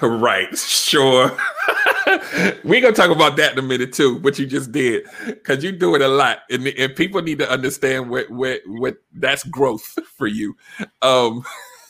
no. 0.00 0.08
right. 0.18 0.56
Sure. 0.56 1.36
We're 2.64 2.80
gonna 2.80 2.92
talk 2.92 3.10
about 3.10 3.36
that 3.36 3.52
in 3.52 3.58
a 3.58 3.62
minute 3.62 3.92
too. 3.92 4.16
What 4.18 4.38
you 4.38 4.46
just 4.46 4.70
did, 4.70 5.06
because 5.26 5.64
you 5.64 5.72
do 5.72 5.94
it 5.94 6.02
a 6.02 6.08
lot, 6.08 6.40
and, 6.50 6.66
and 6.66 6.94
people 6.94 7.20
need 7.20 7.38
to 7.38 7.50
understand 7.50 8.10
what 8.10 8.30
what 8.30 8.60
what 8.66 8.96
that's 9.12 9.42
growth 9.44 9.98
for 10.16 10.26
you. 10.26 10.56
Um, 11.02 11.44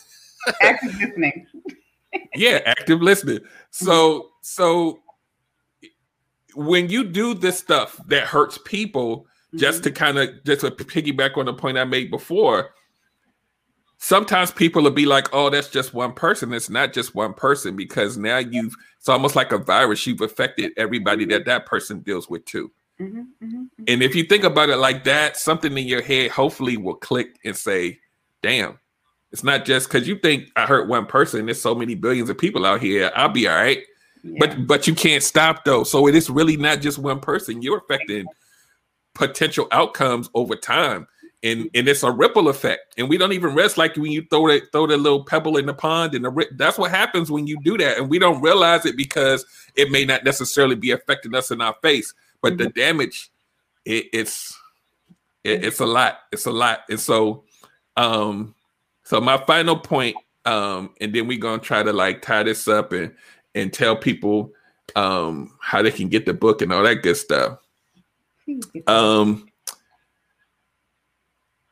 active 0.63 0.95
listening. 0.95 1.47
yeah, 2.35 2.61
active 2.65 3.03
listening. 3.03 3.41
So 3.71 4.31
so 4.41 5.01
when 6.55 6.89
you 6.89 7.05
do 7.05 7.35
this 7.35 7.59
stuff 7.59 8.01
that 8.07 8.25
hurts 8.27 8.59
people, 8.65 9.19
mm-hmm. 9.19 9.59
just 9.59 9.83
to 9.85 9.91
kind 9.91 10.19
of 10.19 10.31
just 10.45 10.63
to 10.63 10.71
piggyback 10.71 11.37
on 11.37 11.45
the 11.47 11.53
point 11.53 11.77
I 11.77 11.85
made 11.85 12.11
before, 12.11 12.71
sometimes 14.07 14.53
people 14.53 14.83
will 14.83 14.93
be 14.93 15.05
like, 15.05 15.29
"Oh, 15.33 15.51
that's 15.51 15.69
just 15.69 15.93
one 15.93 16.13
person." 16.13 16.53
It's 16.53 16.71
not 16.71 16.93
just 16.93 17.15
one 17.15 17.35
person 17.35 17.75
because 17.75 18.17
now 18.17 18.39
you've 18.39 18.75
it's 18.99 19.09
almost 19.09 19.35
like 19.35 19.51
a 19.51 19.59
virus. 19.59 20.07
You've 20.07 20.21
affected 20.21 20.73
everybody 20.77 21.25
mm-hmm. 21.25 21.33
that 21.33 21.45
that 21.47 21.67
person 21.67 22.01
deals 22.01 22.31
with 22.31 22.45
too. 22.45 22.71
Mm-hmm, 23.01 23.19
mm-hmm, 23.19 23.47
mm-hmm, 23.47 23.85
and 23.89 24.03
if 24.03 24.15
you 24.15 24.25
think 24.25 24.45
about 24.45 24.71
it 24.71 24.77
like 24.77 25.05
that, 25.05 25.37
something 25.37 25.77
in 25.77 25.87
your 25.87 26.03
head 26.03 26.31
hopefully 26.31 26.77
will 26.77 26.95
click 26.95 27.39
and 27.45 27.57
say, 27.57 27.99
"Damn, 28.43 28.79
It's 29.33 29.43
not 29.45 29.65
just 29.65 29.89
because 29.89 30.07
you 30.07 30.19
think 30.19 30.51
I 30.55 30.67
hurt 30.67 30.89
one 30.89 31.07
person. 31.07 31.47
There's 31.47 31.61
so 31.61 31.75
many 31.75 31.97
billions 31.97 32.31
of 32.31 32.39
people 32.39 32.65
out 32.65 32.81
here. 32.81 33.11
I'll 33.17 33.29
be 33.29 33.49
all 33.49 33.57
right. 33.57 33.83
Yeah. 34.23 34.37
But 34.39 34.67
but 34.67 34.87
you 34.87 34.95
can't 34.95 35.23
stop 35.23 35.65
though. 35.65 35.83
So 35.85 36.07
it 36.07 36.15
is 36.15 36.31
really 36.31 36.57
not 36.57 36.81
just 36.81 36.99
one 36.99 37.21
person. 37.21 37.61
You're 37.61 37.79
affecting 37.79 38.27
potential 39.15 39.67
outcomes 39.73 40.31
over 40.35 40.55
time. 40.55 41.09
And, 41.43 41.69
and 41.75 41.87
it's 41.87 42.03
a 42.03 42.11
ripple 42.11 42.49
effect, 42.49 42.95
and 42.97 43.09
we 43.09 43.19
don't 43.19 43.33
even 43.33 43.55
rest 43.55 43.77
like 43.77 43.95
when 43.97 44.11
you 44.11 44.27
throw 44.31 44.49
that 44.49 44.73
throw 44.73 44.87
the 44.87 44.97
little 44.97 45.23
pebble 45.23 45.59
in 45.59 45.67
the 45.67 45.75
pond, 45.75 46.15
and 46.15 46.25
the 46.25 46.47
that's 46.53 46.79
what 46.79 46.91
happens 46.91 47.31
when 47.31 47.47
you 47.47 47.61
do 47.63 47.77
that, 47.77 47.99
and 47.99 48.09
we 48.09 48.19
don't 48.19 48.41
realize 48.41 48.87
it 48.87 48.97
because 48.97 49.45
it 49.77 49.91
may 49.91 50.05
not 50.05 50.25
necessarily 50.25 50.75
be 50.75 50.93
affecting 50.93 51.35
us 51.35 51.51
in 51.51 51.61
our 51.61 51.77
face, 51.83 52.15
but 52.41 52.55
mm-hmm. 52.55 52.65
the 52.65 52.69
damage, 52.71 53.31
it, 53.85 54.07
it's 54.15 54.59
it, 55.45 55.63
it's 55.67 55.79
a 55.81 55.87
lot, 55.87 56.21
it's 56.33 56.47
a 56.47 56.51
lot, 56.51 56.81
and 56.89 56.99
so, 56.99 57.45
um, 57.99 58.55
so 59.05 59.21
my 59.21 59.37
final 59.37 59.79
point, 59.79 60.17
um, 60.47 60.95
and 61.03 61.15
then 61.15 61.27
we're 61.29 61.39
gonna 61.39 61.61
try 61.61 61.83
to 61.83 61.93
like 61.93 62.23
tie 62.23 62.45
this 62.45 62.67
up 62.67 62.93
and 62.93 63.15
and 63.55 63.73
tell 63.75 63.95
people 63.95 64.53
um 64.97 65.53
how 65.61 65.83
they 65.83 65.91
can 65.91 66.09
get 66.09 66.25
the 66.25 66.35
book 66.35 66.63
and 66.63 66.73
all 66.73 66.83
that 66.83 67.03
good 67.03 67.17
stuff. 67.17 67.59
Um. 68.87 69.49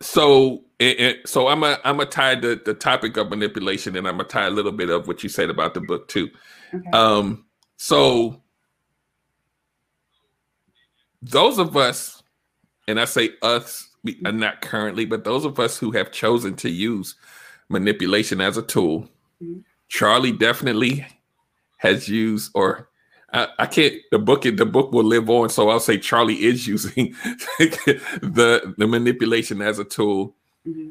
So, 0.00 0.64
it, 0.78 1.00
it, 1.00 1.28
so 1.28 1.48
I'm 1.48 1.62
a 1.62 1.78
I'm 1.84 2.00
a 2.00 2.06
tie 2.06 2.34
the 2.34 2.60
the 2.64 2.74
topic 2.74 3.16
of 3.16 3.30
manipulation, 3.30 3.96
and 3.96 4.06
I'm 4.06 4.20
a 4.20 4.24
tie 4.24 4.46
a 4.46 4.50
little 4.50 4.72
bit 4.72 4.90
of 4.90 5.06
what 5.06 5.22
you 5.22 5.28
said 5.28 5.50
about 5.50 5.74
the 5.74 5.80
book 5.80 6.08
too. 6.08 6.30
Okay. 6.74 6.90
Um. 6.92 7.46
So, 7.76 8.42
those 11.22 11.58
of 11.58 11.76
us, 11.76 12.22
and 12.86 13.00
I 13.00 13.04
say 13.04 13.30
us, 13.42 13.88
mm-hmm. 14.06 14.38
not 14.38 14.60
currently, 14.60 15.04
but 15.04 15.24
those 15.24 15.44
of 15.44 15.58
us 15.58 15.78
who 15.78 15.90
have 15.92 16.12
chosen 16.12 16.54
to 16.56 16.70
use 16.70 17.14
manipulation 17.68 18.40
as 18.40 18.56
a 18.56 18.62
tool, 18.62 19.08
mm-hmm. 19.42 19.60
Charlie 19.88 20.32
definitely 20.32 21.06
has 21.78 22.08
used 22.08 22.50
or 22.54 22.88
I, 23.34 23.48
I, 23.58 23.66
can't. 23.66 23.94
The 24.12 24.18
book, 24.20 24.42
the 24.42 24.64
book 24.64 24.92
will 24.92 25.04
live 25.04 25.28
on. 25.28 25.50
So 25.50 25.68
I'll 25.68 25.80
say 25.80 25.98
Charlie 25.98 26.44
is 26.44 26.68
using 26.68 27.14
the 27.58 28.74
the 28.78 28.86
manipulation 28.86 29.60
as 29.60 29.80
a 29.80 29.84
tool. 29.84 30.36
Mm-hmm. 30.66 30.90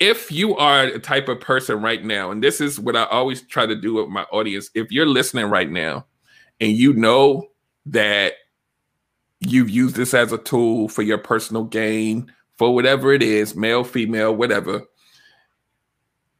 If 0.00 0.32
you 0.32 0.56
are 0.56 0.90
the 0.90 0.98
type 0.98 1.28
of 1.28 1.40
person 1.40 1.80
right 1.80 2.04
now, 2.04 2.32
and 2.32 2.42
this 2.42 2.60
is 2.60 2.80
what 2.80 2.96
I 2.96 3.04
always 3.04 3.42
try 3.42 3.66
to 3.66 3.76
do 3.76 3.94
with 3.94 4.08
my 4.08 4.24
audience, 4.32 4.70
if 4.74 4.90
you're 4.90 5.06
listening 5.06 5.46
right 5.46 5.70
now, 5.70 6.06
and 6.60 6.72
you 6.72 6.92
know 6.94 7.46
that 7.86 8.34
you've 9.40 9.70
used 9.70 9.94
this 9.94 10.12
as 10.12 10.32
a 10.32 10.38
tool 10.38 10.88
for 10.88 11.02
your 11.02 11.18
personal 11.18 11.64
gain, 11.64 12.32
for 12.56 12.74
whatever 12.74 13.12
it 13.12 13.22
is, 13.22 13.54
male, 13.54 13.84
female, 13.84 14.34
whatever, 14.34 14.82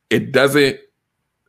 it 0.09 0.33
doesn't 0.33 0.81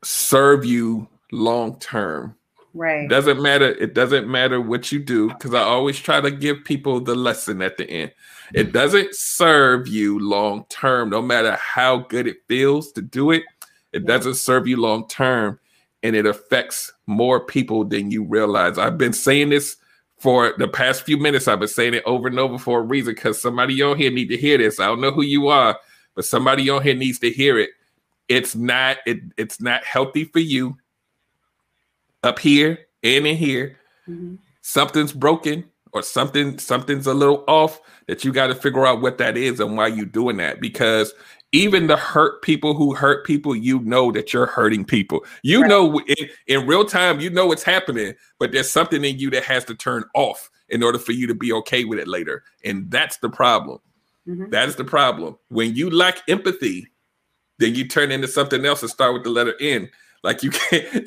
serve 0.04 0.65
you 0.65 1.08
long 1.32 1.80
term 1.80 2.36
Right. 2.73 3.10
Doesn't 3.10 3.41
matter. 3.41 3.69
It 3.75 3.93
doesn't 3.93 4.27
matter 4.27 4.62
what 4.62 4.91
you 4.91 4.99
do 4.99 5.27
because 5.29 5.53
I 5.53 5.62
always 5.62 5.99
try 5.99 6.21
to 6.21 6.31
give 6.31 6.63
people 6.63 7.01
the 7.01 7.15
lesson 7.15 7.62
at 7.62 7.77
the 7.77 7.89
end. 7.89 8.12
It 8.53 8.71
doesn't 8.71 9.13
serve 9.15 9.88
you 9.88 10.19
long 10.19 10.65
term, 10.69 11.10
no 11.10 11.21
matter 11.21 11.55
how 11.55 11.97
good 11.97 12.27
it 12.27 12.38
feels 12.47 12.91
to 12.93 13.01
do 13.01 13.31
it. 13.31 13.43
It 13.91 14.05
doesn't 14.05 14.36
serve 14.36 14.67
you 14.67 14.77
long 14.77 15.07
term, 15.07 15.60
and 16.01 16.15
it 16.15 16.25
affects 16.25 16.93
more 17.07 17.45
people 17.45 17.84
than 17.84 18.10
you 18.10 18.23
realize. 18.23 18.77
I've 18.77 18.97
been 18.97 19.13
saying 19.13 19.49
this 19.49 19.75
for 20.17 20.53
the 20.57 20.67
past 20.67 21.03
few 21.03 21.17
minutes. 21.17 21.47
I've 21.47 21.60
been 21.60 21.67
saying 21.67 21.93
it 21.93 22.03
over 22.05 22.27
and 22.27 22.39
over 22.39 22.57
for 22.57 22.79
a 22.79 22.84
reason 22.84 23.15
because 23.15 23.41
somebody 23.41 23.81
on 23.81 23.97
here 23.97 24.12
need 24.12 24.29
to 24.29 24.38
hear 24.38 24.57
this. 24.57 24.79
I 24.79 24.86
don't 24.86 25.01
know 25.01 25.12
who 25.12 25.23
you 25.23 25.47
are, 25.47 25.77
but 26.15 26.25
somebody 26.25 26.69
on 26.69 26.84
here 26.84 26.95
needs 26.95 27.19
to 27.19 27.31
hear 27.31 27.60
it. 27.60 27.71
It's 28.29 28.55
not. 28.55 28.97
It, 29.05 29.19
it's 29.36 29.60
not 29.60 29.84
healthy 29.84 30.23
for 30.23 30.39
you 30.39 30.77
up 32.23 32.39
here 32.39 32.79
and 33.03 33.25
in 33.25 33.38
here, 33.38 33.77
mm-hmm. 34.07 34.36
something's 34.62 35.13
broken 35.13 35.65
or 35.93 36.01
something 36.01 36.57
something's 36.57 37.07
a 37.07 37.13
little 37.13 37.43
off 37.47 37.81
that 38.07 38.23
you 38.23 38.31
got 38.31 38.47
to 38.47 38.55
figure 38.55 38.86
out 38.86 39.01
what 39.01 39.17
that 39.17 39.38
is 39.38 39.60
and 39.60 39.75
why 39.77 39.88
you're 39.88 40.05
doing 40.05 40.38
that 40.38 40.62
because 40.62 41.13
even 41.51 41.88
the 41.88 41.97
hurt 41.97 42.41
people 42.41 42.73
who 42.73 42.93
hurt 42.93 43.25
people 43.25 43.55
you 43.55 43.79
know 43.79 44.12
that 44.12 44.31
you're 44.31 44.45
hurting 44.45 44.86
people 44.86 45.23
you 45.43 45.62
right. 45.62 45.69
know 45.69 45.99
in, 45.99 46.29
in 46.47 46.67
real 46.67 46.86
time 46.86 47.19
you 47.19 47.29
know 47.29 47.47
what's 47.47 47.63
happening 47.63 48.13
but 48.39 48.51
there's 48.51 48.71
something 48.71 49.03
in 49.03 49.17
you 49.19 49.29
that 49.29 49.43
has 49.43 49.65
to 49.65 49.75
turn 49.75 50.03
off 50.15 50.49
in 50.69 50.81
order 50.84 50.97
for 50.97 51.12
you 51.12 51.27
to 51.27 51.36
be 51.36 51.51
okay 51.51 51.84
with 51.84 51.99
it 51.99 52.07
later 52.07 52.43
and 52.63 52.89
that's 52.89 53.17
the 53.17 53.29
problem 53.29 53.79
mm-hmm. 54.27 54.49
that 54.49 54.69
is 54.69 54.75
the 54.75 54.84
problem 54.84 55.38
when 55.49 55.75
you 55.75 55.89
lack 55.89 56.19
empathy 56.29 56.88
then 57.60 57.75
you 57.75 57.88
turn 57.88 58.12
into 58.12 58.27
something 58.27 58.65
else 58.65 58.81
and 58.81 58.89
start 58.89 59.13
with 59.13 59.23
the 59.23 59.29
letter 59.29 59.55
n 59.60 59.89
like 60.23 60.43
you 60.43 60.51
can't 60.51 60.86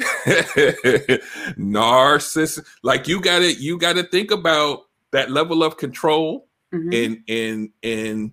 narcissist. 1.57 2.65
Like 2.83 3.07
you 3.09 3.21
gotta 3.21 3.55
you 3.55 3.79
gotta 3.79 4.03
think 4.03 4.31
about 4.31 4.87
that 5.13 5.31
level 5.31 5.63
of 5.63 5.77
control 5.77 6.49
mm-hmm. 6.73 6.93
and 6.93 7.23
and 7.29 7.71
and 7.83 8.33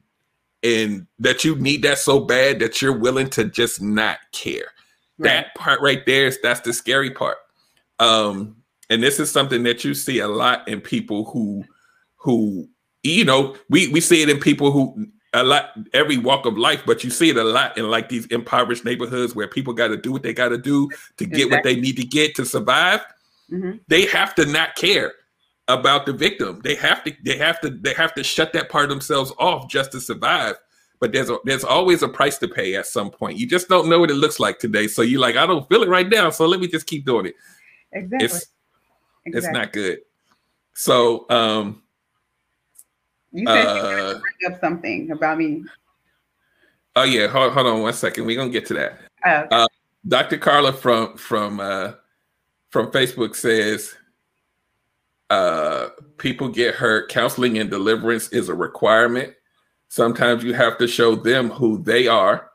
and 0.64 1.08
that 1.20 1.44
you 1.44 1.56
need 1.56 1.84
that 1.84 1.98
so 1.98 2.20
bad 2.20 2.60
that 2.60 2.82
you're 2.82 2.98
willing 2.98 3.30
to 3.32 3.46
just 3.46 3.82
not 3.82 4.20
care. 4.32 4.66
Right. 5.18 5.30
That 5.30 5.56
part 5.56 5.82
right 5.82 6.06
there 6.06 6.28
is 6.28 6.40
that's 6.42 6.62
the 6.62 6.74
scary 6.74 7.12
part. 7.12 7.38
Um, 8.00 8.58
and 8.90 9.02
this 9.02 9.20
is 9.20 9.32
something 9.32 9.64
that 9.64 9.84
you 9.84 9.94
see 9.94 10.20
a 10.20 10.28
lot 10.28 10.68
in 10.68 10.82
people 10.82 11.26
who 11.26 11.64
who 12.16 12.68
you 13.04 13.26
know 13.26 13.56
we 13.70 13.88
we 13.90 14.02
see 14.02 14.22
it 14.22 14.30
in 14.30 14.40
people 14.40 14.72
who 14.72 15.08
a 15.34 15.44
lot 15.44 15.72
every 15.94 16.18
walk 16.18 16.46
of 16.46 16.58
life, 16.58 16.84
but 16.86 17.04
you 17.04 17.10
see 17.10 17.30
it 17.30 17.38
a 17.38 17.44
lot 17.44 17.78
in 17.78 17.90
like 17.90 18.10
these 18.10 18.26
impoverished 18.28 18.84
neighborhoods 18.84 19.34
where 19.34 19.48
people 19.48 19.74
got 19.74 19.88
to 19.88 19.98
do 19.98 20.12
what 20.12 20.24
they 20.24 20.34
got 20.34 20.50
to 20.50 20.58
do 20.58 20.90
to 21.18 21.26
get 21.26 21.46
exactly. 21.46 21.56
what 21.56 21.64
they 21.64 21.76
need 21.80 21.96
to 21.98 22.06
get 22.06 22.36
to 22.36 22.46
survive. 22.46 23.02
Mm-hmm. 23.50 23.78
They 23.88 24.06
have 24.08 24.36
to 24.36 24.46
not 24.46 24.76
care 24.76 25.14
about 25.68 26.06
the 26.06 26.14
victim. 26.14 26.60
They 26.64 26.76
have 26.76 27.04
to 27.06 27.14
they 27.24 27.38
have 27.38 27.62
to 27.62 27.70
they 27.70 27.94
have 27.94 28.14
to 28.16 28.24
shut 28.24 28.52
that 28.54 28.70
part 28.70 28.86
of 28.86 28.90
themselves 28.90 29.32
off 29.40 29.70
just 29.70 29.94
to 29.94 30.02
survive. 30.02 30.56
But 31.00 31.14
there's 31.14 31.30
a, 31.30 31.38
there's 31.46 31.64
always 31.64 32.04
a 32.04 32.08
price 32.08 32.38
to 32.40 32.48
pay 32.48 32.76
at 32.76 32.86
some 32.86 33.10
point. 33.10 33.38
You 33.38 33.48
just 33.48 33.68
don't 33.70 33.90
know 33.90 34.00
what 34.00 34.12
it 34.12 34.16
looks 34.16 34.40
like 34.40 34.60
today. 34.60 34.88
So 34.88 35.02
you're 35.02 35.20
like, 35.20 35.36
I 35.36 35.48
don't 35.48 35.68
feel 35.68 35.82
it 35.82 35.90
right 35.90 36.08
now. 36.08 36.30
So 36.30 36.46
let 36.46 36.60
me 36.60 36.68
just 36.68 36.86
keep 36.86 37.06
doing 37.06 37.28
it. 37.28 37.36
Exactly. 37.92 38.26
It's, 38.26 38.36
exactly. 39.26 39.32
it's 39.34 39.48
not 39.48 39.74
good. 39.74 40.00
So 40.74 41.26
um 41.30 41.81
you 43.32 43.46
said 43.48 43.66
uh, 43.66 43.74
you 43.76 44.14
to 44.14 44.20
bring 44.20 44.54
up 44.54 44.60
something 44.60 45.12
about 45.12 45.38
me. 45.38 45.64
Oh 46.96 47.04
yeah, 47.04 47.28
hold, 47.28 47.54
hold 47.54 47.68
on 47.68 47.82
one 47.82 47.94
second. 47.94 48.26
We're 48.26 48.36
gonna 48.36 48.50
get 48.50 48.66
to 48.68 48.74
that. 48.76 49.00
Oh, 49.26 49.32
okay. 49.32 49.48
uh, 49.52 49.68
Dr. 50.08 50.38
Carla 50.38 50.74
from 50.74 51.16
from 51.16 51.60
uh, 51.60 51.94
from 52.70 52.92
Facebook 52.92 53.36
says 53.36 53.96
uh, 55.30 55.90
people 56.18 56.50
get 56.50 56.76
hurt. 56.76 57.10
Counseling 57.10 57.58
and 57.58 57.70
deliverance 57.70 58.30
is 58.30 58.50
a 58.50 58.54
requirement. 58.54 59.34
Sometimes 59.88 60.44
you 60.44 60.54
have 60.54 60.78
to 60.80 60.88
show 60.88 61.16
them 61.16 61.50
who 61.50 61.82
they 61.82 62.08
are. 62.08 62.50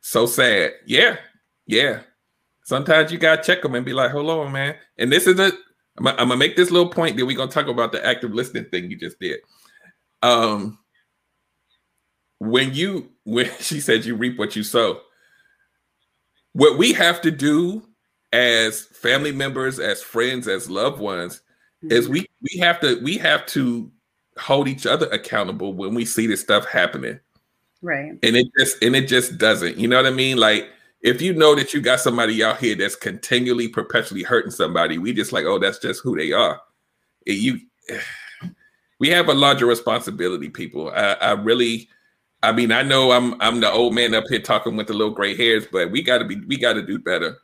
So 0.00 0.26
sad. 0.26 0.72
Yeah, 0.86 1.16
yeah. 1.66 2.00
Sometimes 2.64 3.10
you 3.10 3.18
gotta 3.18 3.42
check 3.42 3.62
them 3.62 3.74
and 3.74 3.84
be 3.84 3.94
like, 3.94 4.10
"Hold 4.10 4.28
on, 4.28 4.52
man." 4.52 4.76
And 4.98 5.10
this 5.10 5.26
is 5.26 5.38
a. 5.40 5.52
I'm, 5.96 6.06
I'm 6.06 6.16
gonna 6.16 6.36
make 6.36 6.54
this 6.54 6.70
little 6.70 6.90
point. 6.90 7.16
Then 7.16 7.26
we're 7.26 7.36
gonna 7.36 7.50
talk 7.50 7.68
about 7.68 7.92
the 7.92 8.04
active 8.04 8.34
listening 8.34 8.66
thing 8.66 8.90
you 8.90 8.98
just 8.98 9.18
did 9.18 9.40
um 10.22 10.78
when 12.38 12.74
you 12.74 13.10
when 13.24 13.50
she 13.60 13.80
said 13.80 14.04
you 14.04 14.14
reap 14.14 14.38
what 14.38 14.56
you 14.56 14.62
sow 14.62 15.00
what 16.52 16.78
we 16.78 16.92
have 16.92 17.20
to 17.20 17.30
do 17.30 17.82
as 18.32 18.82
family 18.82 19.32
members 19.32 19.78
as 19.78 20.02
friends 20.02 20.48
as 20.48 20.68
loved 20.68 21.00
ones 21.00 21.42
mm-hmm. 21.84 21.92
is 21.92 22.08
we 22.08 22.26
we 22.42 22.58
have 22.58 22.80
to 22.80 23.00
we 23.02 23.16
have 23.16 23.46
to 23.46 23.90
hold 24.38 24.68
each 24.68 24.86
other 24.86 25.06
accountable 25.08 25.72
when 25.72 25.94
we 25.94 26.04
see 26.04 26.26
this 26.26 26.40
stuff 26.40 26.64
happening 26.66 27.18
right 27.82 28.12
and 28.22 28.36
it 28.36 28.46
just 28.58 28.82
and 28.82 28.94
it 28.94 29.08
just 29.08 29.38
doesn't 29.38 29.76
you 29.76 29.88
know 29.88 29.96
what 29.96 30.06
i 30.06 30.10
mean 30.10 30.36
like 30.36 30.68
if 31.00 31.22
you 31.22 31.32
know 31.32 31.54
that 31.54 31.72
you 31.72 31.80
got 31.80 32.00
somebody 32.00 32.42
out 32.42 32.58
here 32.58 32.74
that's 32.74 32.96
continually 32.96 33.68
perpetually 33.68 34.22
hurting 34.22 34.50
somebody 34.50 34.98
we 34.98 35.12
just 35.12 35.32
like 35.32 35.44
oh 35.44 35.58
that's 35.58 35.78
just 35.78 36.02
who 36.02 36.16
they 36.16 36.32
are 36.32 36.60
And 37.26 37.36
you 37.36 37.60
we 38.98 39.08
have 39.10 39.28
a 39.28 39.34
larger 39.34 39.66
responsibility, 39.66 40.48
people. 40.48 40.90
I, 40.90 41.12
I 41.14 41.32
really, 41.32 41.88
I 42.42 42.52
mean, 42.52 42.72
I 42.72 42.82
know 42.82 43.12
I'm 43.12 43.40
I'm 43.40 43.60
the 43.60 43.70
old 43.70 43.94
man 43.94 44.14
up 44.14 44.24
here 44.28 44.40
talking 44.40 44.76
with 44.76 44.88
the 44.88 44.94
little 44.94 45.14
gray 45.14 45.36
hairs, 45.36 45.66
but 45.70 45.90
we 45.90 46.02
got 46.02 46.18
to 46.18 46.24
be 46.24 46.36
we 46.46 46.56
got 46.58 46.74
to 46.74 46.82
do 46.82 46.98
better. 46.98 47.38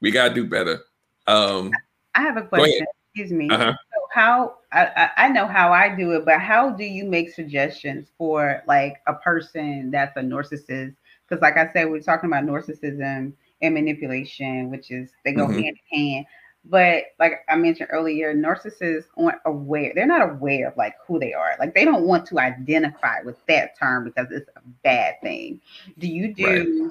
We 0.00 0.10
got 0.10 0.28
to 0.28 0.34
do 0.34 0.46
better. 0.46 0.80
Um, 1.26 1.70
I 2.14 2.22
have 2.22 2.36
a 2.36 2.42
question. 2.42 2.86
Excuse 3.14 3.32
me. 3.32 3.48
Uh-huh. 3.48 3.72
So 3.72 4.00
how 4.12 4.56
I, 4.72 5.10
I 5.16 5.28
know 5.28 5.46
how 5.46 5.72
I 5.72 5.94
do 5.94 6.12
it, 6.12 6.24
but 6.24 6.40
how 6.40 6.70
do 6.70 6.84
you 6.84 7.04
make 7.04 7.30
suggestions 7.30 8.08
for 8.18 8.62
like 8.66 8.96
a 9.06 9.14
person 9.14 9.90
that's 9.90 10.16
a 10.16 10.20
narcissist? 10.20 10.96
Because 11.28 11.40
like 11.40 11.56
I 11.56 11.72
said, 11.72 11.90
we're 11.90 12.00
talking 12.00 12.28
about 12.28 12.44
narcissism 12.44 13.32
and 13.62 13.74
manipulation, 13.74 14.70
which 14.70 14.90
is 14.90 15.10
they 15.24 15.32
go 15.32 15.46
mm-hmm. 15.46 15.60
hand 15.60 15.76
in 15.90 15.98
hand. 15.98 16.26
But 16.66 17.04
like 17.18 17.32
I 17.48 17.56
mentioned 17.56 17.90
earlier, 17.92 18.34
narcissists 18.34 19.04
aren't 19.16 19.40
aware. 19.44 19.92
They're 19.94 20.06
not 20.06 20.30
aware 20.30 20.68
of 20.68 20.76
like 20.76 20.94
who 21.06 21.18
they 21.18 21.34
are. 21.34 21.52
Like 21.58 21.74
they 21.74 21.84
don't 21.84 22.06
want 22.06 22.26
to 22.28 22.38
identify 22.38 23.20
with 23.22 23.36
that 23.46 23.78
term 23.78 24.04
because 24.04 24.28
it's 24.30 24.48
a 24.56 24.60
bad 24.82 25.20
thing. 25.22 25.60
Do 25.98 26.06
you 26.06 26.34
do 26.34 26.90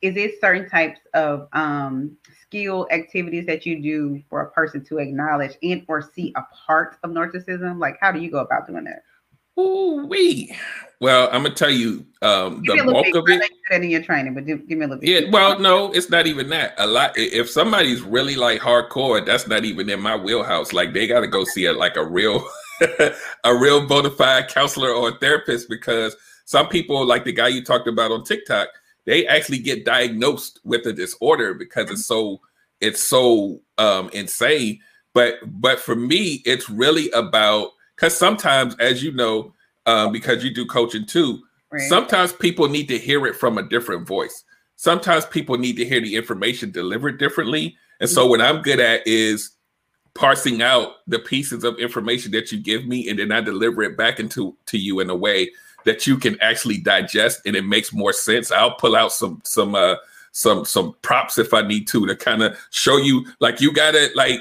is 0.00 0.16
it 0.16 0.40
certain 0.40 0.68
types 0.68 1.00
of 1.14 1.48
um, 1.52 2.16
skill 2.40 2.86
activities 2.90 3.46
that 3.46 3.66
you 3.66 3.82
do 3.82 4.22
for 4.30 4.42
a 4.42 4.50
person 4.50 4.84
to 4.84 4.98
acknowledge 4.98 5.56
and 5.62 5.84
or 5.88 6.02
see 6.02 6.32
a 6.36 6.42
part 6.66 6.96
of 7.02 7.10
narcissism? 7.10 7.78
Like, 7.80 7.96
how 8.00 8.12
do 8.12 8.20
you 8.20 8.30
go 8.30 8.38
about 8.38 8.66
doing 8.66 8.84
that? 8.84 9.02
Ooh, 9.58 10.06
we. 10.08 10.54
Well, 11.00 11.28
I'm 11.30 11.42
gonna 11.42 11.54
tell 11.54 11.70
you 11.70 12.04
um, 12.22 12.62
the 12.64 12.82
bulk 12.84 13.06
of 13.14 13.28
it. 13.28 13.50
That 13.70 13.82
in 13.82 13.90
your 13.90 14.02
training, 14.02 14.34
but 14.34 14.46
give, 14.46 14.68
give 14.68 14.78
me 14.78 14.84
a 14.84 14.88
little 14.88 15.00
bit. 15.00 15.24
Yeah, 15.24 15.30
well, 15.30 15.58
no, 15.58 15.92
it's 15.92 16.10
not 16.10 16.26
even 16.26 16.48
that. 16.48 16.74
A 16.78 16.86
lot. 16.86 17.12
If 17.16 17.48
somebody's 17.48 18.02
really 18.02 18.34
like 18.34 18.60
hardcore, 18.60 19.24
that's 19.24 19.46
not 19.46 19.64
even 19.64 19.88
in 19.90 20.00
my 20.00 20.16
wheelhouse. 20.16 20.72
Like 20.72 20.92
they 20.92 21.06
got 21.06 21.20
to 21.20 21.28
go 21.28 21.44
see 21.44 21.66
a 21.66 21.72
like 21.72 21.96
a 21.96 22.04
real, 22.04 22.44
a 23.44 23.56
real 23.56 23.86
bona 23.86 24.10
fide 24.10 24.48
counselor 24.48 24.90
or 24.90 25.16
therapist 25.18 25.68
because 25.68 26.16
some 26.46 26.68
people, 26.68 27.04
like 27.06 27.24
the 27.24 27.32
guy 27.32 27.48
you 27.48 27.62
talked 27.62 27.86
about 27.86 28.10
on 28.10 28.24
TikTok, 28.24 28.68
they 29.04 29.26
actually 29.26 29.58
get 29.58 29.84
diagnosed 29.84 30.60
with 30.64 30.84
a 30.86 30.92
disorder 30.92 31.54
because 31.54 31.90
it's 31.90 32.06
so 32.06 32.40
it's 32.80 33.06
so 33.06 33.60
um, 33.78 34.10
insane. 34.12 34.80
But 35.14 35.36
but 35.44 35.78
for 35.78 35.94
me, 35.94 36.42
it's 36.44 36.68
really 36.68 37.08
about 37.12 37.70
because 37.98 38.16
sometimes, 38.16 38.76
as 38.78 39.02
you 39.02 39.10
know, 39.12 39.52
um, 39.86 40.12
because 40.12 40.44
you 40.44 40.54
do 40.54 40.64
coaching 40.64 41.04
too, 41.04 41.42
right. 41.72 41.88
sometimes 41.88 42.32
people 42.32 42.68
need 42.68 42.86
to 42.88 42.98
hear 42.98 43.26
it 43.26 43.34
from 43.34 43.58
a 43.58 43.62
different 43.68 44.06
voice. 44.06 44.44
Sometimes 44.76 45.26
people 45.26 45.58
need 45.58 45.76
to 45.76 45.84
hear 45.84 46.00
the 46.00 46.14
information 46.14 46.70
delivered 46.70 47.18
differently. 47.18 47.76
And 47.98 48.08
so, 48.08 48.26
what 48.26 48.40
I'm 48.40 48.62
good 48.62 48.78
at 48.78 49.04
is 49.04 49.50
parsing 50.14 50.62
out 50.62 50.96
the 51.08 51.18
pieces 51.18 51.64
of 51.64 51.76
information 51.80 52.30
that 52.32 52.52
you 52.52 52.60
give 52.60 52.86
me, 52.86 53.08
and 53.08 53.18
then 53.18 53.32
I 53.32 53.40
deliver 53.40 53.82
it 53.82 53.96
back 53.96 54.20
into 54.20 54.56
to 54.66 54.78
you 54.78 55.00
in 55.00 55.10
a 55.10 55.16
way 55.16 55.50
that 55.84 56.06
you 56.06 56.18
can 56.18 56.40
actually 56.40 56.78
digest, 56.78 57.40
and 57.46 57.56
it 57.56 57.64
makes 57.64 57.92
more 57.92 58.12
sense. 58.12 58.52
I'll 58.52 58.74
pull 58.74 58.94
out 58.94 59.12
some 59.12 59.42
some 59.44 59.74
uh, 59.74 59.96
some 60.30 60.64
some 60.64 60.94
props 61.02 61.38
if 61.38 61.52
I 61.52 61.62
need 61.62 61.88
to 61.88 62.06
to 62.06 62.14
kind 62.14 62.44
of 62.44 62.56
show 62.70 62.98
you, 62.98 63.26
like 63.40 63.60
you 63.60 63.72
got 63.72 63.92
to 63.92 64.08
like 64.14 64.38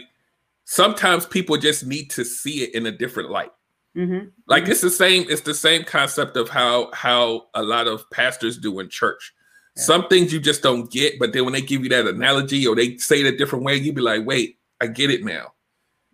sometimes 0.68 1.26
people 1.26 1.58
just 1.58 1.86
need 1.86 2.10
to 2.12 2.26
see 2.26 2.64
it 2.64 2.76
in 2.76 2.86
a 2.86 2.92
different 2.92 3.32
light. 3.32 3.52
Mm-hmm. 3.96 4.28
Like 4.48 4.64
mm-hmm. 4.64 4.72
it's 4.74 4.82
the 4.82 4.92
same. 4.92 5.26
It's 5.28 5.42
the 5.42 5.56
same 5.56 5.84
concept 5.84 6.38
of 6.38 6.50
how 6.50 6.92
how 6.94 7.48
a 7.56 7.64
lot 7.64 7.88
of 7.88 8.08
pastors 8.12 8.58
do 8.58 8.80
in 8.80 8.90
church. 8.90 9.34
Yeah. 9.76 9.84
Some 9.84 10.08
things 10.08 10.32
you 10.32 10.40
just 10.40 10.62
don't 10.62 10.92
get, 10.92 11.18
but 11.20 11.34
then 11.34 11.46
when 11.46 11.54
they 11.54 11.62
give 11.62 11.84
you 11.84 11.90
that 11.90 12.06
analogy 12.06 12.68
or 12.68 12.76
they 12.76 12.98
say 12.98 13.22
it 13.22 13.34
a 13.34 13.38
different 13.38 13.66
way, 13.66 13.76
you 13.76 13.94
be 13.94 14.02
like, 14.02 14.26
"Wait, 14.26 14.60
I 14.80 14.88
get 14.88 15.10
it 15.10 15.24
now." 15.24 15.54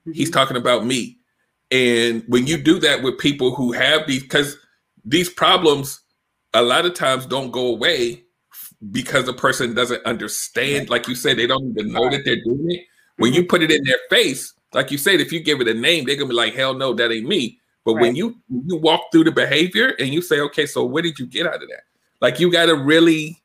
Mm-hmm. 0.02 0.12
He's 0.14 0.30
talking 0.30 0.56
about 0.56 0.86
me. 0.86 1.18
And 1.72 2.24
when 2.28 2.46
you 2.46 2.58
do 2.58 2.80
that 2.80 3.02
with 3.02 3.18
people 3.18 3.56
who 3.56 3.72
have 3.72 4.06
these, 4.06 4.22
because 4.22 4.56
these 5.04 5.30
problems 5.30 6.00
a 6.54 6.62
lot 6.62 6.86
of 6.86 6.94
times 6.94 7.26
don't 7.26 7.52
go 7.52 7.68
away 7.68 8.24
because 8.92 9.26
the 9.26 9.34
person 9.34 9.74
doesn't 9.74 10.06
understand. 10.06 10.90
Like 10.90 11.08
you 11.08 11.16
said, 11.16 11.38
they 11.38 11.48
don't 11.48 11.72
even 11.72 11.92
know 11.92 12.10
that 12.12 12.24
they're 12.24 12.44
doing 12.44 12.70
it. 12.70 12.82
When 13.18 13.34
you 13.34 13.42
mm-hmm. 13.42 13.50
put 13.50 13.64
it 13.64 13.72
in 13.72 13.84
their 13.84 14.00
face, 14.10 14.54
like 14.74 14.92
you 14.92 14.98
said, 14.98 15.20
if 15.20 15.32
you 15.32 15.40
give 15.40 15.62
it 15.62 15.68
a 15.68 15.74
name, 15.74 16.06
they're 16.06 16.16
gonna 16.16 16.30
be 16.30 16.36
like, 16.36 16.56
"Hell 16.56 16.74
no, 16.74 16.94
that 16.94 17.12
ain't 17.12 17.28
me." 17.28 17.60
But 17.86 17.96
right. 17.96 18.02
when 18.02 18.16
you 18.16 18.36
you 18.50 18.78
walk 18.78 19.12
through 19.12 19.26
the 19.26 19.32
behavior 19.32 19.90
and 20.00 20.10
you 20.10 20.22
say, 20.22 20.40
"Okay, 20.40 20.66
so 20.66 20.84
what 20.86 21.04
did 21.04 21.20
you 21.20 21.28
get 21.28 21.46
out 21.46 21.62
of 21.62 21.70
that?" 21.70 21.84
Like 22.22 22.40
you 22.40 22.52
got 22.52 22.68
to 22.68 22.76
really 22.76 23.42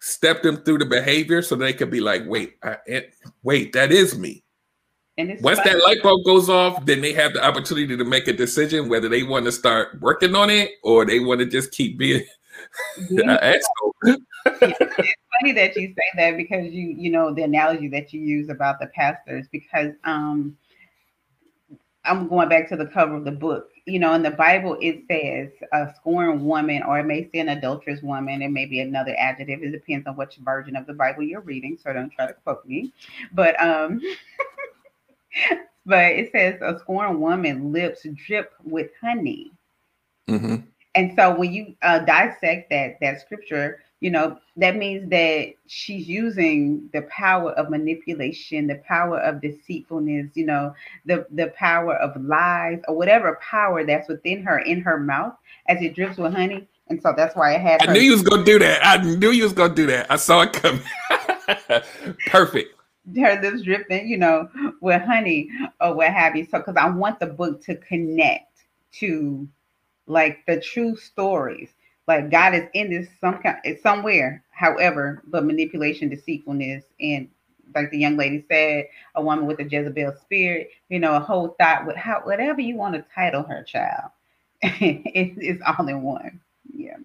step 0.00 0.42
them 0.42 0.58
through 0.58 0.78
the 0.78 0.86
behavior 0.86 1.42
so 1.42 1.56
they 1.56 1.72
could 1.72 1.90
be 1.90 2.00
like, 2.00 2.22
"Wait, 2.26 2.56
I, 2.62 2.76
wait, 3.42 3.72
that 3.72 3.92
is 3.92 4.18
me." 4.18 4.44
And 5.16 5.40
once 5.42 5.58
funny. 5.58 5.70
that 5.70 5.84
light 5.84 6.02
bulb 6.02 6.24
goes 6.24 6.48
off, 6.48 6.84
then 6.86 7.00
they 7.00 7.12
have 7.12 7.34
the 7.34 7.44
opportunity 7.44 7.96
to 7.96 8.04
make 8.04 8.26
a 8.26 8.32
decision 8.32 8.88
whether 8.88 9.08
they 9.08 9.22
want 9.22 9.44
to 9.44 9.52
start 9.52 10.00
working 10.00 10.34
on 10.34 10.50
it 10.50 10.72
or 10.82 11.04
they 11.04 11.20
want 11.20 11.40
to 11.40 11.46
just 11.46 11.72
keep 11.72 11.98
being 11.98 12.24
an 13.10 13.30
asshole 13.30 13.94
funny 15.40 15.52
that 15.52 15.76
you 15.76 15.88
say 15.88 16.16
that 16.16 16.36
because 16.36 16.66
you 16.72 16.88
you 16.88 17.10
know 17.10 17.32
the 17.32 17.42
analogy 17.42 17.88
that 17.88 18.12
you 18.12 18.20
use 18.20 18.48
about 18.48 18.78
the 18.80 18.86
pastors 18.88 19.46
because 19.50 19.92
um 20.04 20.56
I'm 22.04 22.28
going 22.28 22.48
back 22.48 22.68
to 22.70 22.76
the 22.76 22.86
cover 22.86 23.16
of 23.16 23.24
the 23.24 23.30
book. 23.30 23.68
You 23.86 23.98
know, 23.98 24.14
in 24.14 24.22
the 24.22 24.30
Bible, 24.30 24.78
it 24.80 25.02
says 25.10 25.50
a 25.72 25.92
scorned 25.96 26.44
woman, 26.44 26.82
or 26.82 26.98
it 26.98 27.04
may 27.04 27.24
say 27.24 27.40
an 27.40 27.50
adulterous 27.50 28.02
woman. 28.02 28.42
It 28.42 28.48
may 28.48 28.64
be 28.64 28.80
another 28.80 29.14
adjective. 29.18 29.62
It 29.62 29.72
depends 29.72 30.06
on 30.06 30.16
which 30.16 30.36
version 30.36 30.76
of 30.76 30.86
the 30.86 30.94
Bible 30.94 31.24
you're 31.24 31.40
reading. 31.42 31.78
So 31.82 31.92
don't 31.92 32.10
try 32.10 32.26
to 32.26 32.32
quote 32.32 32.64
me. 32.64 32.92
But 33.32 33.60
um, 33.60 34.00
but 35.86 36.12
it 36.12 36.32
says 36.32 36.60
a 36.62 36.78
scorned 36.78 37.20
woman 37.20 37.72
lips 37.72 38.06
drip 38.26 38.54
with 38.64 38.90
honey. 39.00 39.52
Mm-hmm. 40.28 40.56
And 40.94 41.12
so 41.16 41.34
when 41.36 41.52
you 41.52 41.74
uh, 41.82 42.00
dissect 42.00 42.70
that 42.70 42.98
that 43.00 43.20
scripture, 43.20 43.80
you 44.00 44.10
know 44.10 44.38
that 44.56 44.76
means 44.76 45.08
that 45.10 45.52
she's 45.66 46.08
using 46.08 46.88
the 46.92 47.02
power 47.02 47.52
of 47.52 47.70
manipulation 47.70 48.66
the 48.66 48.76
power 48.86 49.20
of 49.20 49.40
deceitfulness 49.40 50.30
you 50.34 50.44
know 50.44 50.74
the 51.04 51.26
the 51.32 51.48
power 51.48 51.94
of 51.96 52.20
lies 52.24 52.80
or 52.88 52.96
whatever 52.96 53.38
power 53.42 53.84
that's 53.84 54.08
within 54.08 54.42
her 54.42 54.58
in 54.60 54.80
her 54.80 54.98
mouth 54.98 55.34
as 55.68 55.80
it 55.82 55.94
drips 55.94 56.16
with 56.16 56.32
honey. 56.32 56.66
And 56.88 57.00
so 57.00 57.14
that's 57.16 57.36
why 57.36 57.54
i 57.54 57.58
had 57.58 57.86
i 57.86 57.92
knew 57.92 58.00
you 58.00 58.12
was 58.12 58.22
gonna 58.22 58.44
do 58.44 58.58
that. 58.58 58.84
I 58.84 58.96
knew 58.96 59.30
you 59.30 59.44
was 59.44 59.52
gonna 59.52 59.74
do 59.74 59.86
that. 59.86 60.10
I 60.10 60.16
saw 60.16 60.42
it 60.42 60.52
coming. 60.52 60.82
Perfect. 62.26 62.74
Her 63.16 63.40
lips 63.40 63.62
dripping 63.62 64.08
you 64.08 64.16
know 64.16 64.48
with 64.80 65.02
honey 65.02 65.50
or 65.80 65.94
what 65.94 66.12
have 66.12 66.34
you. 66.34 66.46
So 66.46 66.58
because 66.58 66.76
i 66.76 66.88
want 66.88 67.20
the 67.20 67.26
book 67.26 67.62
to 67.64 67.76
connect 67.76 68.64
to 68.92 69.48
like 70.10 70.44
the 70.46 70.60
true 70.60 70.96
stories 70.96 71.70
like 72.10 72.28
God 72.28 72.54
is 72.54 72.64
in 72.74 72.90
this 72.90 73.08
some 73.20 73.38
kind 73.38 73.56
somewhere. 73.80 74.42
However, 74.50 75.22
but 75.28 75.44
manipulation, 75.44 76.08
deceitfulness, 76.08 76.82
and 77.00 77.28
like 77.72 77.92
the 77.92 77.98
young 77.98 78.16
lady 78.16 78.44
said, 78.50 78.88
a 79.14 79.22
woman 79.22 79.46
with 79.46 79.60
a 79.60 79.64
Jezebel 79.64 80.16
spirit, 80.20 80.70
you 80.88 80.98
know, 80.98 81.14
a 81.14 81.20
whole 81.20 81.54
thot 81.60 81.86
with 81.86 81.94
how 81.94 82.20
whatever 82.24 82.60
you 82.60 82.76
want 82.76 82.96
to 82.96 83.04
title 83.14 83.44
her 83.44 83.62
child, 83.62 84.10
it, 84.62 85.34
it's 85.36 85.62
all 85.64 85.86
in 85.86 86.02
one. 86.02 86.40
Yeah. 86.74 86.96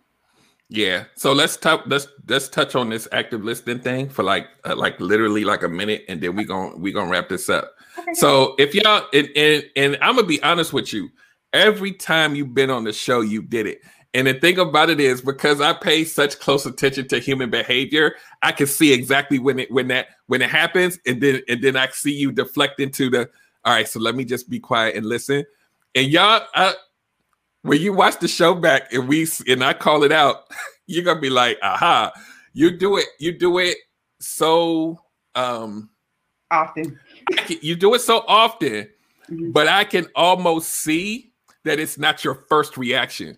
Yeah. 0.70 1.04
So 1.14 1.34
let's 1.34 1.56
talk. 1.56 1.84
Let's 1.86 2.08
let's 2.28 2.50
touch 2.50 2.74
on 2.74 2.90
this 2.90 3.08
active 3.12 3.44
listening 3.44 3.82
thing 3.82 4.10
for 4.10 4.24
like 4.24 4.48
uh, 4.64 4.76
like 4.76 5.00
literally 5.00 5.46
like 5.46 5.62
a 5.62 5.70
minute, 5.70 6.04
and 6.10 6.20
then 6.20 6.36
we 6.36 6.46
gonna 6.46 6.76
we 6.78 6.92
gonna 6.92 7.12
wrap 7.12 7.30
this 7.30 7.48
up. 7.48 7.76
Okay. 8.00 8.16
So 8.16 8.56
if 8.58 8.74
y'all 8.74 9.06
and, 9.14 9.30
and 9.36 9.64
and 9.76 9.98
I'm 10.02 10.16
gonna 10.16 10.28
be 10.28 10.42
honest 10.42 10.74
with 10.74 10.92
you, 10.92 11.12
every 11.56 11.94
time 11.94 12.36
you've 12.36 12.54
been 12.54 12.70
on 12.70 12.84
the 12.84 12.94
show, 12.94 13.22
you 13.22 13.42
did 13.42 13.66
it. 13.66 13.82
And 14.14 14.28
the 14.28 14.34
thing 14.34 14.60
about 14.60 14.90
it 14.90 15.00
is 15.00 15.22
because 15.22 15.60
I 15.60 15.74
pay 15.74 16.06
such 16.06 16.40
close 16.40 16.66
attention 16.66 17.08
to 17.10 17.20
human 17.20 17.50
behavior, 17.50 18.16
I 18.42 18.52
can 18.52 18.68
see 18.68 18.94
exactly 18.94 19.40
when 19.40 19.60
it 19.60 19.72
when 19.72 19.88
that 19.90 20.08
when 20.28 20.42
it 20.42 20.50
happens, 20.50 21.00
and 21.06 21.20
then 21.20 21.42
and 21.50 21.62
then 21.62 21.76
I 21.76 21.90
see 21.90 22.14
you 22.14 22.32
deflect 22.32 22.80
into 22.80 23.10
the 23.10 23.30
all 23.66 23.74
right, 23.74 23.88
so 23.88 24.00
let 24.00 24.16
me 24.16 24.24
just 24.24 24.50
be 24.50 24.60
quiet 24.60 24.96
and 24.96 25.06
listen. 25.06 25.44
And 25.96 26.08
y'all, 26.08 26.44
I, 26.54 26.76
when 27.64 27.82
you 27.82 27.94
watch 27.94 28.20
the 28.20 28.28
show 28.28 28.54
back 28.54 28.94
and 28.94 29.08
we 29.08 29.28
and 29.48 29.64
I 29.64 29.74
call 29.74 30.04
it 30.04 30.12
out, 30.12 30.46
you're 30.88 31.04
gonna 31.04 31.20
be 31.20 31.30
like, 31.30 31.58
aha, 31.62 32.14
you 32.54 32.78
do 32.78 32.98
it, 32.98 33.08
you 33.20 33.38
do 33.38 33.58
it 33.58 33.78
so 34.22 34.98
um 35.36 35.90
often. 36.52 36.98
you 37.50 37.76
do 37.76 37.94
it 37.96 38.00
so 38.00 38.24
often, 38.30 38.88
mm-hmm. 39.30 39.52
but 39.52 39.68
I 39.68 39.84
can 39.84 40.08
almost 40.16 40.70
see 40.70 41.34
that 41.66 41.80
it's 41.80 41.98
not 41.98 42.24
your 42.24 42.36
first 42.48 42.78
reaction 42.78 43.38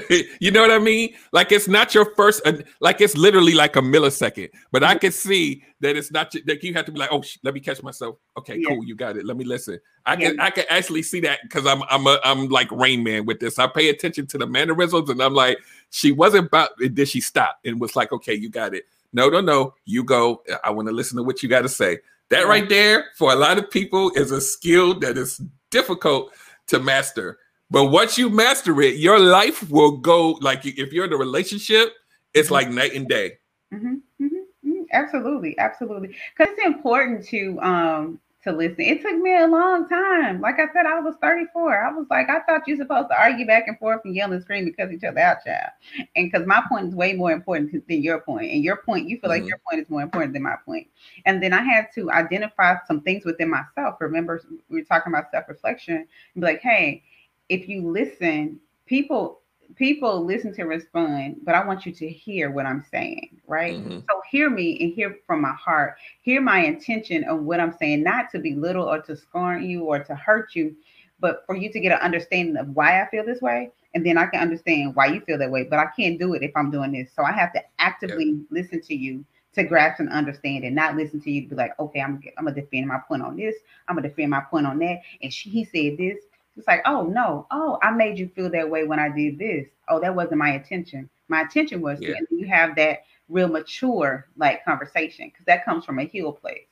you 0.40 0.50
know 0.50 0.62
what 0.62 0.70
I 0.70 0.78
mean? 0.78 1.14
Like 1.32 1.52
it's 1.52 1.68
not 1.68 1.94
your 1.94 2.14
first, 2.14 2.46
uh, 2.46 2.54
like 2.80 3.00
it's 3.00 3.16
literally 3.16 3.54
like 3.54 3.76
a 3.76 3.80
millisecond. 3.80 4.50
But 4.70 4.84
I 4.84 4.94
can 4.96 5.12
see 5.12 5.62
that 5.80 5.96
it's 5.96 6.10
not 6.10 6.32
that 6.46 6.62
you 6.62 6.74
have 6.74 6.84
to 6.86 6.92
be 6.92 6.98
like, 6.98 7.10
oh, 7.12 7.22
sh- 7.22 7.38
let 7.42 7.54
me 7.54 7.60
catch 7.60 7.82
myself. 7.82 8.16
Okay, 8.38 8.56
yeah. 8.58 8.68
cool, 8.68 8.84
you 8.84 8.94
got 8.94 9.16
it. 9.16 9.24
Let 9.24 9.36
me 9.36 9.44
listen. 9.44 9.78
I 10.06 10.16
can 10.16 10.36
yeah. 10.36 10.44
I 10.44 10.50
can 10.50 10.64
actually 10.68 11.02
see 11.02 11.20
that 11.20 11.40
because 11.42 11.66
I'm 11.66 11.82
I'm 11.88 12.06
a, 12.06 12.18
I'm 12.24 12.48
like 12.48 12.70
Rain 12.70 13.02
Man 13.02 13.26
with 13.26 13.40
this. 13.40 13.58
I 13.58 13.66
pay 13.66 13.88
attention 13.88 14.26
to 14.28 14.38
the 14.38 14.46
mannerisms, 14.46 15.10
and 15.10 15.22
I'm 15.22 15.34
like, 15.34 15.58
she 15.90 16.12
wasn't 16.12 16.46
about. 16.46 16.70
Did 16.78 17.08
she 17.08 17.20
stop 17.20 17.58
and 17.64 17.80
was 17.80 17.96
like, 17.96 18.12
okay, 18.12 18.34
you 18.34 18.50
got 18.50 18.74
it. 18.74 18.84
No, 19.12 19.28
no, 19.28 19.40
no, 19.40 19.74
you 19.84 20.04
go. 20.04 20.42
I 20.64 20.70
want 20.70 20.88
to 20.88 20.94
listen 20.94 21.16
to 21.18 21.22
what 21.22 21.42
you 21.42 21.48
got 21.48 21.62
to 21.62 21.68
say. 21.68 21.98
That 22.30 22.46
right 22.46 22.66
there, 22.66 23.06
for 23.16 23.30
a 23.30 23.36
lot 23.36 23.58
of 23.58 23.70
people, 23.70 24.10
is 24.14 24.30
a 24.30 24.40
skill 24.40 24.98
that 25.00 25.18
is 25.18 25.40
difficult 25.70 26.32
to 26.68 26.78
master 26.78 27.38
but 27.72 27.86
once 27.86 28.18
you 28.18 28.28
master 28.28 28.82
it, 28.82 28.96
your 28.96 29.18
life 29.18 29.70
will 29.70 29.96
go 29.96 30.32
like 30.42 30.66
if 30.66 30.92
you're 30.92 31.06
in 31.06 31.12
a 31.14 31.16
relationship, 31.16 31.94
it's 32.34 32.48
mm-hmm. 32.48 32.54
like 32.54 32.68
night 32.68 32.92
and 32.92 33.08
day. 33.08 33.38
Mm-hmm, 33.72 33.94
mm-hmm, 33.94 34.26
mm-hmm. 34.26 34.82
absolutely, 34.92 35.58
absolutely. 35.58 36.08
Because 36.08 36.52
it's 36.52 36.66
important 36.66 37.24
to 37.28 37.58
um 37.62 38.20
to 38.44 38.52
listen. 38.52 38.80
It 38.80 39.02
took 39.02 39.16
me 39.18 39.36
a 39.36 39.46
long 39.46 39.88
time. 39.88 40.40
Like 40.40 40.56
I 40.56 40.66
said, 40.72 40.86
I 40.86 40.98
was 41.00 41.14
34. 41.22 41.84
I 41.84 41.92
was 41.92 42.06
like, 42.10 42.28
I 42.28 42.40
thought 42.40 42.66
you're 42.66 42.76
supposed 42.76 43.08
to 43.10 43.20
argue 43.20 43.46
back 43.46 43.68
and 43.68 43.78
forth 43.78 44.00
and 44.04 44.14
yell 44.14 44.32
and 44.32 44.42
scream 44.42 44.64
because 44.64 44.90
each 44.90 45.04
other 45.04 45.20
out, 45.20 45.44
child. 45.44 45.70
And 46.16 46.30
because 46.30 46.46
my 46.46 46.62
point 46.68 46.88
is 46.88 46.94
way 46.94 47.12
more 47.12 47.30
important 47.30 47.86
than 47.86 48.02
your 48.02 48.20
point. 48.20 48.50
And 48.50 48.64
your 48.64 48.78
point, 48.78 49.08
you 49.08 49.18
feel 49.20 49.30
mm-hmm. 49.30 49.42
like 49.42 49.48
your 49.48 49.60
point 49.68 49.82
is 49.82 49.90
more 49.90 50.02
important 50.02 50.32
than 50.32 50.42
my 50.42 50.56
point. 50.64 50.88
And 51.24 51.42
then 51.42 51.52
I 51.52 51.62
had 51.62 51.88
to 51.94 52.10
identify 52.10 52.76
some 52.86 53.00
things 53.02 53.24
within 53.24 53.48
myself. 53.50 53.96
Remember, 54.00 54.42
we 54.68 54.80
were 54.80 54.84
talking 54.84 55.12
about 55.12 55.30
self-reflection 55.30 55.94
and 55.96 56.06
be 56.34 56.40
like, 56.40 56.60
hey, 56.60 57.02
if 57.48 57.68
you 57.68 57.88
listen, 57.88 58.58
people 58.86 59.41
people 59.76 60.24
listen 60.24 60.52
to 60.54 60.64
respond, 60.64 61.36
but 61.44 61.54
I 61.54 61.64
want 61.64 61.86
you 61.86 61.92
to 61.92 62.08
hear 62.08 62.50
what 62.50 62.66
I'm 62.66 62.82
saying, 62.90 63.40
right? 63.46 63.76
Mhm. 63.76 64.00
So 64.10 64.22
hear 64.30 64.50
me 64.50 64.78
and 64.80 64.92
hear 64.92 65.16
from 65.26 65.40
my 65.40 65.52
heart. 65.52 65.96
Hear 66.22 66.40
my 66.40 66.58
intention 66.60 67.24
of 67.24 67.42
what 67.44 67.60
I'm 67.60 67.72
saying, 67.72 68.02
not 68.02 68.30
to 68.30 68.38
belittle 68.38 68.88
or 68.88 69.00
to 69.02 69.16
scorn 69.16 69.64
you 69.64 69.84
or 69.84 69.98
to 70.04 70.14
hurt 70.14 70.54
you, 70.54 70.76
but 71.20 71.44
for 71.46 71.56
you 71.56 71.70
to 71.72 71.80
get 71.80 71.92
an 71.92 71.98
understanding 71.98 72.56
of 72.56 72.68
why 72.74 73.00
I 73.02 73.08
feel 73.08 73.24
this 73.24 73.40
way. 73.40 73.70
And 73.94 74.04
then 74.04 74.18
I 74.18 74.26
can 74.26 74.40
understand 74.40 74.94
why 74.96 75.06
you 75.06 75.20
feel 75.20 75.38
that 75.38 75.50
way. 75.50 75.64
But 75.64 75.78
I 75.78 75.86
can't 75.96 76.18
do 76.18 76.34
it 76.34 76.42
if 76.42 76.52
I'm 76.56 76.70
doing 76.70 76.92
this. 76.92 77.12
So 77.12 77.22
I 77.24 77.32
have 77.32 77.52
to 77.52 77.62
actively 77.78 78.40
listen 78.50 78.80
to 78.82 78.94
you 78.94 79.24
to 79.54 79.62
grasp 79.64 80.00
and 80.00 80.08
understand 80.08 80.64
and 80.64 80.74
not 80.74 80.96
listen 80.96 81.20
to 81.20 81.30
you 81.30 81.42
to 81.42 81.48
be 81.48 81.54
like, 81.54 81.78
okay, 81.78 82.00
I'm, 82.00 82.20
I'm 82.38 82.44
gonna 82.44 82.54
defend 82.60 82.86
my 82.88 82.98
point 83.06 83.22
on 83.22 83.36
this, 83.36 83.54
I'm 83.88 83.96
gonna 83.96 84.08
defend 84.08 84.30
my 84.30 84.40
point 84.40 84.66
on 84.66 84.78
that. 84.78 85.00
And 85.22 85.32
she, 85.32 85.50
he 85.50 85.64
said 85.64 85.98
this. 85.98 86.18
It's 86.56 86.66
like, 86.68 86.82
oh 86.86 87.04
no, 87.04 87.46
oh, 87.50 87.78
I 87.82 87.90
made 87.92 88.18
you 88.18 88.28
feel 88.28 88.50
that 88.50 88.68
way 88.70 88.84
when 88.84 88.98
I 88.98 89.08
did 89.10 89.38
this. 89.38 89.66
Oh, 89.88 90.00
that 90.00 90.14
wasn't 90.14 90.38
my 90.38 90.54
intention. 90.54 91.08
My 91.28 91.42
intention 91.42 91.80
was 91.80 92.00
to, 92.02 92.06
Yeah. 92.08 92.16
and 92.18 92.26
you 92.30 92.46
have 92.48 92.76
that 92.76 93.04
real 93.28 93.48
mature 93.48 94.28
like 94.36 94.64
conversation 94.64 95.28
because 95.28 95.46
that 95.46 95.64
comes 95.64 95.84
from 95.84 95.98
a 95.98 96.04
healed 96.04 96.40
place. 96.40 96.66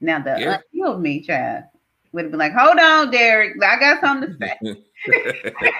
Now 0.00 0.20
the 0.22 0.40
Yeah. 0.40 0.58
unhealed 0.72 1.02
me, 1.02 1.22
child, 1.22 1.64
would 2.12 2.24
have 2.24 2.32
been 2.32 2.40
like, 2.40 2.54
hold 2.54 2.78
on, 2.78 3.10
Derrick, 3.10 3.54
I 3.62 3.78
got 3.78 4.00
something 4.00 4.30
to 4.30 4.38
say. 4.38 4.54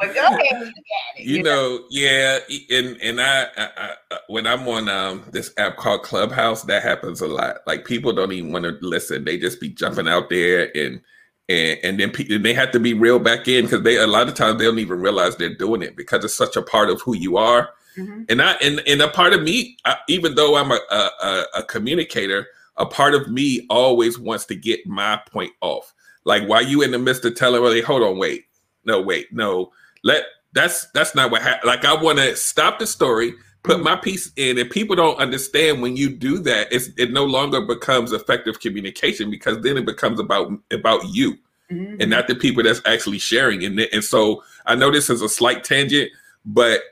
But 0.00 0.14
go 0.14 0.20
ahead, 0.20 0.56
you 0.60 0.74
got 0.74 1.20
it. 1.20 1.26
you 1.28 1.42
know, 1.42 1.84
yeah, 1.90 2.40
e- 2.48 2.66
and 2.70 2.96
and 3.02 3.20
I, 3.20 3.44
I, 3.56 3.68
I 3.78 3.94
uh, 4.12 4.18
when 4.28 4.46
I'm 4.46 4.68
on 4.68 4.88
um 4.88 5.24
this 5.32 5.52
app 5.58 5.76
called 5.76 6.02
Clubhouse, 6.02 6.64
that 6.64 6.82
happens 6.82 7.20
a 7.20 7.28
lot. 7.28 7.58
Like 7.66 7.84
people 7.86 8.12
don't 8.12 8.32
even 8.32 8.52
want 8.52 8.64
to 8.64 8.76
listen; 8.82 9.24
they 9.24 9.38
just 9.38 9.60
be 9.60 9.70
jumping 9.70 10.08
out 10.08 10.30
there, 10.30 10.70
and 10.76 11.00
and 11.48 11.78
and 11.82 12.00
then 12.00 12.10
pe- 12.10 12.38
they 12.38 12.54
have 12.54 12.70
to 12.72 12.80
be 12.80 12.94
real 12.94 13.18
back 13.18 13.48
in 13.48 13.64
because 13.64 13.82
they 13.82 13.96
a 13.96 14.06
lot 14.06 14.28
of 14.28 14.34
times 14.34 14.58
they 14.58 14.64
don't 14.64 14.78
even 14.78 15.00
realize 15.00 15.36
they're 15.36 15.54
doing 15.54 15.82
it 15.82 15.96
because 15.96 16.24
it's 16.24 16.34
such 16.34 16.56
a 16.56 16.62
part 16.62 16.90
of 16.90 17.00
who 17.02 17.14
you 17.14 17.36
are. 17.36 17.70
Mhm. 17.96 18.26
And 18.30 18.42
I 18.42 18.52
and 18.62 18.80
and 18.86 19.02
a 19.02 19.08
part 19.08 19.32
of 19.34 19.42
me, 19.42 19.76
I, 19.84 19.96
even 20.08 20.34
though 20.34 20.56
I'm 20.56 20.70
a, 20.72 20.80
a 20.90 21.10
a 21.22 21.44
a 21.56 21.62
communicator, 21.64 22.46
a 22.76 22.86
part 22.86 23.14
of 23.14 23.28
me 23.28 23.66
always 23.70 24.18
wants 24.18 24.46
to 24.46 24.54
get 24.54 24.86
my 24.86 25.20
point 25.30 25.52
off. 25.60 25.92
Like 26.24 26.48
while 26.48 26.62
you 26.62 26.82
in 26.82 26.90
the 26.90 26.98
midst 26.98 27.24
of 27.24 27.34
telling, 27.34 27.62
really, 27.62 27.82
hold 27.82 28.02
on, 28.02 28.18
wait, 28.18 28.46
no, 28.84 29.00
wait, 29.00 29.32
no, 29.32 29.70
let 30.02 30.24
that's 30.54 30.86
that's 30.92 31.14
not 31.14 31.30
what 31.30 31.42
happened. 31.42 31.68
Like 31.68 31.84
I 31.84 31.94
want 31.94 32.18
to 32.18 32.34
stop 32.36 32.78
the 32.78 32.86
story, 32.86 33.34
put 33.64 33.82
my 33.82 33.96
piece 33.96 34.30
in, 34.36 34.58
and 34.58 34.70
people 34.70 34.94
don't 34.94 35.18
understand 35.18 35.82
when 35.82 35.96
you 35.96 36.10
do 36.10 36.38
that. 36.40 36.72
It's 36.72 36.90
it 36.96 37.12
no 37.12 37.24
longer 37.24 37.60
becomes 37.62 38.12
effective 38.12 38.60
communication 38.60 39.30
because 39.30 39.60
then 39.62 39.76
it 39.76 39.86
becomes 39.86 40.20
about 40.20 40.52
about 40.72 41.02
you 41.08 41.36
Mhm. 41.72 41.96
and 41.98 42.10
not 42.10 42.28
the 42.28 42.34
people 42.34 42.62
that's 42.62 42.82
actually 42.86 43.18
sharing. 43.18 43.64
And 43.64 43.80
and 43.80 44.04
so 44.04 44.44
I 44.66 44.74
know 44.76 44.90
this 44.92 45.10
is 45.10 45.22
a 45.22 45.28
slight 45.28 45.64
tangent, 45.64 46.10
but 46.44 46.82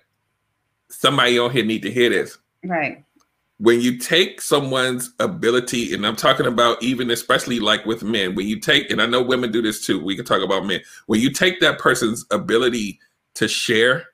somebody 0.88 1.38
on 1.38 1.50
here 1.50 1.64
need 1.64 1.82
to 1.82 1.90
hear 1.90 2.10
this 2.10 2.38
right. 2.64 3.02
when 3.58 3.80
you 3.80 3.98
take 3.98 4.40
someone's 4.40 5.12
ability, 5.20 5.92
and 5.94 6.06
I'm 6.06 6.16
talking 6.16 6.46
about 6.46 6.82
even 6.82 7.10
especially 7.10 7.60
like 7.60 7.84
with 7.86 8.02
men, 8.02 8.34
when 8.34 8.46
you 8.48 8.58
take, 8.60 8.90
and 8.90 9.00
I 9.00 9.06
know 9.06 9.22
women 9.22 9.52
do 9.52 9.62
this 9.62 9.84
too, 9.86 10.02
we 10.02 10.16
can 10.16 10.24
talk 10.24 10.42
about 10.42 10.66
men, 10.66 10.80
when 11.06 11.20
you 11.20 11.30
take 11.30 11.60
that 11.60 11.78
person's 11.78 12.24
ability 12.30 12.98
to 13.34 13.46
share 13.48 14.06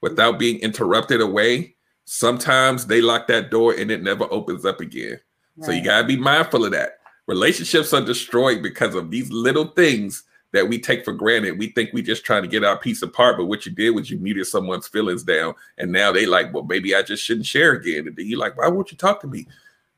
without 0.00 0.38
being 0.38 0.58
interrupted 0.60 1.20
away, 1.20 1.73
sometimes 2.04 2.86
they 2.86 3.00
lock 3.00 3.26
that 3.28 3.50
door 3.50 3.74
and 3.74 3.90
it 3.90 4.02
never 4.02 4.26
opens 4.30 4.64
up 4.64 4.80
again. 4.80 5.20
So 5.60 5.70
you 5.70 5.84
gotta 5.84 6.06
be 6.06 6.16
mindful 6.16 6.64
of 6.64 6.72
that. 6.72 6.98
Relationships 7.26 7.92
are 7.92 8.04
destroyed 8.04 8.62
because 8.62 8.94
of 8.94 9.10
these 9.10 9.30
little 9.30 9.68
things 9.68 10.24
that 10.52 10.68
we 10.68 10.78
take 10.78 11.04
for 11.04 11.12
granted. 11.12 11.58
We 11.58 11.68
think 11.68 11.92
we 11.92 12.02
just 12.02 12.24
trying 12.24 12.42
to 12.42 12.48
get 12.48 12.64
our 12.64 12.78
piece 12.78 13.02
apart, 13.02 13.36
but 13.36 13.46
what 13.46 13.66
you 13.66 13.72
did 13.72 13.90
was 13.90 14.10
you 14.10 14.18
muted 14.18 14.46
someone's 14.46 14.86
feelings 14.86 15.22
down, 15.22 15.54
and 15.78 15.90
now 15.90 16.12
they 16.12 16.26
like, 16.26 16.52
well, 16.52 16.62
maybe 16.62 16.94
I 16.94 17.02
just 17.02 17.24
shouldn't 17.24 17.46
share 17.46 17.72
again. 17.72 18.06
And 18.06 18.16
then 18.16 18.26
you 18.26 18.36
like, 18.36 18.56
why 18.56 18.68
won't 18.68 18.90
you 18.90 18.96
talk 18.96 19.20
to 19.20 19.26
me? 19.26 19.46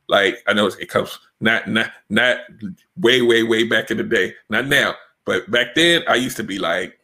Like 0.07 0.41
I 0.47 0.53
know 0.53 0.67
it 0.67 0.89
comes 0.89 1.19
not 1.41 1.67
not 1.67 1.91
not 2.09 2.39
way 2.97 3.21
way 3.21 3.43
way 3.43 3.65
back 3.65 3.91
in 3.91 3.97
the 3.97 4.03
day, 4.03 4.33
not 4.49 4.67
now, 4.67 4.95
but 5.25 5.49
back 5.51 5.75
then 5.75 6.03
I 6.07 6.15
used 6.15 6.37
to 6.37 6.43
be 6.43 6.59
like, 6.59 6.96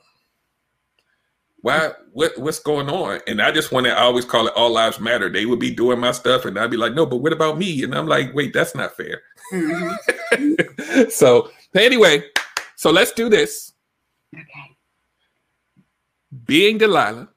why 1.64 1.94
what 2.12 2.38
what's 2.38 2.60
going 2.60 2.90
on? 2.90 3.22
And 3.26 3.42
I 3.42 3.50
just 3.50 3.72
want 3.72 3.86
to 3.86 3.98
always 3.98 4.26
call 4.26 4.48
it 4.48 4.54
all 4.54 4.70
lives 4.70 5.00
matter. 5.00 5.30
They 5.30 5.46
would 5.46 5.60
be 5.60 5.72
doing 5.72 5.98
my 5.98 6.12
stuff, 6.12 6.44
and 6.44 6.60
I'd 6.60 6.70
be 6.70 6.76
like, 6.78 6.94
no, 6.94 7.06
but 7.06 7.18
what 7.18 7.32
about 7.32 7.58
me? 7.58 7.84
And 7.84 7.96
I'm 7.96 8.06
like, 8.06 8.36
wait, 8.36 8.52
that's 8.54 8.76
not 8.76 8.98
fair. 8.98 9.22
Mhm. 9.54 11.10
so 11.12 11.50
anyway, 11.74 12.22
so 12.76 12.92
let's 12.92 13.14
do 13.14 13.30
this. 13.30 13.72
Okay. 14.36 14.76
Being 16.46 16.78
Delilah. 16.78 17.30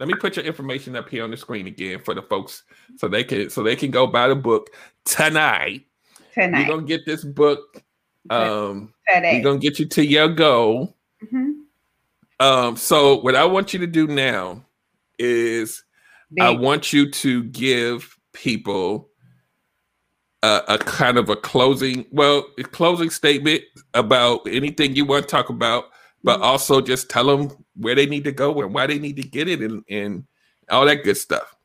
Let 0.00 0.08
me 0.08 0.14
put 0.14 0.36
your 0.36 0.46
information 0.46 0.96
up 0.96 1.10
here 1.10 1.22
on 1.24 1.30
the 1.30 1.36
screen 1.36 1.66
again 1.66 1.98
for 1.98 2.14
the 2.14 2.22
folks 2.22 2.62
so 2.96 3.08
they 3.08 3.24
can 3.24 3.50
so 3.50 3.62
they 3.62 3.76
can 3.76 3.90
go 3.90 4.06
buy 4.06 4.28
the 4.28 4.36
book 4.36 4.70
tonight. 5.04 5.82
Tonight. 6.32 6.66
We're 6.66 6.76
gonna 6.76 6.86
get 6.86 7.04
this 7.04 7.24
book. 7.24 7.82
Um, 8.30 8.94
Today. 9.12 9.34
we're 9.36 9.42
gonna 9.42 9.58
get 9.58 9.78
you 9.78 9.84
to 9.86 10.02
your 10.06 10.28
goal. 10.28 10.96
Mhm. 11.22 11.64
Um, 12.40 12.76
so 12.76 13.16
what 13.20 13.34
I 13.34 13.44
want 13.44 13.72
you 13.72 13.80
to 13.80 13.86
do 13.86 14.06
now 14.06 14.64
is 15.18 15.82
I 16.40 16.50
want 16.50 16.92
you 16.92 17.10
to 17.10 17.42
give 17.44 18.16
people 18.32 19.08
a, 20.44 20.62
a 20.68 20.78
kind 20.78 21.18
of 21.18 21.28
a 21.30 21.36
closing, 21.36 22.06
well, 22.12 22.46
a 22.58 22.62
closing 22.62 23.10
statement 23.10 23.62
about 23.94 24.46
anything 24.46 24.94
you 24.94 25.04
want 25.04 25.24
to 25.24 25.30
talk 25.30 25.48
about, 25.48 25.86
but 26.22 26.38
Mhm. 26.40 26.44
also 26.44 26.80
just 26.80 27.10
tell 27.10 27.26
them 27.26 27.50
where 27.74 27.96
they 27.96 28.06
need 28.06 28.24
to 28.24 28.32
go 28.32 28.60
and 28.62 28.72
why 28.72 28.86
they 28.86 28.98
need 29.00 29.16
to 29.16 29.22
get 29.22 29.48
it 29.48 29.60
and, 29.60 29.82
and 29.90 30.24
all 30.70 30.86
that 30.86 31.02
good 31.04 31.16
stuff. 31.16 31.56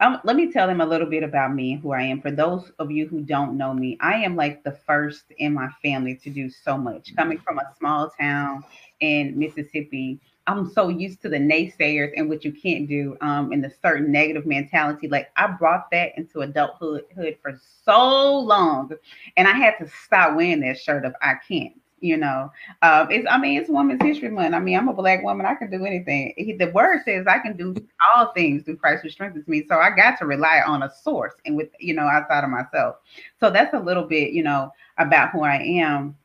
Um, 0.00 0.20
let 0.22 0.36
me 0.36 0.52
tell 0.52 0.68
them 0.68 0.80
a 0.80 0.86
little 0.86 1.08
bit 1.08 1.24
about 1.24 1.54
me 1.54 1.72
and 1.72 1.82
who 1.82 1.92
I 1.92 2.02
am. 2.02 2.20
For 2.20 2.30
those 2.30 2.70
of 2.78 2.90
you 2.90 3.08
who 3.08 3.20
don't 3.20 3.56
know 3.56 3.74
me, 3.74 3.98
I 4.00 4.14
am 4.14 4.36
like 4.36 4.62
the 4.62 4.78
first 4.86 5.24
in 5.38 5.52
my 5.54 5.68
family 5.82 6.14
to 6.22 6.30
do 6.30 6.48
so 6.48 6.78
much. 6.78 7.16
Coming 7.16 7.38
from 7.38 7.58
a 7.58 7.74
small 7.76 8.10
town 8.10 8.62
in 9.00 9.36
Mississippi, 9.36 10.20
I'm 10.46 10.70
so 10.70 10.88
used 10.88 11.20
to 11.22 11.28
the 11.28 11.36
naysayers 11.38 12.12
and 12.16 12.28
what 12.28 12.44
you 12.44 12.52
can't 12.52 12.88
do, 12.88 13.16
um, 13.20 13.50
and 13.50 13.62
the 13.62 13.72
certain 13.82 14.12
negative 14.12 14.46
mentality. 14.46 15.08
Like 15.08 15.30
I 15.36 15.48
brought 15.48 15.90
that 15.90 16.16
into 16.16 16.40
adulthood 16.42 17.04
for 17.42 17.60
so 17.84 18.38
long, 18.38 18.92
and 19.36 19.48
I 19.48 19.52
had 19.52 19.78
to 19.78 19.90
stop 20.04 20.36
wearing 20.36 20.60
that 20.60 20.78
shirt 20.78 21.04
of 21.04 21.14
I 21.20 21.34
can't. 21.46 21.74
You 22.00 22.16
know, 22.16 22.52
um, 22.82 23.10
it's 23.10 23.26
I 23.30 23.38
mean 23.38 23.60
it's 23.60 23.68
Women's 23.68 24.02
History 24.02 24.28
Month. 24.30 24.54
I 24.54 24.60
mean 24.60 24.76
I'm 24.78 24.88
a 24.88 24.92
black 24.92 25.22
woman. 25.22 25.46
I 25.46 25.54
can 25.54 25.70
do 25.70 25.84
anything. 25.84 26.34
He- 26.36 26.52
The 26.54 26.70
word 26.70 27.02
says 27.04 27.26
I 27.26 27.38
can 27.38 27.56
do 27.56 27.74
all 28.16 28.32
things 28.32 28.62
through 28.64 28.76
Christ 28.76 29.02
who 29.02 29.10
strengthens 29.10 29.48
me. 29.48 29.64
So 29.68 29.76
I 29.78 29.90
got 29.90 30.18
to 30.18 30.26
rely 30.26 30.62
on 30.66 30.82
a 30.84 30.90
source 31.02 31.34
and 31.44 31.56
with 31.56 31.68
you 31.80 31.94
know 31.94 32.04
outside 32.06 32.44
of 32.44 32.50
myself. 32.50 32.96
So 33.40 33.50
that's 33.50 33.74
a 33.74 33.80
little 33.80 34.04
bit 34.04 34.32
you 34.32 34.42
know 34.42 34.72
about 34.98 35.30
who 35.30 35.42
I 35.42 35.56
am. 35.56 36.16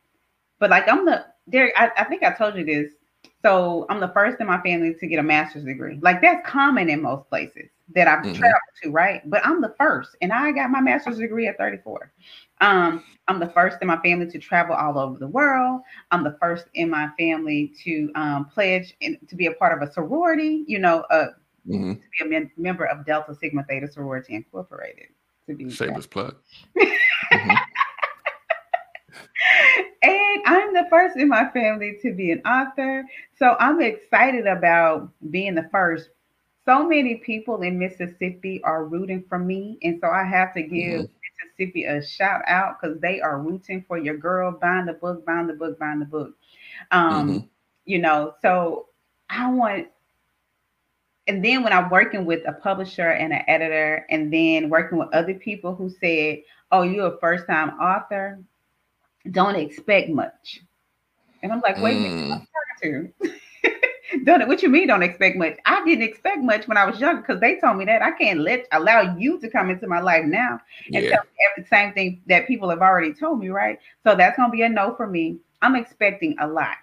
But 0.58 0.70
like 0.70 0.88
I'm 0.88 1.04
the 1.04 1.26
Derrick. 1.50 1.74
I, 1.76 1.90
I 1.96 2.04
think 2.04 2.22
I 2.22 2.32
told 2.32 2.56
you 2.56 2.64
this. 2.64 2.92
So 3.42 3.86
I'm 3.90 4.00
the 4.00 4.08
first 4.08 4.40
in 4.40 4.46
my 4.46 4.60
family 4.62 4.94
to 4.94 5.06
get 5.06 5.18
a 5.18 5.22
master's 5.22 5.64
degree. 5.64 5.98
Like 6.00 6.22
that's 6.22 6.48
common 6.48 6.88
in 6.88 7.02
most 7.02 7.28
places 7.28 7.68
that 7.94 8.08
I've 8.08 8.24
Mhm. 8.24 8.34
traveled 8.34 8.60
to, 8.82 8.90
right? 8.90 9.28
But 9.28 9.44
I'm 9.44 9.60
the 9.60 9.74
first, 9.78 10.16
and 10.22 10.32
I 10.32 10.52
got 10.52 10.70
my 10.70 10.80
master's 10.80 11.18
degree 11.18 11.46
at 11.46 11.58
34. 11.58 12.12
Um, 12.60 13.04
I'm 13.28 13.38
the 13.38 13.48
first 13.48 13.78
in 13.82 13.88
my 13.88 13.98
family 13.98 14.26
to 14.30 14.38
travel 14.38 14.74
all 14.74 14.98
over 14.98 15.18
the 15.18 15.28
world. 15.28 15.82
I'm 16.10 16.24
the 16.24 16.36
first 16.40 16.68
in 16.74 16.88
my 16.88 17.10
family 17.18 17.72
to 17.84 18.10
um, 18.14 18.46
pledge 18.46 18.96
and 19.02 19.18
to 19.28 19.36
be 19.36 19.46
a 19.46 19.52
part 19.52 19.76
of 19.80 19.86
a 19.86 19.92
sorority. 19.92 20.64
You 20.66 20.78
know, 20.78 21.00
uh, 21.10 21.28
Mhm. 21.66 22.00
to 22.00 22.08
be 22.18 22.24
a 22.24 22.28
mem- 22.28 22.52
member 22.56 22.86
of 22.86 23.04
Delta 23.04 23.34
Sigma 23.34 23.64
Theta 23.64 23.86
Sorority 23.86 24.34
Incorporated. 24.34 25.08
To 25.48 25.54
be. 25.54 25.68
Shameless 25.68 26.06
plug. 26.06 26.36
and 30.02 30.42
I'm 30.46 30.72
the 30.72 30.86
first 30.90 31.16
in 31.16 31.28
my 31.28 31.48
family 31.50 31.98
to 32.02 32.12
be 32.12 32.30
an 32.30 32.40
author. 32.46 33.04
So 33.36 33.56
I'm 33.58 33.80
excited 33.80 34.46
about 34.46 35.10
being 35.30 35.54
the 35.54 35.68
first. 35.70 36.10
So 36.66 36.86
many 36.88 37.16
people 37.16 37.62
in 37.62 37.78
Mississippi 37.78 38.62
are 38.64 38.84
rooting 38.84 39.24
for 39.28 39.38
me. 39.38 39.78
And 39.82 39.98
so 40.00 40.08
I 40.08 40.24
have 40.24 40.54
to 40.54 40.62
give 40.62 41.04
Mhm. 41.04 41.08
Mississippi 41.56 41.84
a 41.84 42.02
shout 42.02 42.42
out 42.46 42.80
because 42.80 43.00
they 43.00 43.20
are 43.20 43.40
rooting 43.40 43.84
for 43.86 43.98
your 43.98 44.16
girl, 44.16 44.52
buying 44.52 44.86
the 44.86 44.94
book, 44.94 45.24
buying 45.26 45.46
the 45.46 45.54
book, 45.54 45.78
buying 45.78 46.00
the 46.00 46.06
book. 46.06 46.34
Um, 46.90 47.42
Mhm. 47.42 47.48
you 47.84 47.98
know, 47.98 48.34
so 48.42 48.88
I 49.30 49.50
want 49.50 49.88
and 51.26 51.44
then 51.44 51.62
when 51.62 51.72
I'm 51.72 51.90
working 51.90 52.24
with 52.24 52.46
a 52.46 52.52
publisher 52.52 53.10
and 53.10 53.32
an 53.32 53.42
editor, 53.46 54.04
and 54.10 54.32
then 54.32 54.68
working 54.68 54.98
with 54.98 55.08
other 55.14 55.34
people 55.34 55.74
who 55.74 55.88
said, 55.88 56.38
Oh, 56.70 56.82
you're 56.82 57.14
a 57.14 57.18
first 57.20 57.46
time 57.46 57.70
author, 57.80 58.40
don't 59.30 59.56
expect 59.56 60.10
much. 60.10 60.60
And 61.42 61.52
I'm 61.52 61.60
like, 61.60 61.80
wait 61.80 61.98
a 61.98 62.00
minute, 62.00 62.18
don't 64.24 64.46
what 64.46 64.62
you 64.62 64.68
mean 64.68 64.86
don't 64.88 65.02
expect 65.02 65.36
much? 65.36 65.56
I 65.64 65.84
didn't 65.84 66.04
expect 66.04 66.38
much 66.38 66.66
when 66.68 66.76
I 66.76 66.84
was 66.86 67.00
younger 67.00 67.20
because 67.22 67.40
they 67.40 67.56
told 67.58 67.78
me 67.78 67.84
that 67.86 68.02
I 68.02 68.12
can't 68.12 68.40
let 68.40 68.66
allow 68.72 69.16
you 69.16 69.38
to 69.40 69.48
come 69.48 69.70
into 69.70 69.86
my 69.86 70.00
life 70.00 70.24
now 70.24 70.60
and 70.92 71.04
Yeah. 71.04 71.10
tell 71.10 71.22
me 71.22 71.30
every 71.52 71.66
same 71.68 71.92
thing 71.94 72.20
that 72.26 72.46
people 72.46 72.68
have 72.70 72.80
already 72.82 73.12
told 73.12 73.40
me, 73.40 73.48
right? 73.48 73.78
So 74.04 74.14
that's 74.14 74.36
gonna 74.36 74.52
be 74.52 74.62
a 74.62 74.68
no 74.68 74.94
for 74.94 75.06
me. 75.06 75.38
I'm 75.62 75.76
expecting 75.76 76.36
a 76.38 76.46
lot. 76.46 76.76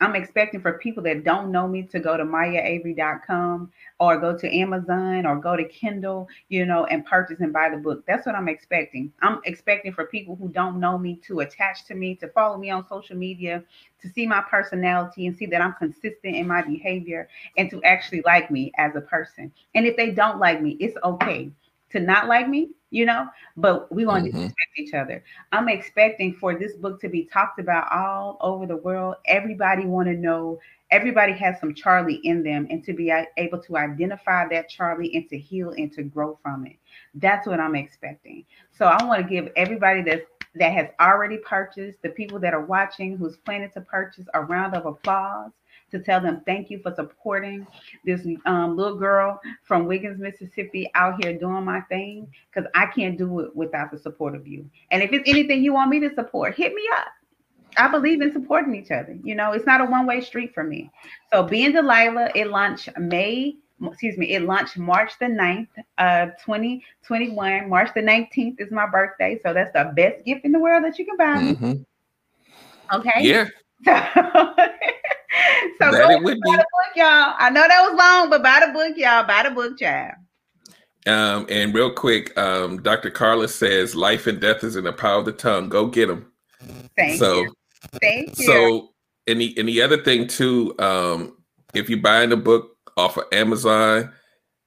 I'm 0.00 0.16
expecting 0.16 0.60
for 0.60 0.78
people 0.78 1.04
that 1.04 1.22
don't 1.22 1.52
know 1.52 1.68
me 1.68 1.84
to 1.84 2.00
go 2.00 2.16
to 2.16 2.24
mayaavery.com 2.24 3.70
or 4.00 4.18
go 4.18 4.36
to 4.36 4.54
Amazon 4.54 5.24
or 5.24 5.36
go 5.36 5.54
to 5.54 5.64
Kindle, 5.64 6.26
you 6.48 6.66
know, 6.66 6.84
and 6.86 7.06
purchase 7.06 7.38
and 7.38 7.52
buy 7.52 7.68
the 7.68 7.76
book. 7.76 8.04
That's 8.04 8.26
what 8.26 8.34
I'm 8.34 8.48
expecting. 8.48 9.12
I'm 9.22 9.40
expecting 9.44 9.92
for 9.92 10.06
people 10.06 10.34
who 10.34 10.48
don't 10.48 10.80
know 10.80 10.98
me 10.98 11.20
to 11.26 11.40
attach 11.40 11.84
to 11.86 11.94
me, 11.94 12.16
to 12.16 12.28
follow 12.28 12.58
me 12.58 12.70
on 12.70 12.88
social 12.88 13.16
media, 13.16 13.62
to 14.02 14.08
see 14.08 14.26
my 14.26 14.42
personality 14.50 15.28
and 15.28 15.36
see 15.36 15.46
that 15.46 15.60
I'm 15.60 15.74
consistent 15.74 16.34
in 16.34 16.48
my 16.48 16.62
behavior 16.62 17.28
and 17.56 17.70
to 17.70 17.82
actually 17.84 18.22
like 18.26 18.50
me 18.50 18.72
as 18.76 18.96
a 18.96 19.00
person. 19.00 19.52
And 19.76 19.86
if 19.86 19.96
they 19.96 20.10
don't 20.10 20.40
like 20.40 20.60
me, 20.60 20.76
it's 20.80 20.96
okay 21.04 21.52
to 21.94 22.00
not 22.00 22.28
like 22.28 22.48
me, 22.48 22.70
you 22.90 23.06
know, 23.06 23.26
but 23.56 23.90
we 23.92 24.04
want 24.04 24.24
mm-hmm. 24.26 24.36
to 24.36 24.42
respect 24.42 24.78
each 24.78 24.94
other. 24.94 25.24
I'm 25.52 25.68
expecting 25.68 26.34
for 26.34 26.58
this 26.58 26.74
book 26.74 27.00
to 27.00 27.08
be 27.08 27.24
talked 27.24 27.58
about 27.58 27.90
all 27.92 28.36
over 28.40 28.66
the 28.66 28.76
world. 28.76 29.16
Everybody 29.26 29.86
want 29.86 30.08
to 30.08 30.14
know. 30.14 30.60
Everybody 30.90 31.32
has 31.32 31.58
some 31.58 31.74
Charlie 31.74 32.20
in 32.24 32.42
them, 32.42 32.66
and 32.70 32.84
to 32.84 32.92
be 32.92 33.12
able 33.36 33.60
to 33.62 33.76
identify 33.76 34.46
that 34.48 34.68
Charlie 34.68 35.14
and 35.14 35.28
to 35.30 35.38
heal 35.38 35.70
and 35.70 35.92
to 35.92 36.02
grow 36.02 36.38
from 36.42 36.66
it. 36.66 36.76
That's 37.14 37.46
what 37.46 37.58
I'm 37.58 37.74
expecting. 37.74 38.44
So 38.76 38.86
I 38.86 39.02
want 39.04 39.22
to 39.22 39.28
give 39.28 39.50
everybody 39.56 40.02
that's 40.02 40.26
that 40.56 40.72
has 40.72 40.86
already 41.00 41.38
purchased, 41.38 42.00
the 42.02 42.10
people 42.10 42.38
that 42.38 42.54
are 42.54 42.64
watching, 42.64 43.16
who's 43.16 43.36
planning 43.38 43.70
to 43.70 43.80
purchase, 43.80 44.26
a 44.34 44.40
round 44.40 44.74
of 44.74 44.86
applause 44.86 45.50
to 45.94 46.02
tell 46.02 46.20
them 46.20 46.42
thank 46.44 46.70
you 46.70 46.80
for 46.80 46.94
supporting 46.94 47.66
this 48.04 48.26
um, 48.46 48.76
little 48.76 48.96
girl 48.96 49.40
from 49.62 49.86
Wiggins, 49.86 50.20
Mississippi, 50.20 50.90
out 50.94 51.24
here 51.24 51.38
doing 51.38 51.64
my 51.64 51.80
thing 51.82 52.28
because 52.52 52.68
I 52.74 52.86
can't 52.86 53.16
do 53.16 53.40
it 53.40 53.54
without 53.54 53.90
the 53.90 53.98
support 53.98 54.34
of 54.34 54.46
you. 54.46 54.68
And 54.90 55.02
if 55.02 55.12
it's 55.12 55.28
anything 55.28 55.62
you 55.62 55.72
want 55.72 55.90
me 55.90 56.00
to 56.00 56.14
support, 56.14 56.54
hit 56.54 56.74
me 56.74 56.82
up. 56.96 57.06
I 57.76 57.88
believe 57.88 58.20
in 58.20 58.32
supporting 58.32 58.74
each 58.74 58.90
other. 58.90 59.16
You 59.24 59.34
know, 59.34 59.52
it's 59.52 59.66
not 59.66 59.80
a 59.80 59.84
one 59.84 60.06
way 60.06 60.20
street 60.20 60.54
for 60.54 60.62
me. 60.62 60.90
So, 61.32 61.42
being 61.42 61.72
Delilah, 61.72 62.30
it 62.34 62.48
launched 62.48 62.88
May 62.98 63.56
excuse 63.82 64.16
me, 64.16 64.34
it 64.34 64.42
launched 64.42 64.78
March 64.78 65.12
the 65.18 65.26
9th 65.26 65.68
of 65.98 66.30
2021. 66.44 67.68
March 67.68 67.90
the 67.94 68.00
19th 68.00 68.60
is 68.60 68.70
my 68.70 68.86
birthday. 68.86 69.38
So 69.42 69.52
that's 69.52 69.72
the 69.72 69.92
best 69.96 70.24
gift 70.24 70.44
in 70.44 70.52
the 70.52 70.58
world 70.58 70.84
that 70.84 70.98
you 70.98 71.04
can 71.04 71.16
buy 71.16 71.42
me. 71.42 71.54
Mm-hmm. 71.54 72.96
Okay. 72.96 73.20
Yeah. 73.20 73.48
so 73.84 74.54
that 75.80 75.92
go 75.92 76.08
buy 76.08 76.30
the 76.30 76.36
book, 76.36 76.96
y'all. 76.96 77.34
I 77.38 77.50
know 77.50 77.66
that 77.66 77.90
was 77.90 77.98
long, 77.98 78.30
but 78.30 78.42
buy 78.42 78.62
the 78.66 78.72
book, 78.72 78.96
y'all. 78.96 79.26
Buy 79.26 79.42
the 79.42 79.50
book, 79.50 79.78
child. 79.78 80.14
Um, 81.06 81.46
and 81.50 81.74
real 81.74 81.92
quick, 81.92 82.36
um, 82.38 82.82
Dr. 82.82 83.10
Carla 83.10 83.48
says 83.48 83.94
life 83.94 84.26
and 84.26 84.40
death 84.40 84.64
is 84.64 84.76
in 84.76 84.84
the 84.84 84.92
power 84.92 85.18
of 85.18 85.26
the 85.26 85.32
tongue. 85.32 85.68
Go 85.68 85.86
get 85.86 86.06
them. 86.06 86.32
Thank 86.96 87.18
so, 87.18 87.42
you. 87.42 87.54
Thank 88.00 88.38
you. 88.38 88.46
So, 88.46 88.92
and 89.26 89.40
the 89.40 89.54
and 89.58 89.68
the 89.68 89.82
other 89.82 90.02
thing 90.02 90.26
too, 90.26 90.74
um, 90.78 91.36
if 91.74 91.90
you're 91.90 92.00
buying 92.00 92.30
the 92.30 92.36
book 92.36 92.76
off 92.96 93.18
of 93.18 93.24
Amazon, 93.32 94.12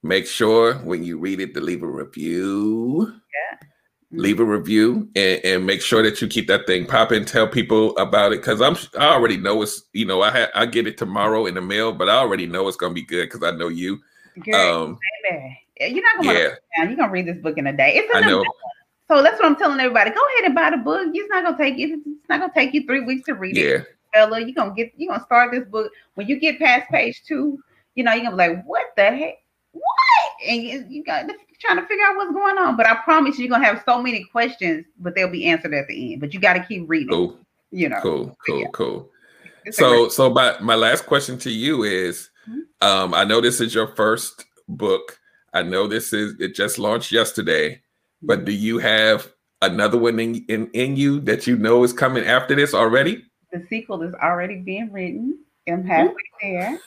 make 0.02 0.26
sure 0.26 0.74
when 0.78 1.02
you 1.02 1.18
read 1.18 1.40
it 1.40 1.54
to 1.54 1.60
leave 1.60 1.82
a 1.82 1.86
review. 1.86 3.12
Yeah 3.52 3.68
leave 4.10 4.40
a 4.40 4.44
review 4.44 5.08
and, 5.16 5.44
and 5.44 5.66
make 5.66 5.82
sure 5.82 6.02
that 6.02 6.20
you 6.22 6.28
keep 6.28 6.46
that 6.48 6.66
thing 6.66 6.86
popping. 6.86 7.24
Tell 7.24 7.46
people 7.46 7.96
about 7.98 8.32
it 8.32 8.40
because 8.40 8.60
I'm 8.60 8.76
I 8.98 9.12
already 9.12 9.36
know 9.36 9.62
it's 9.62 9.84
you 9.92 10.06
know 10.06 10.22
I 10.22 10.30
ha- 10.30 10.50
I 10.54 10.66
get 10.66 10.86
it 10.86 10.96
tomorrow 10.98 11.46
in 11.46 11.54
the 11.54 11.60
mail, 11.60 11.92
but 11.92 12.08
I 12.08 12.16
already 12.16 12.46
know 12.46 12.68
it's 12.68 12.76
gonna 12.76 12.94
be 12.94 13.02
good 13.02 13.26
because 13.26 13.42
I 13.42 13.56
know 13.56 13.68
you. 13.68 14.00
Good, 14.42 14.54
um, 14.54 14.98
You're 15.80 16.02
not 16.02 16.24
gonna 16.24 16.38
yeah. 16.38 16.84
You're 16.84 16.96
gonna 16.96 17.12
read 17.12 17.26
this 17.26 17.38
book 17.38 17.58
in 17.58 17.66
a 17.66 17.76
day. 17.76 17.96
It's 17.96 18.14
I 18.14 18.20
know. 18.20 18.44
So 19.08 19.22
that's 19.22 19.40
what 19.40 19.46
I'm 19.46 19.56
telling 19.56 19.80
everybody. 19.80 20.10
Go 20.10 20.20
ahead 20.34 20.44
and 20.44 20.54
buy 20.54 20.70
the 20.70 20.76
book. 20.76 21.08
It's 21.12 21.30
not 21.30 21.44
gonna 21.44 21.56
take 21.56 21.78
you. 21.78 22.02
It's 22.06 22.28
not 22.28 22.40
gonna 22.40 22.52
take 22.54 22.74
you 22.74 22.84
three 22.86 23.00
weeks 23.00 23.26
to 23.26 23.34
read 23.34 23.56
yeah. 23.56 23.64
it. 23.64 23.86
Fella, 24.12 24.40
you're 24.40 24.52
gonna 24.52 24.74
get. 24.74 24.92
You're 24.96 25.12
gonna 25.12 25.24
start 25.24 25.50
this 25.50 25.64
book 25.64 25.90
when 26.14 26.28
you 26.28 26.38
get 26.38 26.58
past 26.58 26.88
page 26.90 27.22
two. 27.26 27.58
You 27.94 28.04
know, 28.04 28.12
you're 28.12 28.24
gonna 28.24 28.36
be 28.36 28.54
like, 28.54 28.64
"What 28.64 28.86
the 28.96 29.04
heck? 29.04 29.34
What?" 29.78 30.48
And 30.48 30.62
you, 30.62 30.84
you 30.88 31.04
got 31.04 31.26
trying 31.60 31.76
to 31.76 31.86
figure 31.86 32.04
out 32.04 32.16
what's 32.16 32.32
going 32.32 32.58
on. 32.58 32.76
But 32.76 32.86
I 32.86 32.96
promise 32.96 33.38
you, 33.38 33.44
you're 33.44 33.50
gonna 33.50 33.66
have 33.66 33.82
so 33.84 34.00
many 34.00 34.24
questions, 34.24 34.84
but 34.98 35.14
they'll 35.14 35.30
be 35.30 35.46
answered 35.46 35.74
at 35.74 35.88
the 35.88 36.12
end. 36.12 36.20
But 36.20 36.34
you 36.34 36.40
got 36.40 36.54
to 36.54 36.64
keep 36.64 36.88
reading. 36.88 37.08
Cool. 37.08 37.38
You 37.70 37.88
know. 37.88 38.00
Cool. 38.00 38.36
Cool. 38.46 38.60
Yeah. 38.60 38.68
Cool. 38.72 39.10
so, 39.70 40.08
so 40.08 40.30
my 40.30 40.58
my 40.60 40.74
last 40.74 41.06
question 41.06 41.38
to 41.40 41.50
you 41.50 41.82
is, 41.82 42.30
mm-hmm. 42.48 42.60
um, 42.86 43.14
I 43.14 43.24
know 43.24 43.40
this 43.40 43.60
is 43.60 43.74
your 43.74 43.94
first 43.94 44.44
book. 44.68 45.18
I 45.52 45.62
know 45.62 45.86
this 45.86 46.12
is 46.12 46.38
it 46.40 46.54
just 46.54 46.78
launched 46.78 47.12
yesterday, 47.12 47.82
but 48.22 48.38
mm-hmm. 48.38 48.46
do 48.46 48.52
you 48.52 48.78
have 48.78 49.32
another 49.62 49.98
one 49.98 50.18
in, 50.20 50.44
in 50.48 50.70
in 50.72 50.96
you 50.96 51.20
that 51.20 51.46
you 51.46 51.56
know 51.56 51.82
is 51.84 51.92
coming 51.92 52.24
after 52.24 52.54
this 52.54 52.74
already? 52.74 53.24
The 53.52 53.66
sequel 53.68 54.02
is 54.02 54.14
already 54.14 54.56
being 54.56 54.92
written. 54.92 55.38
I'm 55.66 55.84
halfway 55.84 56.14
there. 56.40 56.78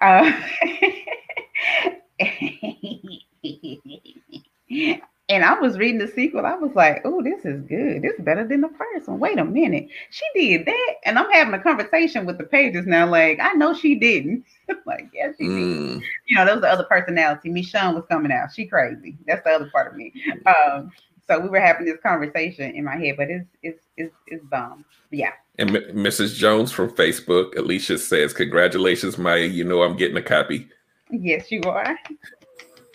Uh, 0.00 0.30
and 5.28 5.44
I 5.44 5.58
was 5.58 5.76
reading 5.76 5.98
the 5.98 6.08
sequel. 6.08 6.46
I 6.46 6.54
was 6.54 6.74
like, 6.74 7.02
oh, 7.04 7.22
this 7.22 7.44
is 7.44 7.62
good. 7.62 8.02
This 8.02 8.14
is 8.14 8.24
better 8.24 8.46
than 8.46 8.60
the 8.60 8.70
first 8.78 9.08
one. 9.08 9.18
Wait 9.18 9.38
a 9.38 9.44
minute. 9.44 9.88
She 10.10 10.24
did 10.34 10.66
that. 10.66 10.94
And 11.04 11.18
I'm 11.18 11.30
having 11.30 11.54
a 11.54 11.62
conversation 11.62 12.26
with 12.26 12.38
the 12.38 12.44
pages 12.44 12.86
now. 12.86 13.08
Like, 13.08 13.38
I 13.40 13.52
know 13.52 13.74
she 13.74 13.96
didn't. 13.96 14.44
like, 14.86 15.08
yes, 15.12 15.34
she 15.38 15.44
mm. 15.44 15.94
did. 15.94 16.02
You 16.28 16.36
know, 16.36 16.44
that 16.44 16.54
was 16.54 16.62
the 16.62 16.70
other 16.70 16.84
personality. 16.84 17.50
Michonne 17.50 17.94
was 17.94 18.04
coming 18.08 18.32
out. 18.32 18.52
She 18.54 18.66
crazy. 18.66 19.16
That's 19.26 19.44
the 19.44 19.50
other 19.50 19.70
part 19.70 19.90
of 19.90 19.96
me. 19.96 20.12
Um, 20.46 20.92
so 21.26 21.40
we 21.40 21.48
were 21.48 21.60
having 21.60 21.86
this 21.86 21.98
conversation 22.02 22.74
in 22.74 22.84
my 22.84 22.96
head, 22.96 23.16
but 23.16 23.28
it's 23.28 23.48
it's 23.62 23.84
it's, 23.96 24.14
it's 24.28 24.44
bomb. 24.44 24.84
Yeah. 25.10 25.32
And 25.58 25.76
M- 25.76 25.96
Mrs. 25.96 26.36
Jones 26.36 26.70
from 26.70 26.90
Facebook, 26.90 27.56
Alicia 27.56 27.98
says, 27.98 28.32
"Congratulations, 28.32 29.18
Maya. 29.18 29.44
You 29.44 29.64
know 29.64 29.82
I'm 29.82 29.96
getting 29.96 30.16
a 30.16 30.22
copy." 30.22 30.68
Yes, 31.10 31.50
you 31.50 31.60
are. 31.62 31.98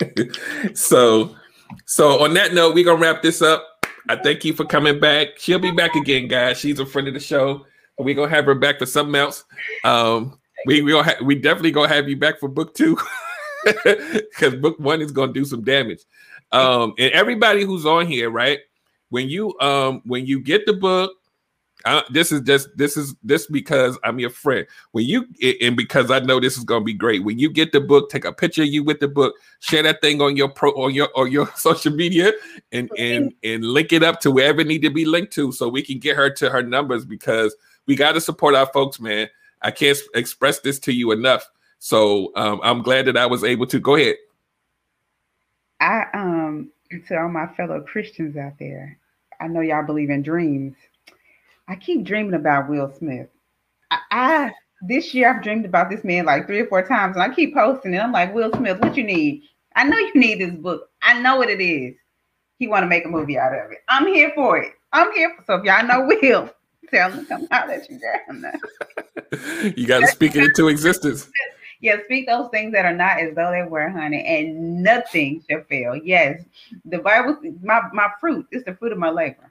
so, 0.74 1.34
so 1.86 2.22
on 2.22 2.34
that 2.34 2.54
note, 2.54 2.74
we're 2.74 2.84
gonna 2.84 3.00
wrap 3.00 3.22
this 3.22 3.42
up. 3.42 3.86
I 4.08 4.16
thank 4.16 4.44
you 4.44 4.52
for 4.52 4.64
coming 4.64 4.98
back. 5.00 5.38
She'll 5.38 5.58
be 5.58 5.70
back 5.70 5.94
again, 5.94 6.28
guys. 6.28 6.58
She's 6.58 6.78
a 6.80 6.86
friend 6.86 7.08
of 7.08 7.14
the 7.14 7.20
show. 7.20 7.66
We're 7.98 8.14
gonna 8.14 8.30
have 8.30 8.46
her 8.46 8.54
back 8.54 8.78
for 8.78 8.86
something 8.86 9.14
else. 9.14 9.44
Um, 9.84 10.38
we 10.66 10.82
we 10.82 10.92
ha- 10.92 11.22
we 11.22 11.36
definitely 11.36 11.70
gonna 11.70 11.88
have 11.88 12.08
you 12.08 12.16
back 12.16 12.40
for 12.40 12.48
book 12.48 12.74
two 12.74 12.98
because 13.84 14.54
book 14.56 14.78
one 14.78 15.00
is 15.00 15.12
gonna 15.12 15.32
do 15.32 15.44
some 15.44 15.62
damage. 15.62 16.00
Um, 16.50 16.94
and 16.98 17.12
everybody 17.12 17.64
who's 17.64 17.86
on 17.86 18.06
here, 18.06 18.30
right? 18.30 18.58
When 19.10 19.28
you 19.28 19.58
um 19.60 20.02
when 20.04 20.26
you 20.26 20.40
get 20.40 20.66
the 20.66 20.72
book, 20.72 21.12
I, 21.84 22.02
this 22.10 22.32
is 22.32 22.40
just 22.42 22.68
this 22.76 22.96
is 22.96 23.14
this 23.22 23.46
because 23.46 23.98
I'm 24.04 24.18
your 24.18 24.30
friend. 24.30 24.66
When 24.92 25.04
you 25.04 25.26
and 25.60 25.76
because 25.76 26.10
I 26.10 26.20
know 26.20 26.40
this 26.40 26.56
is 26.56 26.64
gonna 26.64 26.84
be 26.84 26.94
great. 26.94 27.24
When 27.24 27.38
you 27.38 27.50
get 27.50 27.72
the 27.72 27.80
book, 27.80 28.10
take 28.10 28.24
a 28.24 28.32
picture 28.32 28.62
of 28.62 28.68
you 28.68 28.84
with 28.84 29.00
the 29.00 29.08
book, 29.08 29.34
share 29.60 29.82
that 29.82 30.00
thing 30.00 30.20
on 30.20 30.36
your 30.36 30.48
pro 30.48 30.70
on 30.72 30.94
your 30.94 31.08
on 31.16 31.32
your 31.32 31.48
social 31.56 31.92
media, 31.92 32.32
and 32.72 32.90
and 32.98 33.32
and 33.42 33.64
link 33.64 33.92
it 33.92 34.02
up 34.02 34.20
to 34.20 34.30
wherever 34.30 34.60
it 34.60 34.66
need 34.66 34.82
to 34.82 34.90
be 34.90 35.04
linked 35.04 35.32
to, 35.34 35.52
so 35.52 35.68
we 35.68 35.82
can 35.82 35.98
get 35.98 36.16
her 36.16 36.30
to 36.30 36.50
her 36.50 36.62
numbers 36.62 37.04
because 37.04 37.54
we 37.86 37.96
got 37.96 38.12
to 38.12 38.20
support 38.20 38.54
our 38.54 38.66
folks, 38.66 39.00
man. 39.00 39.28
I 39.60 39.70
can't 39.70 39.98
express 40.14 40.60
this 40.60 40.78
to 40.80 40.92
you 40.92 41.12
enough. 41.12 41.48
So 41.78 42.32
um, 42.36 42.60
I'm 42.62 42.82
glad 42.82 43.06
that 43.06 43.16
I 43.16 43.26
was 43.26 43.42
able 43.44 43.66
to 43.66 43.80
go 43.80 43.96
ahead. 43.96 44.16
I 45.80 46.06
um 46.14 46.70
to 47.08 47.20
all 47.20 47.28
my 47.28 47.48
fellow 47.54 47.80
Christians 47.80 48.36
out 48.36 48.58
there, 48.58 48.98
I 49.40 49.48
know 49.48 49.60
y'all 49.60 49.84
believe 49.84 50.10
in 50.10 50.22
dreams. 50.22 50.76
I 51.68 51.76
keep 51.76 52.04
dreaming 52.04 52.34
about 52.34 52.68
Will 52.68 52.92
Smith. 52.98 53.28
I, 53.90 53.98
I 54.10 54.52
this 54.82 55.14
year 55.14 55.34
I've 55.34 55.42
dreamed 55.42 55.64
about 55.64 55.90
this 55.90 56.04
man 56.04 56.26
like 56.26 56.46
three 56.46 56.60
or 56.60 56.66
four 56.66 56.86
times, 56.86 57.16
and 57.16 57.22
I 57.22 57.34
keep 57.34 57.54
posting 57.54 57.94
it. 57.94 57.98
I'm 57.98 58.12
like, 58.12 58.34
Will 58.34 58.52
Smith, 58.52 58.80
what 58.80 58.96
you 58.96 59.04
need? 59.04 59.44
I 59.76 59.84
know 59.84 59.96
you 59.96 60.12
need 60.14 60.40
this 60.40 60.54
book. 60.54 60.90
I 61.02 61.20
know 61.20 61.36
what 61.36 61.48
it 61.48 61.62
is. 61.62 61.94
He 62.58 62.68
want 62.68 62.82
to 62.82 62.88
make 62.88 63.04
a 63.04 63.08
movie 63.08 63.38
out 63.38 63.54
of 63.54 63.70
it. 63.70 63.78
I'm 63.88 64.06
here 64.06 64.32
for 64.34 64.58
it. 64.58 64.72
I'm 64.92 65.12
here. 65.12 65.34
For, 65.36 65.44
so 65.44 65.54
if 65.54 65.64
y'all 65.64 65.86
know 65.86 66.06
Will, 66.06 66.50
tell 66.90 67.10
him 67.10 67.26
come 67.26 67.48
out 67.50 67.70
at 67.70 67.88
you 67.88 67.98
down. 67.98 68.44
you 69.76 69.86
got 69.86 70.00
to 70.00 70.06
speak 70.08 70.36
it 70.36 70.44
into 70.44 70.68
existence. 70.68 71.30
Yeah, 71.82 71.96
speak 72.04 72.28
those 72.28 72.48
things 72.52 72.72
that 72.74 72.84
are 72.84 72.94
not 72.94 73.18
as 73.18 73.34
though 73.34 73.50
they 73.50 73.64
were, 73.64 73.88
honey, 73.88 74.24
and 74.24 74.84
nothing 74.84 75.42
shall 75.50 75.64
fail. 75.64 75.96
Yes, 75.96 76.40
the 76.84 76.98
Bible, 76.98 77.36
my 77.60 77.82
my 77.92 78.08
fruit 78.20 78.46
is 78.52 78.62
the 78.62 78.76
fruit 78.76 78.92
of 78.92 78.98
my 78.98 79.10
labor. 79.10 79.50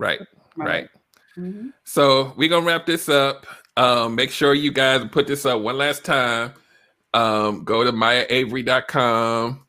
Right, 0.00 0.18
my 0.56 0.64
right. 0.64 0.74
Labor. 0.74 0.90
Mm-hmm. 1.38 1.68
So 1.84 2.32
we're 2.36 2.48
gonna 2.48 2.66
wrap 2.66 2.86
this 2.86 3.08
up. 3.08 3.46
Um, 3.76 4.16
make 4.16 4.30
sure 4.30 4.54
you 4.54 4.72
guys 4.72 5.04
put 5.12 5.26
this 5.26 5.46
up 5.46 5.60
one 5.60 5.78
last 5.78 6.04
time. 6.04 6.52
Um, 7.14 7.64
go 7.64 7.84
to 7.84 7.92
mayaavery.com, 7.92 9.66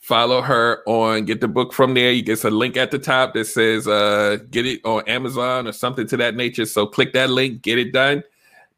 follow 0.00 0.42
her 0.42 0.82
on 0.86 1.24
get 1.24 1.40
the 1.40 1.48
book 1.48 1.72
from 1.72 1.94
there. 1.94 2.10
You 2.10 2.22
get 2.22 2.42
a 2.44 2.50
link 2.50 2.76
at 2.76 2.90
the 2.90 2.98
top 2.98 3.34
that 3.34 3.46
says 3.46 3.86
uh, 3.86 4.38
get 4.50 4.66
it 4.66 4.80
on 4.84 5.02
Amazon 5.06 5.68
or 5.68 5.72
something 5.72 6.06
to 6.08 6.16
that 6.16 6.34
nature. 6.34 6.66
So 6.66 6.86
click 6.86 7.12
that 7.12 7.30
link, 7.30 7.62
get 7.62 7.78
it 7.78 7.92
done 7.92 8.24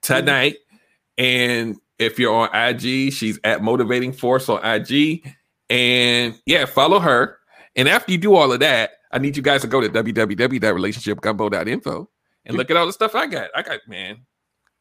tonight. 0.02 0.54
Mm-hmm. 0.54 1.24
And 1.24 1.76
if 1.98 2.18
you're 2.18 2.34
on 2.34 2.54
IG, 2.54 3.12
she's 3.12 3.40
at 3.44 3.62
Motivating 3.62 4.12
Force 4.12 4.48
on 4.48 4.64
IG. 4.64 5.26
And 5.70 6.38
yeah, 6.46 6.66
follow 6.66 7.00
her. 7.00 7.38
And 7.74 7.88
after 7.88 8.12
you 8.12 8.18
do 8.18 8.34
all 8.34 8.52
of 8.52 8.60
that, 8.60 8.92
I 9.10 9.18
need 9.18 9.36
you 9.36 9.42
guys 9.42 9.62
to 9.62 9.66
go 9.66 9.80
to 9.80 9.88
www.relationshipgumbo.info 9.88 12.08
and 12.46 12.56
look 12.56 12.70
at 12.70 12.76
all 12.76 12.86
the 12.86 12.92
stuff 12.92 13.14
I 13.14 13.26
got. 13.26 13.50
I 13.54 13.62
got, 13.62 13.80
man, 13.88 14.18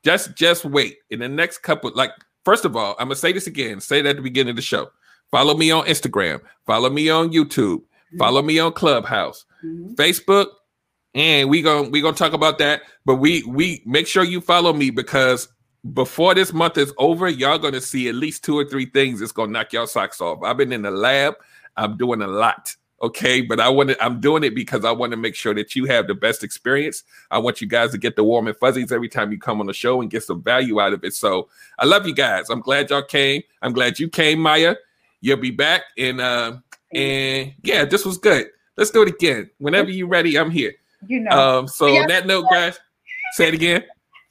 Just 0.03 0.35
just 0.35 0.65
wait. 0.65 0.97
In 1.09 1.19
the 1.19 1.29
next 1.29 1.59
couple, 1.59 1.91
like 1.95 2.11
first 2.45 2.65
of 2.65 2.75
all, 2.75 2.95
I'm 2.99 3.07
gonna 3.07 3.15
say 3.15 3.31
this 3.31 3.47
again. 3.47 3.79
Say 3.79 3.99
it 3.99 4.05
at 4.05 4.15
the 4.15 4.21
beginning 4.21 4.51
of 4.51 4.55
the 4.55 4.61
show. 4.61 4.89
Follow 5.31 5.55
me 5.55 5.71
on 5.71 5.85
Instagram. 5.85 6.41
Follow 6.65 6.89
me 6.89 7.09
on 7.09 7.31
YouTube. 7.31 7.79
Mm-hmm. 7.79 8.17
Follow 8.17 8.41
me 8.41 8.59
on 8.59 8.73
Clubhouse, 8.73 9.45
mm-hmm. 9.63 9.93
Facebook, 9.95 10.47
and 11.13 11.49
we 11.49 11.61
gonna 11.61 11.89
we 11.89 12.01
gonna 12.01 12.15
talk 12.15 12.33
about 12.33 12.57
that. 12.59 12.83
But 13.05 13.15
we 13.15 13.43
we 13.43 13.81
make 13.85 14.07
sure 14.07 14.23
you 14.23 14.41
follow 14.41 14.73
me 14.73 14.89
because 14.89 15.47
before 15.93 16.33
this 16.33 16.53
month 16.53 16.77
is 16.77 16.93
over, 16.97 17.27
y'all 17.27 17.57
gonna 17.57 17.81
see 17.81 18.07
at 18.07 18.15
least 18.15 18.43
two 18.43 18.57
or 18.57 18.65
three 18.65 18.85
things 18.85 19.19
that's 19.19 19.31
gonna 19.31 19.51
knock 19.51 19.73
y'all 19.73 19.87
socks 19.87 20.21
off. 20.21 20.43
I've 20.43 20.57
been 20.57 20.73
in 20.73 20.83
the 20.83 20.91
lab. 20.91 21.35
I'm 21.75 21.97
doing 21.97 22.21
a 22.21 22.27
lot. 22.27 22.75
Okay, 22.99 23.41
but 23.41 23.59
I 23.59 23.69
want 23.69 23.89
to, 23.89 24.03
I'm 24.03 24.19
doing 24.19 24.43
it 24.43 24.55
because 24.55 24.83
I 24.83 24.91
want 24.91 25.11
to 25.11 25.17
make 25.17 25.35
sure 25.35 25.53
that 25.53 25.75
you 25.75 25.85
have 25.85 26.07
the 26.07 26.15
best 26.15 26.43
experience. 26.43 27.03
I 27.29 27.37
want 27.37 27.61
you 27.61 27.67
guys 27.67 27.91
to 27.91 27.99
get 27.99 28.15
the 28.15 28.23
warm 28.23 28.47
and 28.47 28.57
fuzzies 28.57 28.91
every 28.91 29.07
time 29.07 29.31
you 29.31 29.37
come 29.37 29.59
on 29.59 29.67
the 29.67 29.73
show 29.73 30.01
and 30.01 30.09
get 30.09 30.23
some 30.23 30.41
value 30.41 30.81
out 30.81 30.93
of 30.93 31.03
it. 31.03 31.13
So 31.13 31.47
I 31.77 31.85
love 31.85 32.07
you 32.07 32.15
guys. 32.15 32.49
I'm 32.49 32.59
glad 32.59 32.89
y'all 32.89 33.03
came. 33.03 33.43
I'm 33.61 33.71
glad 33.71 33.99
you 33.99 34.09
came, 34.09 34.39
Maya. 34.39 34.75
You'll 35.21 35.37
be 35.37 35.51
back. 35.51 35.83
And 35.97 36.19
uh 36.19 36.57
and 36.93 37.53
yeah, 37.61 37.85
this 37.85 38.03
was 38.03 38.17
good. 38.17 38.47
Let's 38.77 38.89
do 38.91 39.03
it 39.03 39.09
again. 39.09 39.49
Whenever 39.59 39.91
you're 39.91 40.07
ready, 40.07 40.37
I'm 40.37 40.49
here. 40.51 40.73
You 41.07 41.21
know. 41.21 41.31
Um, 41.31 41.67
so 41.67 41.95
on 41.95 42.07
that 42.07 42.25
note, 42.25 42.45
guys, 42.49 42.79
say 43.33 43.49
it 43.49 43.53
again. 43.53 43.83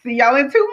See 0.03 0.15
y'all 0.15 0.37
in 0.37 0.51
two 0.51 0.69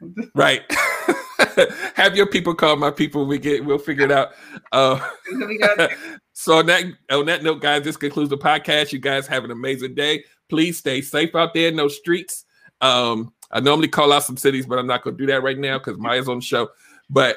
months. 0.00 0.30
right. 0.34 0.62
Have 1.94 2.16
your 2.16 2.26
people 2.26 2.54
call 2.54 2.76
my 2.76 2.90
people. 2.90 3.26
We 3.26 3.38
get 3.38 3.64
we'll 3.64 3.78
figure 3.78 4.04
it 4.04 4.12
out. 4.12 4.32
Uh, 4.72 5.00
so 6.32 6.58
on 6.58 6.66
that 6.66 6.84
on 7.10 7.26
that 7.26 7.42
note, 7.42 7.60
guys, 7.60 7.82
this 7.82 7.96
concludes 7.96 8.30
the 8.30 8.38
podcast. 8.38 8.92
You 8.92 8.98
guys 8.98 9.26
have 9.26 9.44
an 9.44 9.50
amazing 9.50 9.94
day. 9.94 10.24
Please 10.48 10.78
stay 10.78 11.00
safe 11.00 11.34
out 11.34 11.54
there 11.54 11.68
in 11.68 11.76
those 11.76 11.96
streets. 11.96 12.44
Um, 12.80 13.32
I 13.50 13.60
normally 13.60 13.88
call 13.88 14.12
out 14.12 14.24
some 14.24 14.36
cities, 14.36 14.66
but 14.66 14.78
I'm 14.78 14.86
not 14.86 15.02
gonna 15.02 15.16
do 15.16 15.26
that 15.26 15.42
right 15.42 15.58
now 15.58 15.78
because 15.78 15.98
Maya's 15.98 16.28
on 16.28 16.38
the 16.38 16.44
show. 16.44 16.68
But 17.08 17.36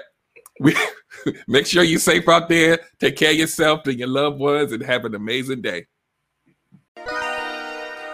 we 0.60 0.76
make 1.48 1.66
sure 1.66 1.84
you're 1.84 2.00
safe 2.00 2.28
out 2.28 2.50
there. 2.50 2.80
Take 3.00 3.18
care 3.18 3.32
of 3.32 3.38
yourself 3.38 3.88
and 3.88 4.00
your 4.00 4.08
loved 4.08 4.40
ones, 4.40 4.72
and 4.72 4.84
have 4.84 5.06
an 5.06 5.16
amazing 5.16 5.62
day. 5.62 5.86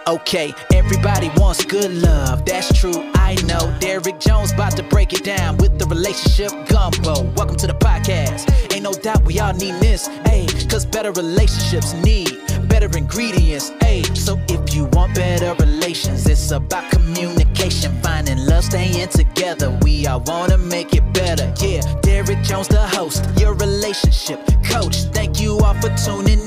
Okay, 0.06 0.52
everybody 0.74 1.30
wants 1.36 1.64
good 1.64 1.90
love, 1.90 2.44
that's 2.44 2.78
true, 2.78 3.10
I 3.24 3.36
know. 3.46 3.74
Derrick 3.80 4.20
Jones 4.20 4.52
about 4.52 4.76
to 4.76 4.82
break 4.82 5.14
it 5.14 5.24
down 5.24 5.56
with 5.56 5.78
the 5.78 5.86
relationship 5.86 6.52
gumbo. 6.68 7.22
Welcome 7.34 7.56
to 7.56 7.66
the 7.66 7.72
podcast. 7.72 8.52
Ain't 8.70 8.82
no 8.82 8.92
doubt 8.92 9.24
we 9.24 9.40
all 9.40 9.54
need 9.54 9.76
this, 9.80 10.08
hey, 10.26 10.46
cause 10.68 10.84
better 10.84 11.10
relationships 11.12 11.94
need 12.04 12.38
better 12.68 12.90
ingredients, 12.98 13.72
hey. 13.80 14.02
So 14.12 14.38
if 14.48 14.74
you 14.74 14.84
want 14.92 15.14
better 15.14 15.54
relations, 15.58 16.26
it's 16.26 16.50
about 16.50 16.90
communication, 16.90 17.98
finding 18.02 18.44
love, 18.44 18.64
staying 18.64 19.08
together. 19.08 19.70
We 19.80 20.06
all 20.06 20.22
wanna 20.26 20.58
make 20.58 20.94
it 20.94 21.10
better, 21.14 21.50
yeah. 21.64 21.80
Derrick 22.02 22.42
Jones, 22.42 22.68
the 22.68 22.86
host, 22.86 23.24
your 23.40 23.54
relationship 23.54 24.38
coach. 24.64 24.96
Thank 25.16 25.40
you 25.40 25.58
all 25.60 25.74
for 25.80 25.88
tuning 25.96 26.44